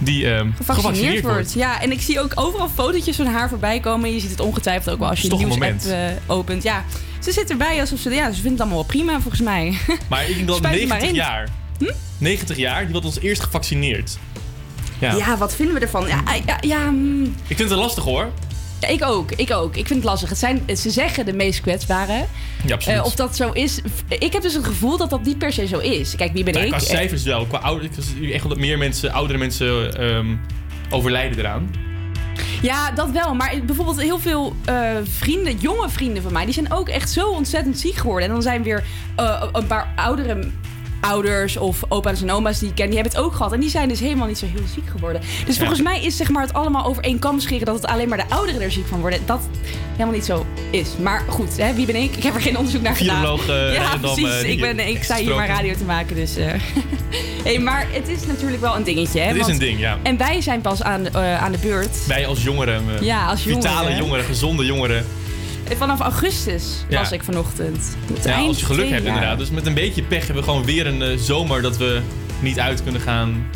die 0.00 0.30
ehm, 0.32 0.50
gevaccineerd 0.64 1.22
wordt. 1.22 1.52
Ja, 1.52 1.80
en 1.80 1.92
ik 1.92 2.00
zie 2.00 2.20
ook 2.20 2.32
overal 2.34 2.68
fotootjes 2.68 3.16
van 3.16 3.26
haar 3.26 3.48
voorbij 3.48 3.80
komen. 3.80 4.14
Je 4.14 4.20
ziet 4.20 4.30
het 4.30 4.40
ongetwijfeld 4.40 4.94
ook 4.94 5.00
wel 5.00 5.08
als 5.08 5.20
je 5.20 5.28
de 5.28 5.36
nieuwsapp 5.36 5.80
eh, 5.80 5.98
opent. 6.26 6.62
Ja, 6.62 6.84
ze 7.18 7.32
zit 7.32 7.50
erbij 7.50 7.80
alsof 7.80 7.98
ze... 7.98 8.10
Ja, 8.10 8.26
ze 8.26 8.40
vindt 8.40 8.50
het 8.50 8.60
allemaal 8.60 8.78
wel 8.78 8.86
prima 8.86 9.20
volgens 9.20 9.42
mij. 9.42 9.78
Maar 10.08 10.28
ik 10.28 10.46
denk 10.46 10.60
maar 10.60 10.70
90 10.72 11.08
in. 11.08 11.14
jaar. 11.14 11.48
90 12.18 12.56
jaar, 12.56 12.82
die 12.82 12.90
wordt 12.90 13.06
ons 13.06 13.20
eerst 13.20 13.42
gevaccineerd. 13.42 14.18
Ja. 14.98 15.14
Ja. 15.14 15.36
wat 15.36 15.54
vinden 15.54 15.74
we 15.74 15.80
ervan? 15.80 16.06
Ja, 16.06 16.22
ja, 16.46 16.58
ja, 16.60 16.90
mm, 16.90 17.34
Ik 17.46 17.56
vind 17.56 17.70
het 17.70 17.78
lastig 17.78 18.04
hoor. 18.04 18.28
Ja, 18.80 18.88
ik 18.88 19.04
ook. 19.04 19.30
Ik 19.32 19.52
ook. 19.52 19.76
Ik 19.76 19.86
vind 19.86 19.98
het 19.98 20.08
lastig. 20.08 20.28
Het 20.28 20.38
zijn, 20.38 20.62
ze 20.76 20.90
zeggen 20.90 21.24
de 21.24 21.32
meest 21.32 21.60
kwetsbare. 21.60 22.24
Ja, 22.66 22.74
absoluut. 22.74 22.98
Eh, 22.98 23.04
of 23.04 23.14
dat 23.14 23.36
zo 23.36 23.50
is. 23.52 23.80
Ik 24.08 24.32
heb 24.32 24.42
dus 24.42 24.54
het 24.54 24.64
gevoel 24.64 24.96
dat 24.96 25.10
dat 25.10 25.24
niet 25.24 25.38
per 25.38 25.52
se 25.52 25.66
zo 25.66 25.78
is. 25.78 26.16
Kijk, 26.16 26.32
wie 26.32 26.44
ben 26.44 26.52
Nou, 26.52 26.64
ik? 26.66 26.72
qua 26.72 26.80
cijfers 26.80 27.22
wel. 27.22 27.46
Qua 27.46 27.58
ouder, 27.58 27.90
echt 28.32 28.40
wel 28.42 28.48
dat 28.48 28.58
meer 28.58 28.78
mensen, 28.78 29.12
oudere 29.12 29.38
mensen 29.38 29.94
ehm, 29.98 30.36
overlijden 30.90 31.38
eraan. 31.38 31.70
Ja, 32.62 32.90
dat 32.90 33.10
wel. 33.10 33.34
Maar 33.34 33.54
bijvoorbeeld 33.66 34.00
heel 34.00 34.18
veel 34.18 34.56
eh, 34.64 34.90
vrienden, 35.02 35.56
jonge 35.56 35.88
vrienden 35.88 36.22
van 36.22 36.32
mij, 36.32 36.44
die 36.44 36.54
zijn 36.54 36.72
ook 36.72 36.88
echt 36.88 37.10
zo 37.10 37.28
ontzettend 37.28 37.78
ziek 37.78 37.94
geworden. 37.94 38.28
En 38.28 38.32
dan 38.32 38.42
zijn 38.42 38.62
weer 38.62 38.84
eh, 39.16 39.44
een 39.52 39.66
paar 39.66 39.92
oudere 39.96 40.50
ouders 41.00 41.56
of 41.56 41.82
opa's 41.88 42.22
en 42.22 42.30
oma's 42.32 42.58
die 42.58 42.68
ik 42.68 42.74
ken, 42.74 42.86
die 42.86 42.94
hebben 42.94 43.12
het 43.12 43.22
ook 43.24 43.34
gehad. 43.34 43.52
En 43.52 43.60
die 43.60 43.70
zijn 43.70 43.88
dus 43.88 44.00
helemaal 44.00 44.26
niet 44.26 44.38
zo 44.38 44.46
heel 44.46 44.62
ziek 44.74 44.88
geworden. 44.90 45.20
Dus 45.46 45.54
Ja. 45.54 45.60
volgens 45.60 45.82
mij 45.82 46.02
is 46.02 46.16
zeg 46.16 46.28
maar, 46.30 46.42
het 46.42 46.52
allemaal 46.52 46.84
over 46.84 47.02
één 47.02 47.18
kam 47.18 47.40
scheren 47.40 47.66
dat 47.66 47.74
het 47.74 47.86
alleen 47.86 48.08
maar 48.08 48.18
de 48.18 48.34
ouderen 48.34 48.60
er 48.60 48.70
ziek 48.72 48.86
van 48.86 49.00
worden. 49.00 49.18
Dat 49.26 49.40
helemaal 49.92 50.14
niet 50.14 50.24
zo 50.24 50.46
is. 50.70 50.88
Maar 51.02 51.22
goed, 51.28 51.56
hè, 51.56 51.74
wie 51.74 51.86
ben 51.86 51.96
ik? 51.96 52.16
Ik 52.16 52.22
heb 52.22 52.34
er 52.34 52.40
geen 52.40 52.56
onderzoek 52.58 52.82
naar 52.82 52.96
gedaan. 52.96 53.38
Eh, 53.48 53.74
ja, 53.74 53.96
precies. 54.00 54.42
ik, 54.42 54.60
ben, 54.60 54.88
ik 54.88 55.02
sta 55.04 55.16
hier 55.16 55.34
maar 55.34 55.48
radio 55.48 55.74
te 55.74 55.84
maken. 55.84 56.16
Dus, 56.16 56.36
eh. 56.36 56.46
hey, 57.44 57.58
maar 57.58 57.86
het 57.90 58.08
is 58.08 58.26
natuurlijk 58.26 58.60
wel 58.60 58.76
een 58.76 58.84
dingetje. 58.84 59.20
Hè, 59.20 59.26
Het 59.26 59.34
is 59.36 59.40
want- 59.40 59.52
een 59.52 59.58
ding, 59.58 59.78
ja. 59.78 59.98
En 60.02 60.16
wij 60.16 60.40
zijn 60.40 60.60
pas 60.60 60.82
aan, 60.82 61.02
de- 61.02 61.10
eh, 61.10 61.42
aan 61.42 61.52
de 61.52 61.58
beurt. 61.58 62.06
Wij 62.06 62.26
als 62.26 62.42
jongeren. 62.42 62.82
Ja, 63.00 63.26
als 63.26 63.42
Vitale 63.42 63.74
jongeren. 63.74 63.96
jongeren, 63.96 64.24
gezonde 64.24 64.64
jongeren. 64.64 65.04
Vanaf 65.76 66.00
augustus 66.00 66.84
Ja. 66.88 66.98
was 66.98 67.12
ik 67.12 67.22
vanochtend. 67.24 67.96
Het 68.14 68.24
Ja, 68.24 68.36
als 68.38 68.58
je 68.60 68.64
geluk 68.66 68.90
hebt 68.90 69.04
inderdaad. 69.04 69.38
Dus 69.38 69.50
met 69.50 69.66
een 69.66 69.74
beetje 69.74 70.02
pech 70.02 70.26
hebben 70.26 70.44
we 70.44 70.50
gewoon 70.50 70.64
weer 70.64 70.86
een 70.86 71.02
eh, 71.02 71.16
zomer 71.18 71.62
dat 71.62 71.76
we 71.76 72.00
niet 72.40 72.60
uit 72.60 72.82
kunnen 72.82 73.00
gaan. 73.00 73.50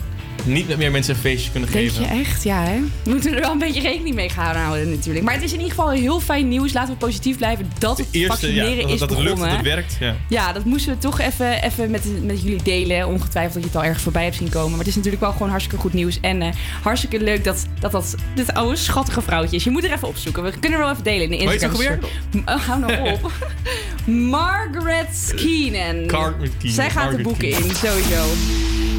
Niet 0.44 0.68
met 0.68 0.76
meer 0.76 0.90
mensen 0.90 1.14
een 1.14 1.20
feestje 1.20 1.50
kunnen 1.50 1.70
Denk 1.72 1.90
geven. 1.90 2.02
je 2.02 2.20
echt? 2.20 2.42
Ja, 2.42 2.62
hè? 2.62 2.80
We 3.02 3.10
moeten 3.10 3.34
er 3.34 3.40
wel 3.40 3.50
een 3.52 3.58
beetje 3.58 3.80
rekening 3.80 4.14
mee 4.14 4.28
gaan 4.28 4.56
houden 4.56 4.90
natuurlijk. 4.90 5.24
Maar 5.24 5.34
het 5.34 5.42
is 5.42 5.52
in 5.52 5.58
ieder 5.60 5.74
geval 5.74 5.90
heel 5.90 6.20
fijn 6.20 6.48
nieuws. 6.48 6.72
Laten 6.72 6.92
we 6.92 6.98
positief 6.98 7.36
blijven 7.36 7.70
dat 7.78 7.98
het 7.98 8.06
Eerste, 8.10 8.28
vaccineren 8.30 8.76
ja, 8.76 8.82
dat, 8.82 8.90
is 8.90 8.98
dat 8.98 9.10
het 9.10 9.18
lukt, 9.18 9.38
dat 9.38 9.50
het 9.50 9.62
werkt. 9.62 9.96
Ja. 10.00 10.16
Ja, 10.28 10.52
dat 10.52 10.64
moesten 10.64 10.92
we 10.92 10.98
toch 10.98 11.20
even, 11.20 11.62
even 11.62 11.90
met, 11.90 12.04
met 12.24 12.42
jullie 12.42 12.62
delen. 12.62 13.06
Ongetwijfeld 13.08 13.54
dat 13.54 13.62
je 13.62 13.68
het 13.68 13.78
al 13.78 13.84
ergens 13.84 14.02
voorbij 14.02 14.24
hebt 14.24 14.36
zien 14.36 14.48
komen. 14.48 14.70
Maar 14.70 14.78
het 14.78 14.88
is 14.88 14.94
natuurlijk 14.96 15.22
wel 15.22 15.32
gewoon 15.32 15.48
hartstikke 15.48 15.80
goed 15.80 15.92
nieuws. 15.92 16.20
En 16.20 16.42
eh, 16.42 16.48
hartstikke 16.82 17.20
leuk 17.20 17.44
dat 17.44 17.66
dat, 17.80 17.92
dat 17.92 18.14
dit 18.34 18.54
oude 18.54 18.76
schattige 18.76 19.22
vrouwtje 19.22 19.56
is. 19.56 19.64
Je 19.64 19.70
moet 19.70 19.84
er 19.84 19.92
even 19.92 20.08
opzoeken. 20.08 20.42
We 20.42 20.50
kunnen 20.58 20.78
er 20.78 20.84
wel 20.84 20.92
even 20.92 21.04
delen 21.04 21.22
in 21.22 21.30
de 21.30 21.36
Hoe 21.36 21.50
heet 21.50 21.60
ze 21.60 21.66
Instagram. 21.66 21.98
ook 22.34 22.48
Oh, 22.48 22.60
hou 22.66 22.80
nou 22.80 23.10
op. 23.12 23.30
Margaret 24.38 25.32
Keenan. 25.36 26.06
Margaret 26.06 26.50
Keenan, 26.58 26.74
Zij 26.74 26.90
gaat 26.90 27.16
de 27.16 27.22
boeken 27.22 27.48
Keenan. 27.48 27.62
in, 27.68 27.74
sowieso. 27.74 28.24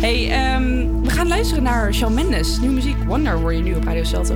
Hey, 0.01 0.31
ehm, 0.31 1.01
we 1.01 1.09
gaan 1.09 1.27
luisteren 1.27 1.63
naar 1.63 1.93
Shawn 1.93 2.13
Mendes. 2.13 2.59
Nieuwe 2.59 2.75
muziek. 2.75 3.03
Wonder 3.07 3.33
hoor 3.33 3.53
je 3.53 3.61
nu 3.61 3.75
op 3.75 3.83
Radio 3.83 4.03
Salto. 4.03 4.35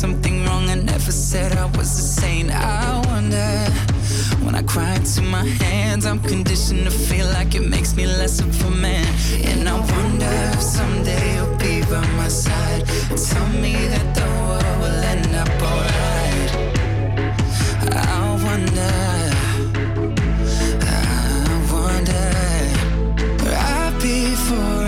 something 0.00 0.46
wrong. 0.46 0.70
I 0.70 0.76
never 0.76 1.12
said 1.12 1.52
I 1.58 1.66
was 1.76 1.90
a 2.04 2.20
saint. 2.20 2.50
I 2.50 3.02
wonder 3.08 3.50
when 4.44 4.54
I 4.54 4.62
cry 4.62 4.94
into 4.94 5.20
my 5.20 5.44
hands, 5.44 6.06
I'm 6.06 6.20
conditioned 6.20 6.84
to 6.84 6.90
feel 6.90 7.26
like 7.36 7.54
it 7.54 7.66
makes 7.68 7.94
me 7.94 8.06
less 8.06 8.40
of 8.40 8.48
a 8.64 8.70
man. 8.70 9.06
And 9.44 9.68
I 9.68 9.78
wonder 9.94 10.34
if 10.54 10.62
someday 10.62 11.34
you'll 11.34 11.56
be 11.58 11.82
by 11.90 12.00
my 12.16 12.28
side 12.28 12.82
tell 13.30 13.48
me 13.64 13.74
that 13.92 14.08
the 14.18 14.28
world 14.46 14.76
will 14.82 15.00
end 15.12 15.32
up 15.42 15.52
alright. 15.68 16.50
I 17.92 18.20
wonder. 18.46 18.94
I 20.82 21.52
wonder. 21.74 22.28
Right 23.44 23.94
before 24.00 24.76
I 24.76 24.79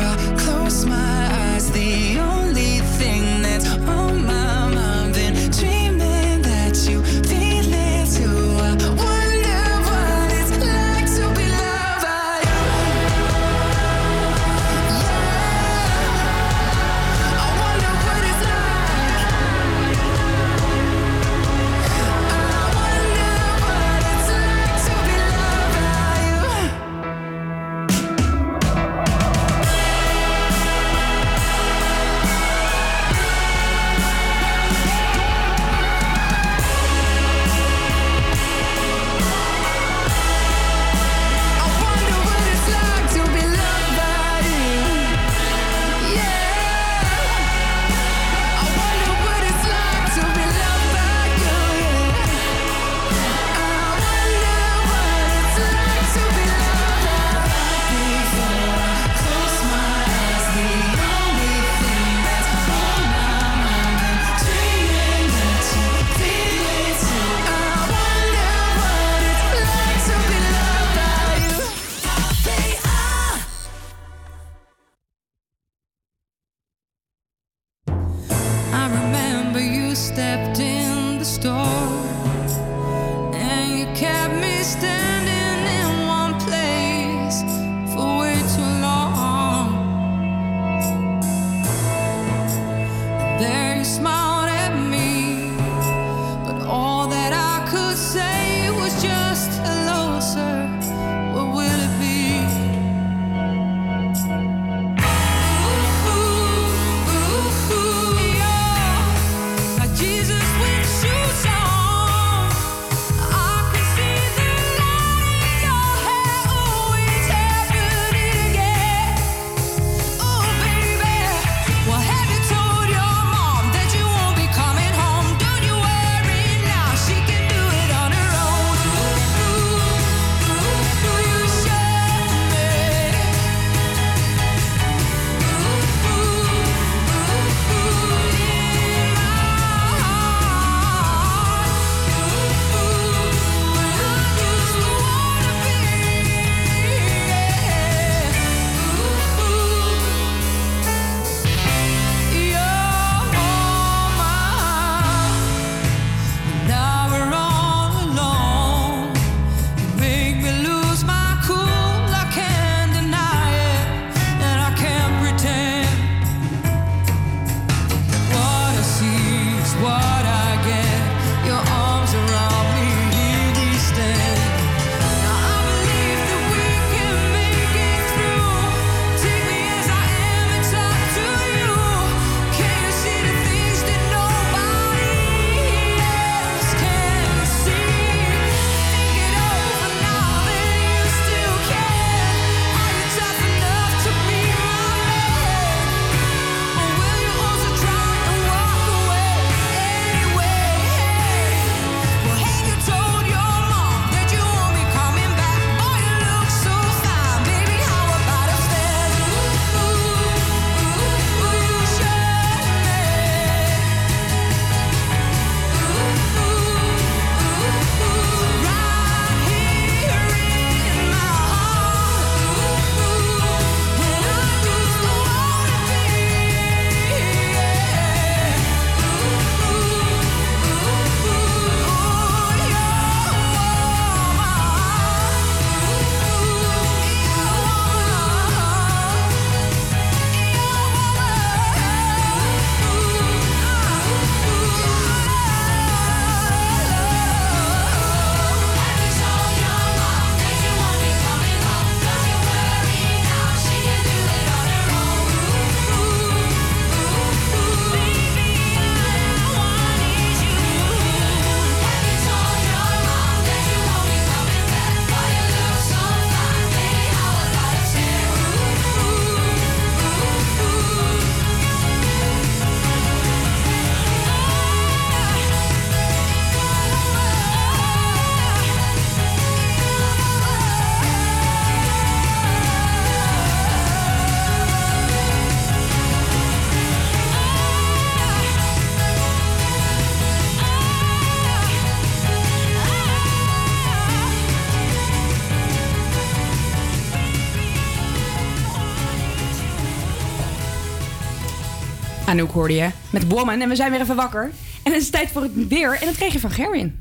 hoorde 302.51 302.75
je. 302.75 302.91
Met 303.11 303.29
Woman. 303.29 303.61
En 303.61 303.69
we 303.69 303.77
zijn 303.77 303.91
weer 303.91 304.01
even 304.01 304.17
wakker. 304.17 304.51
En 304.83 304.93
het 304.93 305.03
is 305.03 305.11
tijd 305.11 305.31
voor 305.33 305.43
het 305.43 305.69
weer. 305.69 305.99
En 306.01 306.07
dat 306.07 306.17
kreeg 306.17 306.33
je 306.33 306.41
van 306.41 306.51
Gerwin. 306.51 307.01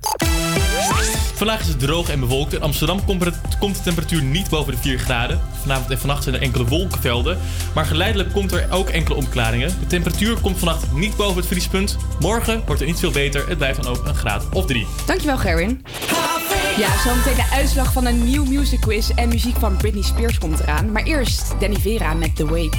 Vandaag 1.36 1.62
is 1.62 1.68
het 1.68 1.80
droog 1.80 2.10
en 2.10 2.20
bewolkt. 2.20 2.54
In 2.54 2.62
Amsterdam 2.62 3.06
komt 3.60 3.76
de 3.76 3.82
temperatuur 3.84 4.22
niet 4.22 4.50
boven 4.50 4.74
de 4.74 4.80
4 4.82 5.00
graden. 5.00 5.42
Vanavond 5.62 5.92
en 5.92 6.00
vannacht 6.00 6.24
zijn 6.24 6.36
er 6.36 6.42
enkele 6.42 6.66
wolkenvelden. 6.66 7.38
Maar 7.74 7.86
geleidelijk 7.86 8.32
komt 8.32 8.52
er 8.52 8.68
ook 8.72 8.90
enkele 8.90 9.16
omklaringen. 9.16 9.76
De 9.80 9.88
temperatuur 9.88 10.38
komt 10.40 10.60
vannacht 10.60 10.92
niet 10.92 11.16
boven 11.16 11.36
het 11.36 11.46
vriespunt. 11.46 11.98
Morgen 12.20 12.62
wordt 12.66 12.80
het 12.82 12.90
niet 12.90 13.00
veel 13.00 13.12
beter. 13.12 13.48
Het 13.48 13.58
blijft 13.58 13.84
dan 13.84 13.96
ook 13.96 14.06
een 14.06 14.16
graad 14.16 14.46
of 14.54 14.66
3. 14.66 14.88
Dankjewel 15.06 15.38
Gerwin. 15.38 15.82
Ja, 16.78 16.98
zo 17.04 17.16
meteen 17.16 17.36
de 17.36 17.50
uitslag 17.52 17.94
van 17.94 18.06
een 18.06 18.24
nieuw 18.24 18.46
music 18.46 18.80
quiz 18.80 19.10
en 19.10 19.30
muziek 19.30 19.56
van 19.60 19.78
Britney 19.78 20.04
Spears 20.04 20.38
komt 20.38 20.60
eraan. 20.60 20.92
Maar 20.92 21.04
eerst 21.04 21.54
Danny 21.60 21.80
Vera 21.80 22.14
met 22.14 22.36
The 22.36 22.46
Way. 22.46 22.70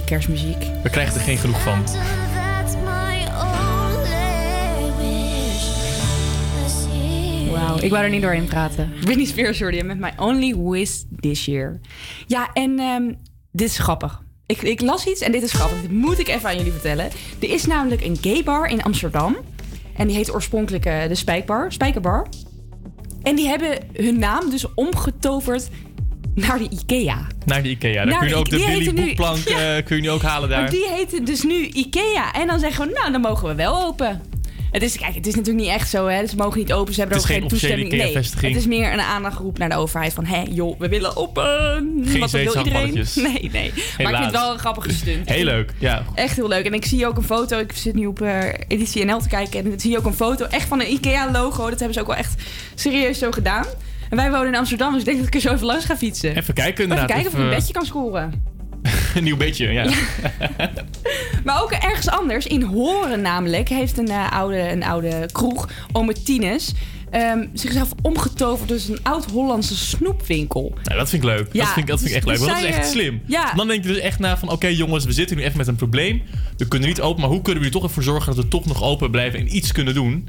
Die 0.00 0.08
kerstmuziek. 0.08 0.64
We 0.82 0.90
krijgen 0.90 1.14
er 1.14 1.20
geen 1.20 1.38
genoeg 1.38 1.62
van. 1.62 1.84
Wauw, 7.50 7.78
ik 7.80 7.90
wou 7.90 8.04
er 8.04 8.10
niet 8.10 8.22
doorheen 8.22 8.46
praten. 8.46 8.92
Britney 9.00 9.24
Spears 9.24 9.60
hoorde 9.60 9.76
je 9.76 9.84
met 9.84 9.98
My 9.98 10.12
Only 10.16 10.56
Wish 10.56 11.02
This 11.20 11.44
Year. 11.44 11.80
Ja, 12.26 12.50
en 12.52 12.78
ehm, 12.78 13.12
dit 13.52 13.68
is 13.68 13.78
grappig. 13.78 14.22
Ik, 14.46 14.62
ik 14.62 14.80
las 14.80 15.06
iets 15.06 15.20
en 15.20 15.32
dit 15.32 15.42
is 15.42 15.52
grappig. 15.52 15.80
Dit 15.80 15.90
moet 15.90 16.18
ik 16.18 16.28
even 16.28 16.48
aan 16.48 16.56
jullie 16.56 16.72
vertellen. 16.72 17.04
Er 17.38 17.50
is 17.50 17.66
namelijk 17.66 18.04
een 18.04 18.18
gay 18.20 18.42
bar 18.42 18.66
in 18.66 18.82
Amsterdam. 18.82 19.36
En 19.96 20.06
die 20.06 20.16
heet 20.16 20.32
oorspronkelijk 20.34 20.84
eh, 20.84 21.08
de 21.08 21.14
Spijkbar, 21.14 21.72
Spijkerbar. 21.72 22.26
En 23.22 23.36
die 23.36 23.48
hebben 23.48 23.78
hun 23.92 24.18
naam 24.18 24.50
dus 24.50 24.74
omgetoverd 24.74 25.68
naar 26.34 26.58
de 26.58 26.68
Ikea. 26.68 27.26
Naar 27.50 27.62
de 27.62 27.68
Ikea. 27.68 28.18
Kun 28.18 28.28
je 28.28 28.34
ook 28.34 28.50
de 28.50 28.56
Billy 28.56 28.94
Boekplank 28.94 29.48
Ja. 29.48 29.76
eh, 29.76 29.84
kun 29.84 29.96
je 29.96 30.02
nu 30.02 30.10
ook 30.10 30.22
halen 30.22 30.48
daar. 30.48 30.60
Maar 30.60 30.70
die 30.70 30.88
heette 30.90 31.22
dus 31.22 31.42
nu 31.42 31.66
Ikea. 31.66 32.32
En 32.32 32.46
dan 32.46 32.58
zeggen 32.58 32.86
we, 32.86 32.92
nou, 32.92 33.12
dan 33.12 33.20
mogen 33.20 33.48
we 33.48 33.54
wel 33.54 33.84
open. 33.86 34.20
Het 34.70 34.82
is, 34.82 34.96
kijk, 34.98 35.14
het 35.14 35.26
is 35.26 35.34
natuurlijk 35.34 35.64
niet 35.64 35.74
echt 35.74 35.90
zo, 35.90 36.06
hè. 36.06 36.26
Ze 36.26 36.36
mogen 36.36 36.58
niet 36.58 36.72
open, 36.72 36.94
ze 36.94 37.00
hebben 37.00 37.18
er 37.18 37.24
ook 37.24 37.30
geen 37.30 37.48
toestemming. 37.48 37.90
Nee, 37.90 38.16
het 38.16 38.56
is 38.56 38.66
meer 38.66 38.92
een 38.92 39.00
aandachtgeroep 39.00 39.58
naar 39.58 39.68
de 39.68 39.74
overheid 39.76 40.12
van... 40.12 40.24
hé, 40.24 40.42
joh, 40.50 40.78
we 40.78 40.88
willen 40.88 41.16
open. 41.16 41.44
Geen 42.04 42.20
Wat 42.20 42.30
wil 42.30 42.56
iedereen? 42.56 42.92
Nee, 43.14 43.50
nee. 43.52 43.72
Maar 43.98 44.10
ik 44.12 44.16
vind 44.16 44.18
het 44.18 44.30
wel 44.30 44.52
een 44.52 44.58
grappige 44.58 44.92
stunt. 44.92 45.28
Heel 45.28 45.44
leuk, 45.44 45.72
ja. 45.78 46.04
Echt 46.14 46.36
heel 46.36 46.48
leuk. 46.48 46.66
En 46.66 46.74
ik 46.74 46.84
zie 46.84 47.06
ook 47.06 47.16
een 47.16 47.22
foto. 47.22 47.58
Ik 47.58 47.72
zit 47.74 47.94
nu 47.94 48.06
op 48.06 48.20
eh 48.22 48.38
editie 48.68 49.04
NL 49.04 49.18
te 49.20 49.28
kijken. 49.28 49.58
En 49.64 49.70
dan 49.70 49.80
zie 49.80 49.90
je 49.90 49.98
ook 49.98 50.06
een 50.06 50.14
foto 50.14 50.44
echt 50.44 50.68
van 50.68 50.80
een 50.80 50.92
IKEA-logo. 50.92 51.62
Dat 51.70 51.78
hebben 51.78 51.94
ze 51.94 52.00
ook 52.00 52.06
wel 52.06 52.16
echt 52.16 52.42
serieus 52.74 53.18
zo 53.18 53.30
gedaan. 53.30 53.64
En 54.10 54.16
wij 54.16 54.30
wonen 54.30 54.46
in 54.46 54.56
Amsterdam, 54.56 54.90
dus 54.90 55.00
ik 55.00 55.06
denk 55.06 55.18
dat 55.18 55.26
ik 55.26 55.34
er 55.34 55.40
zo 55.40 55.52
even 55.52 55.66
langs 55.66 55.84
ga 55.84 55.96
fietsen. 55.96 56.36
Even 56.36 56.54
kijken 56.54 56.92
Even 56.92 57.06
kijken 57.06 57.26
of 57.26 57.32
ik 57.32 57.38
een 57.38 57.44
Even, 57.44 57.56
bedje 57.56 57.72
kan 57.72 57.86
scoren. 57.86 58.44
een 59.16 59.24
nieuw 59.24 59.36
bedje, 59.36 59.72
ja. 59.72 59.90
Maar 61.44 61.62
ook 61.62 61.70
ergens 61.70 62.08
anders, 62.08 62.46
in 62.46 62.62
Horen 62.62 63.20
namelijk, 63.20 63.68
heeft 63.68 63.98
een, 63.98 64.08
eh, 64.08 64.32
oude, 64.32 64.70
een 64.70 64.84
oude 64.84 65.28
kroeg, 65.32 65.68
Omertines, 65.92 66.74
ehm, 67.10 67.46
zichzelf 67.52 67.88
omgetoverd 68.02 68.68
tot 68.68 68.88
een 68.88 68.98
oud-Hollandse 69.02 69.76
snoepwinkel. 69.76 70.72
Nou, 70.82 70.98
dat 70.98 71.08
vind 71.08 71.22
ik 71.22 71.28
leuk. 71.28 71.48
Ja, 71.52 71.64
dat, 71.64 71.72
vind 71.72 71.78
ik, 71.78 71.86
dat 71.86 71.98
vind 71.98 72.10
ik 72.10 72.16
echt 72.16 72.26
dus 72.26 72.38
leuk. 72.38 72.48
Want 72.48 72.60
dat 72.60 72.70
is 72.70 72.76
echt 72.76 72.86
eh, 72.86 72.92
slim. 72.92 73.22
ja. 73.26 73.52
Dan 73.54 73.68
denk 73.68 73.82
je 73.82 73.88
dus 73.88 73.98
echt 73.98 74.18
na 74.18 74.38
van... 74.38 74.50
Oké 74.50 74.66
jongens, 74.66 75.04
we 75.04 75.12
zitten 75.12 75.36
nu 75.36 75.42
even 75.42 75.56
met 75.56 75.66
een 75.66 75.76
probleem. 75.76 76.22
We 76.56 76.68
kunnen 76.68 76.88
niet 76.88 77.00
open. 77.00 77.20
Maar 77.20 77.30
hoe 77.30 77.42
kunnen 77.42 77.62
we 77.62 77.68
er 77.68 77.74
toch 77.74 77.82
ervoor 77.82 78.02
zorgen 78.02 78.34
dat 78.34 78.44
we 78.44 78.50
toch 78.50 78.66
nog 78.66 78.82
open 78.82 79.10
blijven 79.10 79.40
en 79.40 79.56
iets 79.56 79.72
kunnen 79.72 79.94
doen? 79.94 80.28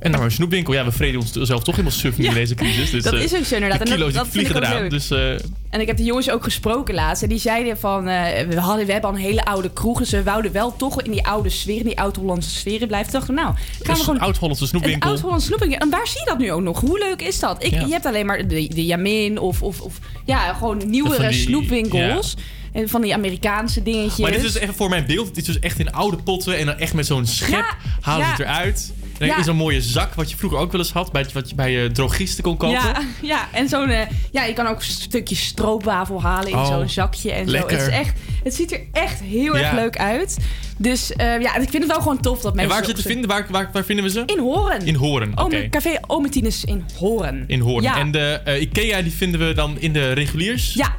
En 0.00 0.10
dan 0.10 0.20
maar 0.20 0.28
een 0.28 0.34
snoepwinkel. 0.34 0.72
Ja, 0.74 0.84
we 0.84 0.92
vreden 0.92 1.20
onszelf 1.20 1.62
toch 1.62 1.76
helemaal 1.76 1.98
suf 1.98 2.16
nu 2.18 2.24
in 2.28 2.34
deze 2.34 2.54
crisis. 2.54 2.90
Dus, 2.90 3.02
dat 3.02 3.12
eh, 3.12 3.22
is 3.22 3.34
ook 3.34 3.44
zo 3.44 3.54
inderdaad. 3.54 3.86
De 3.86 3.92
En 3.92 3.98
dat- 4.00 4.12
dat 4.12 4.26
ik 4.26 4.32
vliegen 4.32 4.56
eraan. 4.56 4.88
Dus 4.88 5.10
eh, 5.10 5.30
En 5.70 5.80
ik 5.80 5.86
heb 5.86 5.96
de 5.96 6.02
jongens 6.04 6.30
ook 6.30 6.44
gesproken 6.44 6.94
laatst. 6.94 7.22
En 7.22 7.28
die 7.28 7.38
zeiden 7.38 7.78
van, 7.78 8.08
eh, 8.08 8.46
we, 8.48 8.60
hadden, 8.60 8.86
we 8.86 8.92
hebben 8.92 9.10
al 9.10 9.16
een 9.16 9.22
hele 9.22 9.44
oude 9.44 9.70
kroeg. 9.72 9.98
Dus 9.98 10.10
we 10.10 10.22
wouden 10.22 10.52
wel 10.52 10.76
toch 10.76 11.02
in 11.02 11.10
die 11.10 11.26
oude 11.26 11.48
sfeer, 11.48 11.76
in 11.78 11.84
die 11.84 11.98
oud-Hollandse 12.00 12.50
sfeer 12.50 12.86
blijven. 12.86 13.10
Toen 13.12 13.20
dachten 13.20 13.34
nou, 13.34 13.54
gaan 13.82 13.94
we 13.94 14.00
gewoon... 14.00 14.14
een 14.16 14.20
oud-Hollandse 14.22 14.62
Een 14.64 14.68
snoepwinkel. 14.70 15.10
oud-Hollandse 15.10 15.46
snoepwinkel. 15.46 15.78
En 15.78 15.90
waar 15.90 16.06
zie 16.06 16.18
je 16.20 16.26
dat 16.26 16.38
nu 16.38 16.52
ook 16.52 16.62
nog? 16.62 16.80
Hoe 16.80 16.98
leuk 16.98 17.22
is 17.22 17.38
dat? 17.40 17.64
Ik, 17.64 17.70
Ja. 17.70 17.80
Je 17.80 17.92
hebt 17.92 18.06
alleen 18.06 18.26
maar 18.26 18.48
de, 18.48 18.68
de 18.68 18.84
Jamin 18.84 19.38
of, 19.38 19.62
of, 19.62 19.80
of 19.80 19.98
ja, 20.24 20.52
gewoon 20.52 20.82
nieuwere 20.90 21.28
die- 21.28 21.40
snoepwinkels. 21.40 22.34
En 22.72 22.88
van 22.88 23.00
die 23.00 23.14
Amerikaanse 23.14 23.82
dingetjes. 23.82 24.18
Maar 24.18 24.30
dit 24.30 24.42
is 24.44 24.54
even 24.54 24.74
voor 24.74 24.88
mijn 24.88 25.06
beeld. 25.06 25.26
Dit 25.34 25.36
is 25.48 25.54
dus 25.54 25.58
echt 25.58 25.78
in 25.78 25.92
oude 25.92 26.16
potten. 26.16 26.58
En 26.58 26.66
dan 26.66 26.76
echt 26.78 26.94
met 26.94 27.06
zo'n 27.06 27.26
schep 27.26 27.50
Ja, 27.50 27.74
halen 28.00 28.24
ze 28.26 28.30
ja. 28.32 28.36
het 28.36 28.40
eruit. 28.40 28.92
En 29.20 29.26
dan 29.26 29.34
Ja. 29.36 29.36
in 29.36 29.44
zo'n 29.44 29.56
mooie 29.56 29.80
zak, 29.82 30.14
wat 30.14 30.30
je 30.30 30.36
vroeger 30.36 30.58
ook 30.58 30.72
wel 30.72 30.80
eens 30.80 30.92
had. 30.92 31.12
Bij, 31.12 31.26
wat 31.32 31.48
je 31.48 31.54
bij 31.54 31.84
eh, 31.84 31.90
drogisten 31.90 32.42
kon 32.42 32.56
kopen. 32.56 32.76
Ja, 32.80 33.00
ja, 33.22 33.48
en 33.52 33.68
zo'n... 33.68 33.88
eh, 33.88 34.06
ja, 34.32 34.44
je 34.44 34.52
kan 34.52 34.66
ook 34.66 34.76
een 34.76 34.82
stukje 34.84 35.34
stroopwafel 35.34 36.22
halen 36.22 36.50
in 36.50 36.56
Oh, 36.56 36.66
zo'n 36.66 36.88
zakje 36.88 37.32
en 37.32 37.48
lekker. 37.50 37.78
zo. 37.78 37.84
Het, 37.84 37.92
is 37.92 37.98
echt, 37.98 38.18
het 38.44 38.54
ziet 38.54 38.72
er 38.72 38.80
echt 38.92 39.20
heel 39.20 39.56
erg 39.56 39.72
leuk 39.72 39.96
uit. 39.98 40.36
Dus 40.76 41.12
eh, 41.12 41.40
ja, 41.40 41.56
ik 41.56 41.68
vind 41.70 41.82
het 41.82 41.86
wel 41.92 42.00
gewoon 42.00 42.20
tof 42.20 42.40
dat 42.40 42.50
En 42.50 42.56
mensen... 42.56 42.74
waar 42.76 42.84
zit 42.86 42.96
te 42.96 43.02
vinden? 43.02 43.28
Waar, 43.28 43.46
waar, 43.50 43.70
waar 43.72 43.84
vinden 43.84 44.04
we 44.04 44.10
ze? 44.10 44.22
In 44.26 44.38
Horen. 44.38 44.86
In 44.86 44.94
Horen, 44.94 45.32
oké. 45.38 45.68
Café 45.68 45.98
Ometines 46.06 46.64
in 46.64 46.84
Horen. 46.98 47.44
In 47.46 47.60
Hoorn. 47.60 47.82
Ja. 47.82 47.96
En 47.98 48.10
de 48.10 48.56
Ikea 48.60 49.02
die 49.02 49.12
vinden 49.12 49.46
we 49.46 49.52
dan 49.54 49.76
in 49.80 49.92
de 49.92 50.12
reguliers. 50.12 50.74
Ja. 50.74 50.94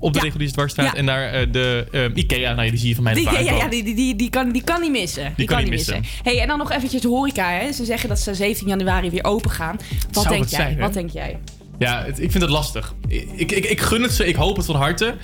Op 0.00 0.12
de 0.12 0.18
Ja. 0.18 0.24
reguliers 0.24 0.52
dwarsstraat. 0.52 0.94
En 0.94 1.06
daar 1.06 1.32
eh, 1.32 1.46
de 1.52 1.86
eh, 1.92 2.04
Ikea, 2.14 2.54
nou 2.54 2.70
die 2.70 2.78
zie 2.78 2.88
je 2.88 2.94
van 2.94 3.04
mij 3.04 3.14
Die, 3.14 3.24
ja, 3.30 3.38
ja, 3.38 3.68
die, 3.68 3.94
die, 3.94 4.16
die, 4.16 4.30
kan, 4.30 4.52
die 4.52 4.62
kan 4.62 4.80
niet 4.80 4.90
missen. 4.90 5.32
Die, 5.36 5.46
kan, 5.46 5.58
niet 5.58 5.68
missen. 5.70 6.04
Hey, 6.22 6.40
en 6.40 6.48
dan 6.48 6.58
nog 6.58 6.72
eventjes 6.72 7.02
horeca. 7.02 7.50
Hè. 7.50 7.72
Ze 7.72 7.84
zeggen 7.84 8.08
dat 8.08 8.18
ze 8.18 8.34
17 8.34 8.66
januari 8.68 9.10
weer 9.10 9.24
open 9.24 9.50
gaan. 9.50 9.76
Wat 10.12 10.22
Zou 10.22 10.28
denk 10.36 10.48
jij? 10.48 10.60
zijn? 10.60 10.78
Wat 10.78 10.92
denk 10.92 11.10
jij? 11.10 11.38
Ja, 11.78 12.04
het- 12.04 12.20
ik 12.20 12.30
vind 12.30 12.42
het 12.42 12.52
lastig. 12.52 12.94
Ik, 13.08 13.52
ik, 13.52 13.64
ik 13.64 13.80
gun 13.80 14.02
het 14.02 14.12
ze, 14.12 14.26
ik 14.26 14.34
hoop 14.34 14.56
het 14.56 14.66
van 14.66 14.76
harte. 14.76 15.14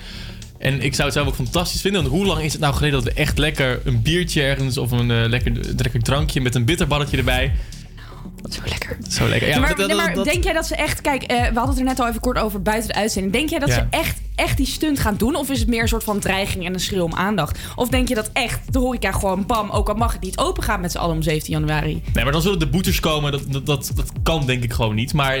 En 0.57 0.81
ik 0.81 0.93
zou 0.93 1.03
het 1.07 1.13
zelf 1.13 1.27
ook 1.27 1.35
fantastisch 1.35 1.81
vinden. 1.81 2.01
Want 2.01 2.13
hoe 2.13 2.25
lang 2.25 2.41
is 2.41 2.51
het 2.51 2.61
nou 2.61 2.73
geleden 2.73 3.03
dat 3.03 3.13
we 3.13 3.19
echt 3.19 3.37
lekker 3.37 3.79
een 3.83 4.01
biertje 4.01 4.41
ergens... 4.41 4.77
of 4.77 4.91
een 4.91 5.11
eh, 5.11 5.23
lekker, 5.27 5.51
lekker 5.77 6.01
drankje 6.01 6.41
met 6.41 6.55
een 6.55 6.65
bitterballetje 6.65 7.17
erbij... 7.17 7.51
Wat 8.45 8.53
zo 8.53 8.61
lekker. 8.65 8.97
Zo 9.09 9.27
lekker. 9.27 9.47
Ja, 9.47 9.59
maar 9.59 9.67
dat- 9.67 9.77
dat- 9.77 9.87
nee, 9.87 9.95
maar 9.95 10.13
dat- 10.13 10.25
denk 10.25 10.43
jij 10.43 10.53
dat 10.53 10.65
ze 10.65 10.75
echt... 10.75 11.01
Kijk, 11.01 11.23
eh, 11.23 11.37
we 11.37 11.43
hadden 11.43 11.67
het 11.69 11.77
er 11.77 11.83
net 11.83 11.99
al 11.99 12.07
even 12.07 12.19
kort 12.21 12.37
over 12.37 12.61
buiten 12.61 12.87
de 12.89 12.95
uitzending. 12.95 13.33
Denk 13.33 13.49
jij 13.49 13.59
dat 13.59 13.69
Ja. 13.69 13.75
ze 13.75 13.85
echt, 13.89 14.17
echt 14.35 14.57
die 14.57 14.65
stunt 14.65 14.99
gaan 14.99 15.15
doen? 15.17 15.35
Of 15.35 15.49
is 15.49 15.59
het 15.59 15.67
meer 15.67 15.81
een 15.81 15.87
soort 15.87 16.03
van 16.03 16.19
dreiging 16.19 16.65
en 16.65 16.73
een 16.73 16.79
schreeuw 16.79 17.03
om 17.03 17.13
aandacht? 17.13 17.59
Of 17.75 17.89
denk 17.89 18.07
je 18.07 18.15
dat 18.15 18.29
echt 18.33 18.59
de 18.73 18.79
horeca 18.79 19.11
gewoon 19.11 19.45
bam... 19.45 19.69
ook 19.69 19.89
al 19.89 19.95
mag 19.95 20.11
het 20.13 20.21
niet 20.21 20.37
open 20.37 20.63
gaat 20.63 20.79
met 20.81 20.91
z'n 20.91 20.97
allen 20.97 21.15
om 21.15 21.21
17 21.21 21.53
januari? 21.53 22.01
Nee, 22.13 22.23
maar 22.23 22.33
dan 22.33 22.41
zullen 22.41 22.59
de 22.59 22.67
boetes 22.67 22.99
komen. 22.99 23.31
Dat, 23.31 23.41
dat, 23.65 23.65
dat, 23.95 24.11
kan 24.23 24.45
denk 24.45 24.63
ik 24.63 24.73
gewoon 24.73 24.95
niet. 24.95 25.13
Maar 25.13 25.37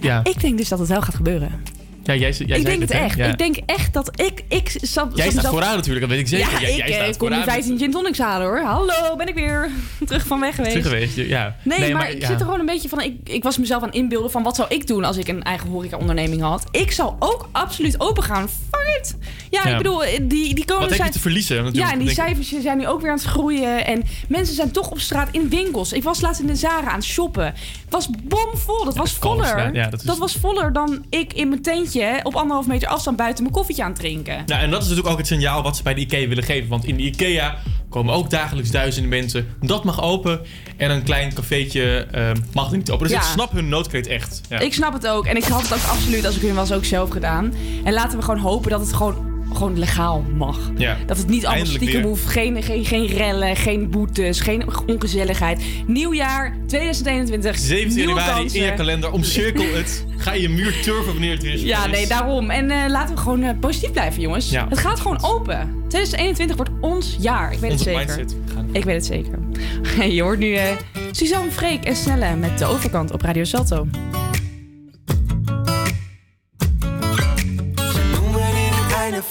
ja, 0.00 0.20
Ik 0.24 0.40
denk 0.40 0.58
dus 0.58 0.68
dat 0.68 0.78
het 0.78 0.88
wel 0.88 1.02
gaat 1.02 1.14
gebeuren. 1.14 1.62
Ja 2.06 2.14
jij, 2.14 2.32
jij 2.32 2.58
ik 2.58 2.64
denk 2.64 2.80
het 2.80 2.90
echt. 2.90 3.16
Ja. 3.16 3.26
Ik 3.26 3.38
denk 3.38 3.56
echt 3.66 3.92
dat 3.92 4.20
ik... 4.20 4.44
ik 4.48 4.78
zat, 4.82 5.10
Jij 5.14 5.30
staat 5.30 5.46
vooraan 5.46 5.76
natuurlijk, 5.76 6.00
dat 6.00 6.10
weet 6.10 6.20
ik 6.20 6.28
zeker. 6.28 6.52
Ja, 6.52 6.60
Jij- 6.60 6.70
ik 6.70 6.76
jij 6.76 6.86
eh, 6.98 7.02
staat 7.02 7.16
kom 7.16 7.28
nu 7.28 7.34
vooraan. 7.34 7.52
15 7.52 7.78
gin 7.78 7.90
tonics 7.90 8.18
halen 8.18 8.46
hoor. 8.46 8.60
Hallo, 8.60 9.16
ben 9.16 9.28
ik 9.28 9.34
weer 9.34 9.70
terug 10.06 10.26
van 10.26 10.40
weg 10.40 10.54
geweest. 10.54 10.74
Terug 10.74 10.88
geweest, 10.88 11.16
ja. 11.16 11.56
Nee, 11.62 11.94
maar, 11.94 12.10
ik 12.10 12.20
ja. 12.20 12.26
zit 12.26 12.38
er 12.38 12.44
gewoon 12.44 12.60
een 12.60 12.66
beetje 12.66 12.88
van... 12.88 13.00
Ik, 13.00 13.14
ik 13.24 13.42
was 13.42 13.58
mezelf 13.58 13.82
aan 13.82 13.92
inbeelden 13.92 14.30
van... 14.30 14.42
wat 14.42 14.56
zou 14.56 14.68
ik 14.74 14.86
doen 14.86 15.04
als 15.04 15.16
ik 15.16 15.28
een 15.28 15.42
eigen 15.42 15.68
horeca-onderneming 15.68 16.42
had? 16.42 16.64
Ik 16.70 16.90
zou 16.90 17.14
ook 17.18 17.48
absoluut 17.52 18.00
open 18.00 18.22
gaan. 18.22 18.48
Fuck 18.48 18.96
it! 19.00 19.16
Ja, 19.50 19.64
ik 19.64 19.76
bedoel, 19.76 20.04
eh, 20.04 20.18
die, 20.22 20.54
die 20.54 20.64
komen... 20.64 20.80
Wat 20.82 20.82
heb 20.82 20.90
je 20.90 20.96
zijn- 20.96 21.10
te 21.10 21.20
verliezen? 21.20 21.56
natuurlijk, 21.56 21.84
Ja, 21.86 21.92
en 21.92 21.98
die 21.98 22.08
ik. 22.08 22.14
cijfers 22.14 22.52
zijn 22.62 22.78
nu 22.78 22.86
ook 22.88 23.00
weer 23.00 23.10
aan 23.10 23.16
het 23.16 23.26
groeien. 23.26 23.86
En 23.86 24.02
mensen 24.28 24.54
zijn 24.54 24.70
toch 24.70 24.90
op 24.90 24.98
straat 25.00 25.28
in 25.30 25.48
winkels. 25.48 25.92
Ik 25.92 26.02
was 26.02 26.20
laatst 26.20 26.40
in 26.40 26.46
de 26.46 26.54
Zara 26.56 26.88
aan 26.90 26.94
het 26.94 27.04
shoppen. 27.04 27.44
Het 27.44 27.54
was 27.90 28.08
bomvol. 28.22 28.84
Dat 28.84 28.96
was 28.96 29.12
voller. 29.12 29.72
dat 30.04 30.18
was 30.18 30.34
voller 30.40 30.72
dan 30.72 31.04
ik 31.10 31.32
in 31.32 31.48
mijn 31.48 31.62
tentje... 31.62 31.95
op 32.22 32.34
anderhalf 32.34 32.66
meter 32.66 32.88
afstand 32.88 33.16
buiten 33.16 33.42
mijn 33.42 33.54
koffietje 33.54 33.82
aan 33.82 33.90
het 33.90 33.98
drinken. 33.98 34.42
Ja, 34.46 34.60
en 34.60 34.70
dat 34.70 34.82
is 34.82 34.88
natuurlijk 34.88 35.12
ook 35.12 35.18
het 35.18 35.26
signaal 35.26 35.62
wat 35.62 35.76
ze 35.76 35.82
bij 35.82 35.94
de 35.94 36.00
IKEA 36.00 36.28
willen 36.28 36.44
geven. 36.44 36.68
Want 36.68 36.84
in 36.84 36.96
de 36.96 37.02
IKEA 37.02 37.58
komen 37.88 38.14
ook 38.14 38.30
dagelijks 38.30 38.70
duizenden 38.70 39.10
mensen. 39.10 39.46
Dat 39.60 39.84
mag 39.84 40.02
open. 40.02 40.40
En 40.76 40.90
een 40.90 41.02
klein 41.02 41.34
cafeetje 41.34 42.06
eh, 42.10 42.30
mag 42.52 42.70
er 42.70 42.76
niet 42.76 42.90
open. 42.90 43.06
Dus 43.08 43.16
Ja. 43.16 43.22
ik 43.22 43.28
snap 43.32 43.52
hun 43.52 43.68
noodkreet 43.68 44.06
echt. 44.06 44.40
Ja. 44.48 44.58
Ik 44.58 44.74
snap 44.74 44.92
het 44.92 45.06
ook. 45.08 45.26
En 45.26 45.36
ik 45.36 45.44
had 45.44 45.62
het 45.62 45.72
ook 45.74 45.88
absoluut, 45.90 46.26
als 46.26 46.36
ik 46.36 46.42
hun 46.42 46.54
was, 46.54 46.72
ook 46.72 46.84
zelf 46.84 47.10
gedaan. 47.10 47.52
En 47.84 47.92
laten 47.92 48.18
we 48.18 48.24
gewoon 48.24 48.40
hopen 48.40 48.70
dat 48.70 48.80
het 48.80 48.92
gewoon, 48.92 49.35
gewoon 49.56 49.78
legaal 49.78 50.24
mag. 50.34 50.70
Ja. 50.76 50.96
Dat 51.06 51.16
het 51.16 51.28
niet 51.28 51.46
allemaal 51.46 51.66
stiekem 51.66 51.88
weer. 51.88 52.02
hoeft. 52.02 52.26
Geen, 52.26 52.62
geen, 52.62 52.84
geen 52.84 53.06
rellen, 53.06 53.56
geen 53.56 53.90
boetes, 53.90 54.40
geen 54.40 54.64
ongezelligheid. 54.86 55.62
Nieuwjaar 55.86 56.56
2021. 56.66 57.58
17 57.58 57.96
nieuwe 57.96 58.14
januari 58.14 58.40
kansen. 58.40 58.60
in 58.60 58.66
je 58.66 58.74
kalender. 58.74 59.12
Omcirkel 59.12 59.74
het. 59.74 60.04
Ga 60.16 60.32
je 60.32 60.48
muur 60.48 60.80
turven 60.82 61.12
wanneer 61.12 61.32
het 61.32 61.42
weer 61.42 61.52
is. 61.52 61.62
Ja, 61.62 61.86
nee, 61.86 62.06
daarom. 62.06 62.50
En 62.50 62.70
eh, 62.70 62.90
laten 62.90 63.14
we 63.14 63.20
gewoon 63.20 63.42
eh, 63.42 63.58
positief 63.60 63.92
blijven, 63.92 64.20
jongens. 64.22 64.50
Ja. 64.50 64.66
Het 64.68 64.78
gaat 64.78 65.00
gewoon 65.00 65.22
open. 65.22 65.84
2021 65.88 66.56
wordt 66.56 66.70
ons 66.80 67.16
jaar. 67.20 67.52
Ik 67.52 67.58
weet 67.58 67.70
Onze 67.70 67.90
het 67.90 68.10
zeker. 68.10 68.26
Ik 68.72 68.84
weet 68.84 68.94
het 68.94 69.06
zeker. 69.06 69.38
je 70.16 70.22
hoort 70.22 70.38
nu 70.38 70.54
eh, 70.54 70.64
Suzanne 71.10 71.50
Freek 71.50 71.84
en 71.84 71.96
Snelle 71.96 72.36
met 72.36 72.58
de 72.58 72.64
overkant 72.64 73.12
op 73.12 73.22
Radio 73.22 73.44
Salto. 73.44 73.86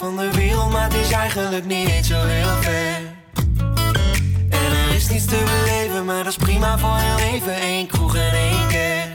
Van 0.06 0.18
de 0.18 0.32
wereld, 0.32 0.72
maar 0.72 0.84
het 0.84 0.94
is 0.94 1.12
eigenlijk 1.12 1.66
niet 1.66 2.06
zo 2.06 2.16
heel 2.26 2.62
ver. 2.62 3.00
En 4.50 4.72
er 4.90 4.96
is 4.96 5.10
niets 5.10 5.26
te 5.26 5.44
beleven, 5.46 6.06
maar 6.06 6.24
dat 6.24 6.28
is 6.28 6.36
prima 6.36 6.78
voor 6.78 6.98
heel 6.98 7.34
even. 7.34 7.64
Eén 7.64 7.88
kroeg 7.88 8.16
en 8.16 8.32
één 8.32 8.68
kerk. 8.68 9.10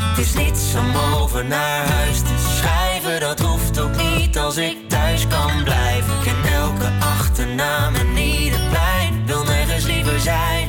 Het 0.00 0.18
is 0.18 0.34
niets 0.34 0.74
om 0.74 1.20
over 1.20 1.44
naar 1.44 1.86
huis 1.86 2.18
te 2.18 2.56
schrijven, 2.56 3.20
dat 3.20 3.40
hoeft 3.40 3.78
ook 3.78 3.96
niet 3.96 4.38
als 4.38 4.56
ik 4.56 4.88
thuis 4.88 5.26
kan 5.26 5.64
blijven. 5.64 6.14
Ik 6.14 6.22
ken 6.22 6.52
elke 6.52 6.90
achternaam 7.00 7.94
en 7.94 8.16
ieder 8.16 8.60
plein, 8.70 9.26
wil 9.26 9.44
nergens 9.44 9.84
liever 9.84 10.20
zijn. 10.20 10.63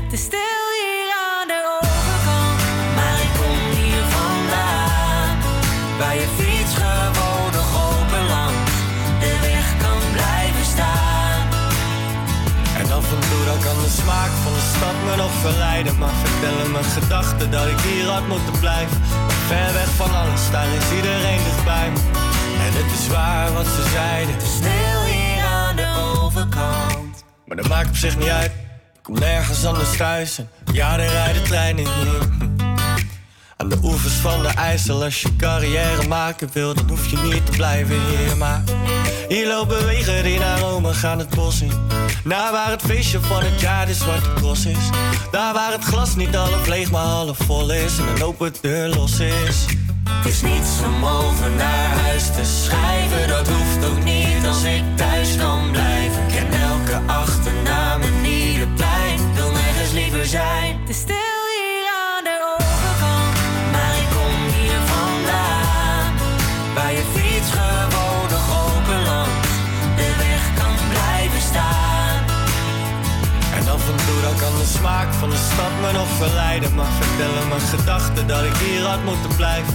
smaak 14.05 14.31
van 14.43 14.53
de 14.53 14.65
stad 14.75 14.95
me 15.05 15.15
nog 15.15 15.31
verleiden. 15.31 15.97
Maar 15.97 16.15
vertellen 16.23 16.71
mijn 16.71 16.83
gedachten 16.83 17.51
dat 17.51 17.67
ik 17.67 17.79
hier 17.79 18.07
had 18.07 18.27
moeten 18.27 18.59
blijven. 18.59 18.97
Ver 19.47 19.73
weg 19.73 19.89
van 20.01 20.15
alles, 20.15 20.51
daar 20.51 20.67
is 20.67 20.91
iedereen 20.95 21.43
dichtbij 21.43 21.89
me. 21.91 21.99
En 22.65 22.71
het 22.79 22.99
is 22.99 23.07
waar 23.07 23.53
wat 23.53 23.65
ze 23.65 23.83
zeiden. 23.93 24.39
De 24.39 24.51
sneeuw 24.57 25.01
hier 25.13 25.43
aan 25.43 25.75
de 25.75 25.89
overkant. 26.21 27.23
Maar 27.45 27.57
dat 27.57 27.67
maakt 27.67 27.87
op 27.87 27.95
zich 27.95 28.17
niet 28.17 28.29
uit. 28.29 28.51
Ik 28.93 29.03
kom 29.03 29.19
nergens 29.19 29.65
anders 29.65 29.97
thuis. 29.97 30.37
En 30.37 30.49
ja, 30.71 30.99
er 30.99 31.09
rijden 31.09 31.43
treinen 31.43 31.85
hier. 31.85 32.64
Aan 33.57 33.69
de 33.69 33.77
oevers 33.83 34.13
van 34.13 34.41
de 34.41 34.47
IJssel, 34.47 35.03
als 35.03 35.21
je 35.21 35.35
carrière 35.35 36.07
maken 36.07 36.49
wil, 36.53 36.73
dan 36.73 36.89
hoef 36.89 37.09
je 37.09 37.17
niet 37.17 37.45
te 37.45 37.51
blijven 37.51 37.95
hier. 38.07 38.37
Maar 38.37 38.63
hier 39.27 39.47
lopen 39.47 39.85
wegen 39.85 40.23
die 40.23 40.39
naar 40.39 40.59
Rome 40.59 40.93
gaan 40.93 41.19
het 41.19 41.29
bos 41.29 41.61
in. 41.61 41.71
Naar 42.23 42.51
waar 42.51 42.69
het 42.69 42.81
feestje 42.81 43.19
van 43.21 43.43
het 43.43 43.61
jaar 43.61 43.85
de 43.85 43.93
zwarte 43.93 44.33
cross 44.33 44.65
is. 44.65 44.89
Daar 45.31 45.53
waar 45.53 45.71
het 45.71 45.83
glas 45.83 46.15
niet 46.15 46.35
half 46.35 46.67
leeg, 46.67 46.91
maar 46.91 47.05
half 47.05 47.37
vol 47.37 47.71
is. 47.71 47.97
En 47.97 48.07
een 48.07 48.23
open 48.23 48.53
deur 48.61 48.87
los 48.87 49.19
is. 49.19 49.65
Het 50.09 50.25
is 50.33 50.41
niets 50.41 50.69
om 50.85 51.05
over 51.05 51.49
naar 51.57 51.99
huis 51.99 52.25
te 52.25 52.43
schrijven. 52.43 53.27
Dat 53.27 53.47
hoeft 53.47 53.85
ook 53.85 54.03
niet 54.03 54.45
als 54.47 54.63
ik 54.63 54.83
thuis 54.95 55.37
kan 55.37 55.71
blijven. 55.71 56.27
Ken 56.27 56.61
elke 56.61 57.01
achternaam 57.05 57.34
smaak 74.85 75.13
van 75.23 75.29
de 75.29 75.41
stad 75.51 75.73
me 75.81 75.91
nog 76.01 76.11
verleiden. 76.23 76.71
Maar 76.77 76.93
vertellen 77.01 77.47
mijn 77.51 77.67
gedachten 77.75 78.25
dat 78.33 78.43
ik 78.49 78.55
hier 78.65 78.83
had 78.91 79.03
moeten 79.09 79.33
blijven. 79.41 79.73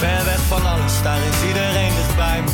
Ver 0.00 0.22
weg 0.30 0.42
van 0.52 0.62
alles, 0.72 0.94
daar 1.06 1.22
is 1.30 1.38
iedereen 1.50 1.92
dichtbij 2.00 2.40
me. 2.44 2.52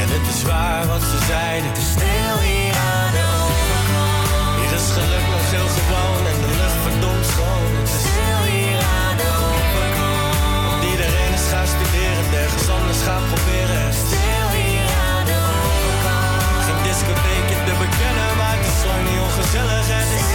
En 0.00 0.08
het 0.14 0.26
is 0.32 0.40
waar 0.50 0.82
wat 0.92 1.04
ze 1.10 1.18
zeiden. 1.32 1.68
Het 1.70 1.78
is 1.84 1.90
stil 1.96 2.36
hier 2.48 2.74
aan 2.92 3.10
de 3.16 3.24
overkant. 3.42 4.56
Hier 4.58 4.72
is 4.80 4.88
geluk 4.98 5.26
nog 5.34 5.44
heel 5.54 5.70
gewoon 5.78 6.22
en 6.30 6.38
de 6.44 6.50
lucht 6.60 6.80
verdomd 6.84 7.24
schoon. 7.32 7.70
Het 7.80 7.90
is 7.98 8.04
stil 8.12 8.42
hier 8.54 8.80
aan 9.00 9.16
de 9.22 9.30
overkant. 9.48 10.28
Want 10.66 10.82
iedereen 10.92 11.32
is 11.38 11.46
gaan 11.52 11.68
studeren, 11.76 12.24
ergens 12.42 12.66
anders 12.76 13.00
gaan 13.08 13.24
proberen. 13.30 13.78
Het 13.84 13.94
is 13.96 14.02
stil 14.08 14.48
hier 14.58 14.88
aan 15.08 15.24
de 15.30 15.38
overkant. 15.64 16.64
Geen 16.66 16.80
discotheekje 16.88 17.56
te 17.66 17.74
bekennen, 17.84 18.30
maar 18.40 18.56
het 18.58 18.66
is 18.72 18.80
lang 18.88 19.02
niet 19.08 19.20
ongezellig. 19.26 20.33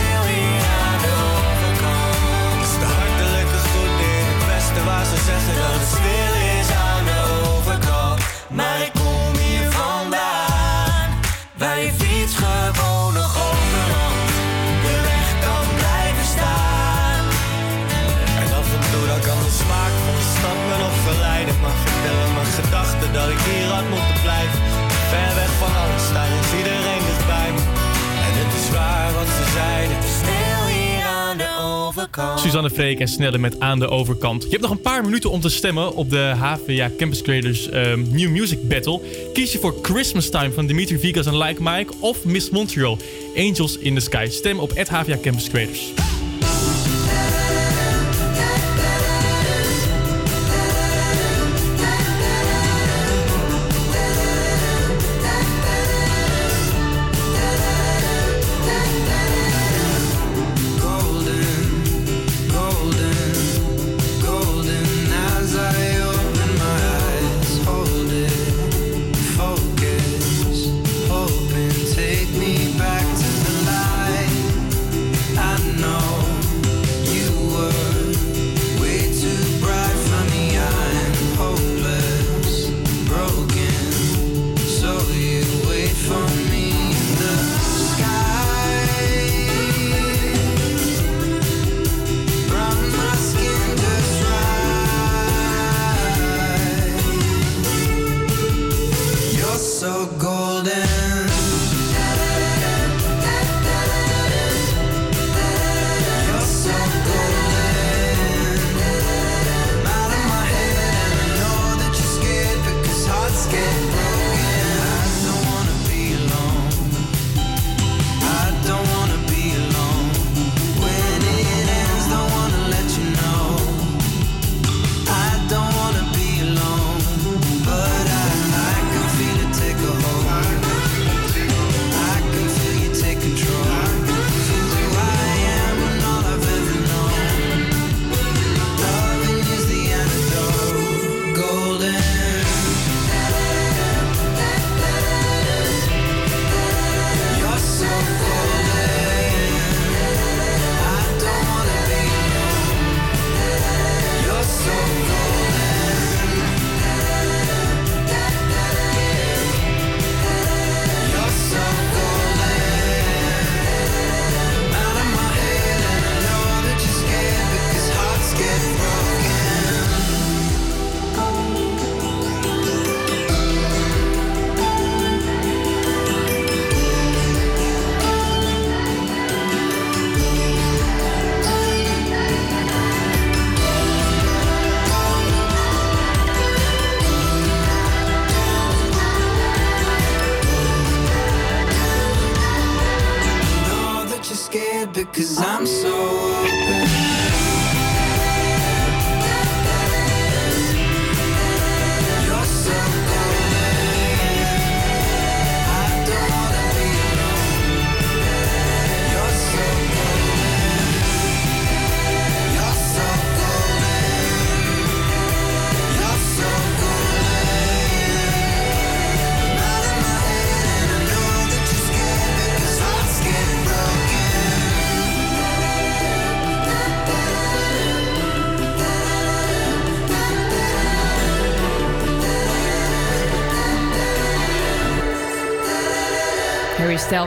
Suzanne 32.35 32.69
Freek 32.69 32.99
en 32.99 33.07
Snelle 33.07 33.37
met 33.37 33.59
Aan 33.59 33.79
de 33.79 33.87
Overkant. 33.87 34.43
Je 34.43 34.49
hebt 34.49 34.61
nog 34.61 34.71
een 34.71 34.81
paar 34.81 35.03
minuten 35.03 35.31
om 35.31 35.41
te 35.41 35.49
stemmen 35.49 35.95
op 35.95 36.09
de 36.09 36.33
HVA 36.35 36.91
Campus 36.97 37.21
Creators 37.21 37.69
ehm, 37.69 38.03
New 38.11 38.29
Music 38.29 38.67
Battle. 38.67 39.01
Kies 39.33 39.51
je 39.51 39.59
voor 39.59 39.75
Christmas 39.81 40.29
Time 40.29 40.51
van 40.51 40.65
Dimitri 40.65 40.99
Vegas 40.99 41.25
en 41.25 41.37
Like 41.37 41.63
Mike 41.63 41.93
of 41.99 42.25
Miss 42.25 42.49
Montreal, 42.49 42.97
Angels 43.37 43.77
in 43.77 43.95
the 43.95 44.01
Sky. 44.01 44.27
Stem 44.29 44.59
op 44.59 44.71
HVA 44.77 45.17
Campus 45.21 45.49
Creators. 45.49 45.91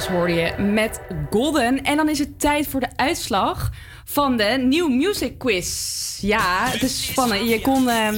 Styles 0.00 0.16
hoorde 0.16 0.32
je 0.32 0.62
met 0.62 1.00
Golden. 1.30 1.82
En 1.82 1.96
dan 1.96 2.08
is 2.08 2.18
het 2.18 2.40
tijd 2.40 2.66
voor 2.66 2.80
de 2.80 2.88
uitslag 2.96 3.70
van 4.04 4.36
de 4.36 4.64
New 4.68 4.88
Music 4.88 5.38
Quiz. 5.38 6.18
Ja, 6.20 6.66
het 6.70 6.82
is 6.82 7.06
spannend. 7.06 7.48
Je 7.48 7.60
kon 7.60 7.88
ehm, 7.88 8.16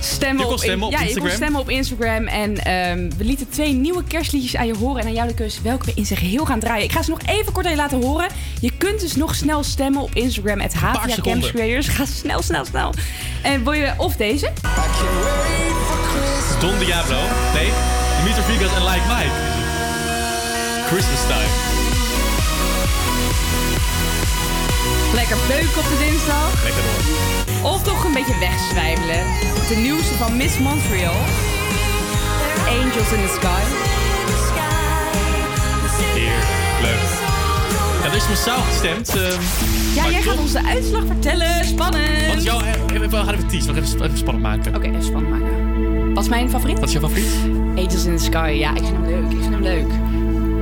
stemmen, 0.00 0.48
Je 0.48 0.72
kon 0.72 0.82
op, 0.82 0.90
ja, 0.90 0.98
je 0.98 1.04
Instagram. 1.04 1.28
kon 1.28 1.30
stemmen 1.36 1.60
op 1.60 1.70
Instagram. 1.70 2.26
En 2.26 2.64
ehm, 2.64 3.10
we 3.16 3.24
lieten 3.24 3.48
twee 3.48 3.72
nieuwe 3.72 4.04
kerstliedjes 4.04 4.56
aan 4.56 4.66
je 4.66 4.76
horen. 4.76 5.00
En 5.00 5.06
aan 5.06 5.12
jou 5.12 5.28
de 5.28 5.34
keuze 5.34 5.62
welke 5.62 5.84
we 5.84 5.92
in 5.94 6.06
zijn 6.06 6.18
geheel 6.18 6.44
gaan 6.44 6.60
draaien. 6.60 6.84
Ik 6.84 6.92
ga 6.92 7.02
ze 7.02 7.10
nog 7.10 7.20
even 7.26 7.52
kort 7.52 7.64
aan 7.64 7.72
je 7.72 7.78
laten 7.78 8.02
horen. 8.02 8.28
Je 8.60 8.72
kunt 8.78 9.00
dus 9.00 9.16
nog 9.16 9.34
snel 9.34 9.62
stemmen 9.62 10.02
op 10.02 10.10
Instagram. 10.14 10.60
Het 10.60 10.74
Havia. 10.74 11.14
Campus 11.14 11.50
Creators. 11.50 11.88
Ga 11.88 12.04
snel, 12.04 12.42
snel, 12.42 12.64
snel. 12.64 12.94
En 13.42 13.64
wil 13.64 13.72
je 13.72 13.92
of 13.96 14.16
deze? 14.16 14.52
Don 16.60 16.78
Diablo. 16.78 17.20
Nee, 17.54 17.70
Dimitri 18.18 18.42
Vegas 18.42 18.74
en 18.74 18.84
Like 18.84 19.06
Mike. 19.08 19.47
Christmas 20.90 21.22
time. 21.26 21.52
Lekker 25.14 25.36
beuken 25.48 25.78
op 25.82 25.88
de 25.92 25.96
dinsdag. 26.06 26.62
Lekker 26.64 26.82
door. 26.82 27.70
Of 27.70 27.82
toch 27.82 28.04
een 28.04 28.12
beetje 28.12 28.38
wegzwijmelen. 28.38 29.24
De 29.68 29.76
nieuwste 29.76 30.14
van 30.14 30.36
Miss 30.36 30.58
Montreal. 30.58 31.16
Angels 32.68 33.12
in 33.12 33.20
the 33.26 33.34
Sky. 33.40 33.62
Heer, 36.14 36.38
leuk. 36.82 37.08
Ja, 38.02 38.08
er 38.10 38.16
is 38.16 38.28
massaal 38.28 38.60
gestemd. 38.62 39.08
ehm, 39.08 39.40
Ja, 39.94 40.10
jij 40.10 40.22
gaat 40.22 40.38
ons 40.38 40.52
de 40.52 40.64
uitslag 40.64 41.02
vertellen. 41.06 41.64
Spannend. 41.64 42.26
Wat 42.26 42.36
is 42.36 42.42
jouw... 42.42 42.60
eh, 42.60 42.94
Even, 42.94 43.10
we 43.10 43.16
gaan 43.16 43.34
even 43.34 43.46
teasen. 43.48 43.74
We 43.74 43.80
gaan 43.80 43.90
even, 43.92 44.04
even 44.04 44.18
spannend 44.18 44.44
maken. 44.44 44.74
Oké, 44.74 44.86
even 44.88 45.02
spannend 45.04 45.30
maken. 45.40 46.14
Wat 46.14 46.22
is 46.22 46.28
mijn 46.30 46.50
favoriet? 46.50 46.78
Wat 46.78 46.88
is 46.88 46.94
jouw 46.94 47.02
favoriet? 47.08 47.30
Angels 47.76 48.04
in 48.04 48.16
the 48.16 48.22
Sky. 48.24 48.54
Ja, 48.58 48.70
ik 48.70 48.84
vind 48.84 48.88
hem 48.96 49.04
leuk. 49.06 49.30
Ik 49.30 49.38
vind 49.40 49.52
hem 49.54 49.62
leuk. 49.62 49.86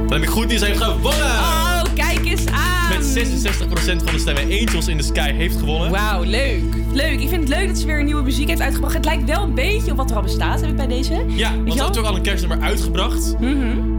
Dan 0.08 0.20
heb 0.20 0.22
ik 0.22 0.28
goed 0.28 0.46
nieuws. 0.46 0.60
Hij 0.60 0.70
heeft 0.70 0.82
gewonnen! 0.82 1.26
Oh, 1.26 1.82
kijk 1.94 2.26
eens 2.26 2.46
aan. 2.46 2.88
Met 2.88 3.28
66% 3.28 4.04
van 4.04 4.12
de 4.12 4.18
stemmen. 4.18 4.44
Angels 4.44 4.88
in 4.88 4.96
the 4.96 5.04
Sky 5.04 5.32
heeft 5.32 5.56
gewonnen. 5.56 5.90
Wauw, 5.90 6.22
leuk. 6.22 6.62
Leuk. 6.92 7.20
Ik 7.20 7.28
vind 7.28 7.40
het 7.40 7.48
leuk 7.48 7.66
dat 7.68 7.78
ze 7.78 7.86
weer 7.86 7.98
een 7.98 8.04
nieuwe 8.04 8.22
muziek 8.22 8.48
heeft 8.48 8.60
uitgebracht. 8.60 8.94
Het 8.94 9.04
lijkt 9.04 9.24
wel 9.24 9.42
een 9.42 9.54
beetje 9.54 9.90
op 9.90 9.96
wat 9.96 10.10
er 10.10 10.16
al 10.16 10.22
bestaat, 10.22 10.60
heb 10.60 10.70
ik 10.70 10.76
bij 10.76 10.86
deze. 10.86 11.24
Ja, 11.26 11.50
want 11.56 11.72
ze 11.72 11.78
had 11.78 11.88
natuurlijk 11.88 12.06
al 12.06 12.16
een 12.16 12.22
kerstnummer 12.22 12.66
uitgebracht. 12.66 13.36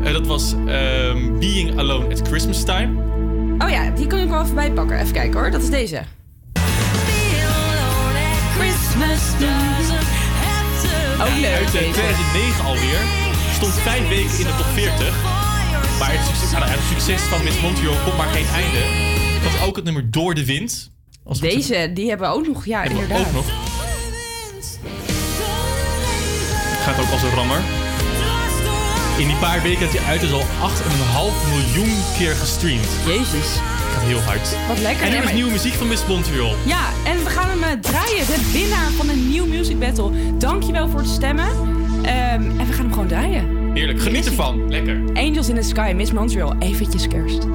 Eh, 0.04 0.14
dat 0.14 0.28
was 0.28 0.54
ehm, 0.68 1.40
Being 1.40 1.80
Alone 1.80 2.06
at 2.12 2.28
Christmas 2.28 2.64
Time. 2.64 3.02
Oh 3.58 3.70
ja, 3.70 3.90
die 3.90 4.08
kan 4.08 4.20
ik 4.20 4.30
wel 4.30 4.42
even 4.42 4.56
bijpakken. 4.56 5.00
Even 5.00 5.14
kijken 5.14 5.40
hoor. 5.40 5.52
Dat 5.52 5.62
is 5.62 5.70
deze. 5.70 6.02
Ook 11.22 11.38
leuk 11.40 11.54
Uit 11.54 11.66
eh, 11.66 11.72
deze. 11.72 11.92
2009 11.92 12.66
alweer. 12.66 13.00
Stond 13.54 13.74
vijf 13.74 14.08
weken 14.10 14.38
in 14.40 14.46
de 14.46 14.56
top 14.58 14.68
40. 14.74 15.37
Maar 16.00 16.12
het 16.12 16.26
succes, 16.26 16.52
het 16.60 16.80
succes 16.90 17.22
van 17.22 17.44
Miss 17.44 17.62
Montreal 17.62 17.96
komt 18.04 18.18
maar 18.18 18.28
geen 18.28 18.46
einde. 18.54 18.78
Is 19.48 19.62
ook 19.68 19.76
het 19.76 19.86
nummer 19.86 20.12
Door 20.12 20.34
de 20.34 20.46
Wind. 20.46 20.92
Als 21.24 21.40
het 21.42 21.52
Deze, 21.52 21.92
die 21.94 22.10
hebben 22.10 22.30
we 22.30 22.36
ook 22.36 22.48
nog. 22.48 22.66
Ja, 22.66 22.84
inderdaad. 22.84 23.20
ook 23.20 23.32
nog. 23.34 23.46
Gaat 26.84 27.00
ook 27.00 27.10
als 27.12 27.22
een 27.24 27.30
rammer. 27.30 27.60
In 29.18 29.28
die 29.28 29.36
paar 29.36 29.62
weken 29.62 29.80
dat 29.82 29.92
hij 29.98 30.06
uit 30.10 30.22
is 30.22 30.32
al 30.32 30.42
8,5 30.42 30.46
miljoen 31.50 31.94
keer 32.18 32.36
gestreamd. 32.36 32.88
Jezus. 33.06 33.48
Gaat 33.94 34.04
heel 34.04 34.20
hard. 34.20 34.56
Wat 34.68 34.80
lekker. 34.80 35.04
En 35.04 35.10
Nee, 35.10 35.18
is 35.20 35.24
maar- 35.26 35.34
nieuwe 35.34 35.52
muziek 35.52 35.74
van 35.74 35.88
Miss 35.88 36.06
Montreal. 36.06 36.56
Ja, 36.66 36.90
en 37.06 37.24
we 37.24 37.30
gaan 37.30 37.50
hem 37.50 37.64
eh, 37.64 37.72
draaien. 37.82 38.26
De 38.26 38.50
winnaar 38.54 38.92
van 38.92 39.08
de 39.08 39.16
New 39.16 39.46
Music 39.46 39.80
Battle. 39.80 40.12
Dankjewel 40.38 40.90
voor 40.90 41.00
het 41.00 41.10
stemmen. 41.10 41.48
Ehm, 42.04 42.60
en 42.60 42.66
we 42.68 42.74
gaan 42.74 42.84
hem 42.86 42.94
gewoon 42.94 43.08
draaien. 43.08 43.67
Heerlijk, 43.78 44.02
geniet 44.02 44.26
ervan. 44.26 44.70
Lekker. 44.70 45.02
Angels 45.14 45.50
in 45.50 45.56
the 45.56 45.62
Sky, 45.62 45.94
Miss 45.96 46.12
Montreal. 46.12 46.56
Eventjes 46.60 47.08
kerst. 47.08 47.48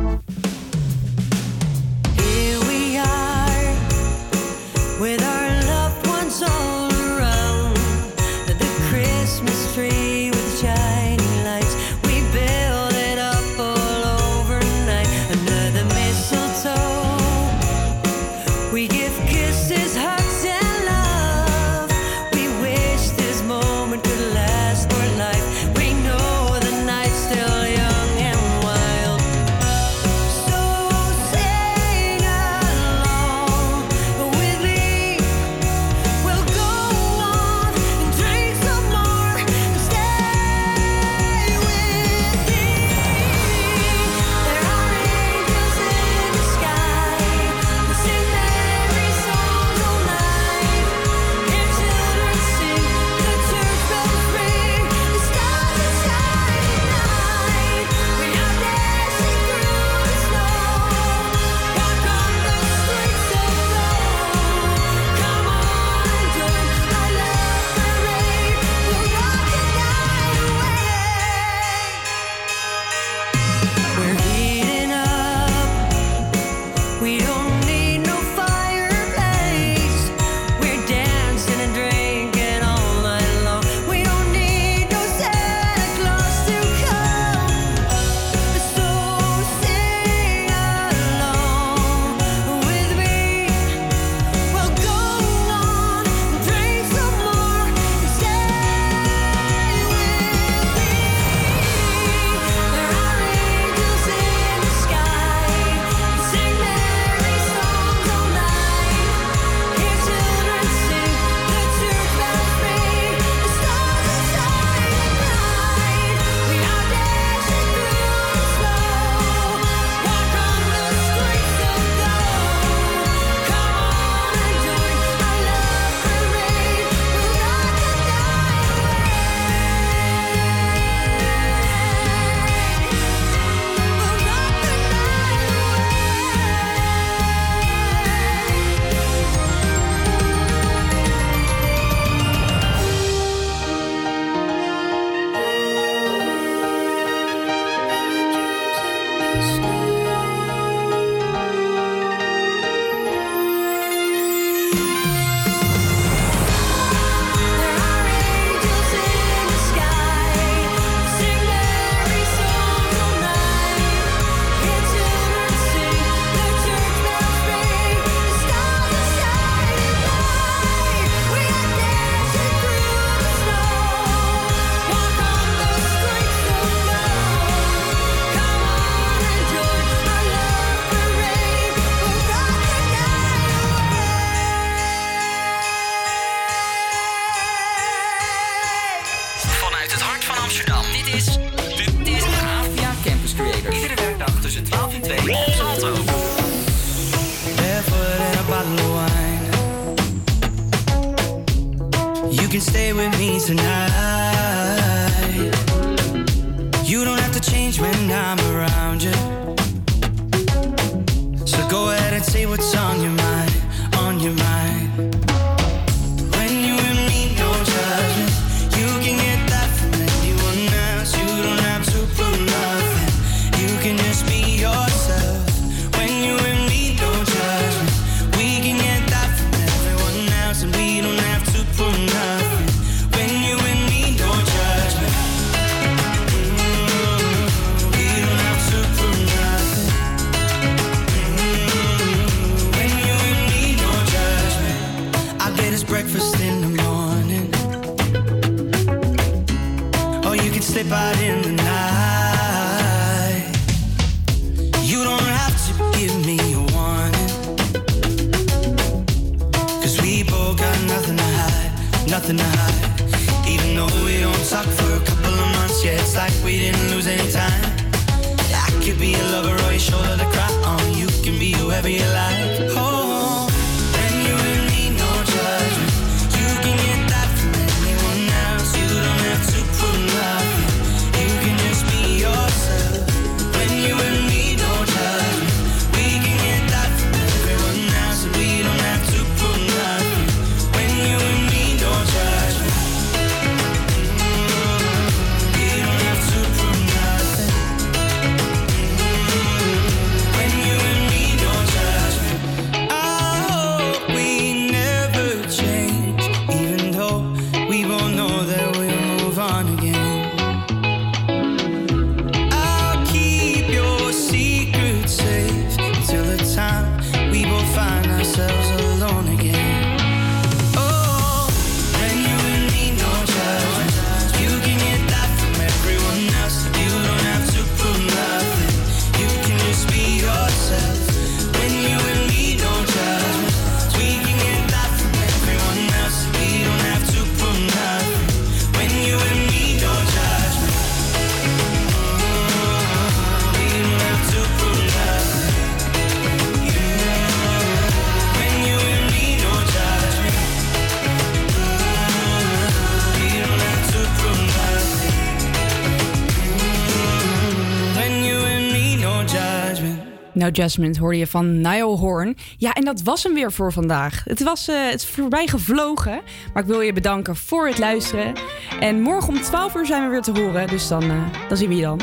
Nou, 360.43 360.55
Jasmine 360.55 360.99
hoorde 360.99 361.19
je 361.19 361.27
van 361.27 361.61
Niall 361.61 361.97
Horn. 361.97 362.37
Ja, 362.57 362.73
en 362.73 362.85
dat 362.85 363.03
was 363.03 363.23
hem 363.23 363.35
weer 363.35 363.53
voor 363.53 363.73
vandaag. 363.73 364.23
Het 364.25 364.43
was 364.43 364.69
eh, 364.69 364.85
het 364.85 365.01
is 365.03 365.07
voorbij 365.07 365.47
gevlogen, 365.47 366.21
maar 366.53 366.63
ik 366.63 366.69
wil 366.69 366.81
je 366.81 366.93
bedanken 366.93 367.37
voor 367.37 367.67
het 367.67 367.79
luisteren. 367.79 368.33
En 368.81 369.01
morgen 369.01 369.29
om 369.29 369.41
12 369.41 369.75
uur 369.75 369.87
zijn 369.87 370.03
we 370.03 370.09
weer 370.09 370.23
te 370.23 370.41
horen, 370.41 370.67
dus 370.67 370.89
dan, 370.89 371.03
eh, 371.03 371.49
dan 371.49 371.57
zien 371.57 371.69
we 371.69 371.77
je 371.77 371.83
dan. 371.83 372.01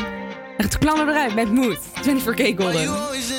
Echt 0.58 0.78
knallen 0.78 1.10
eruit 1.10 1.36
met 1.36 1.52
moed. 1.52 1.80
24K 2.02 2.62
Golden. 2.62 3.39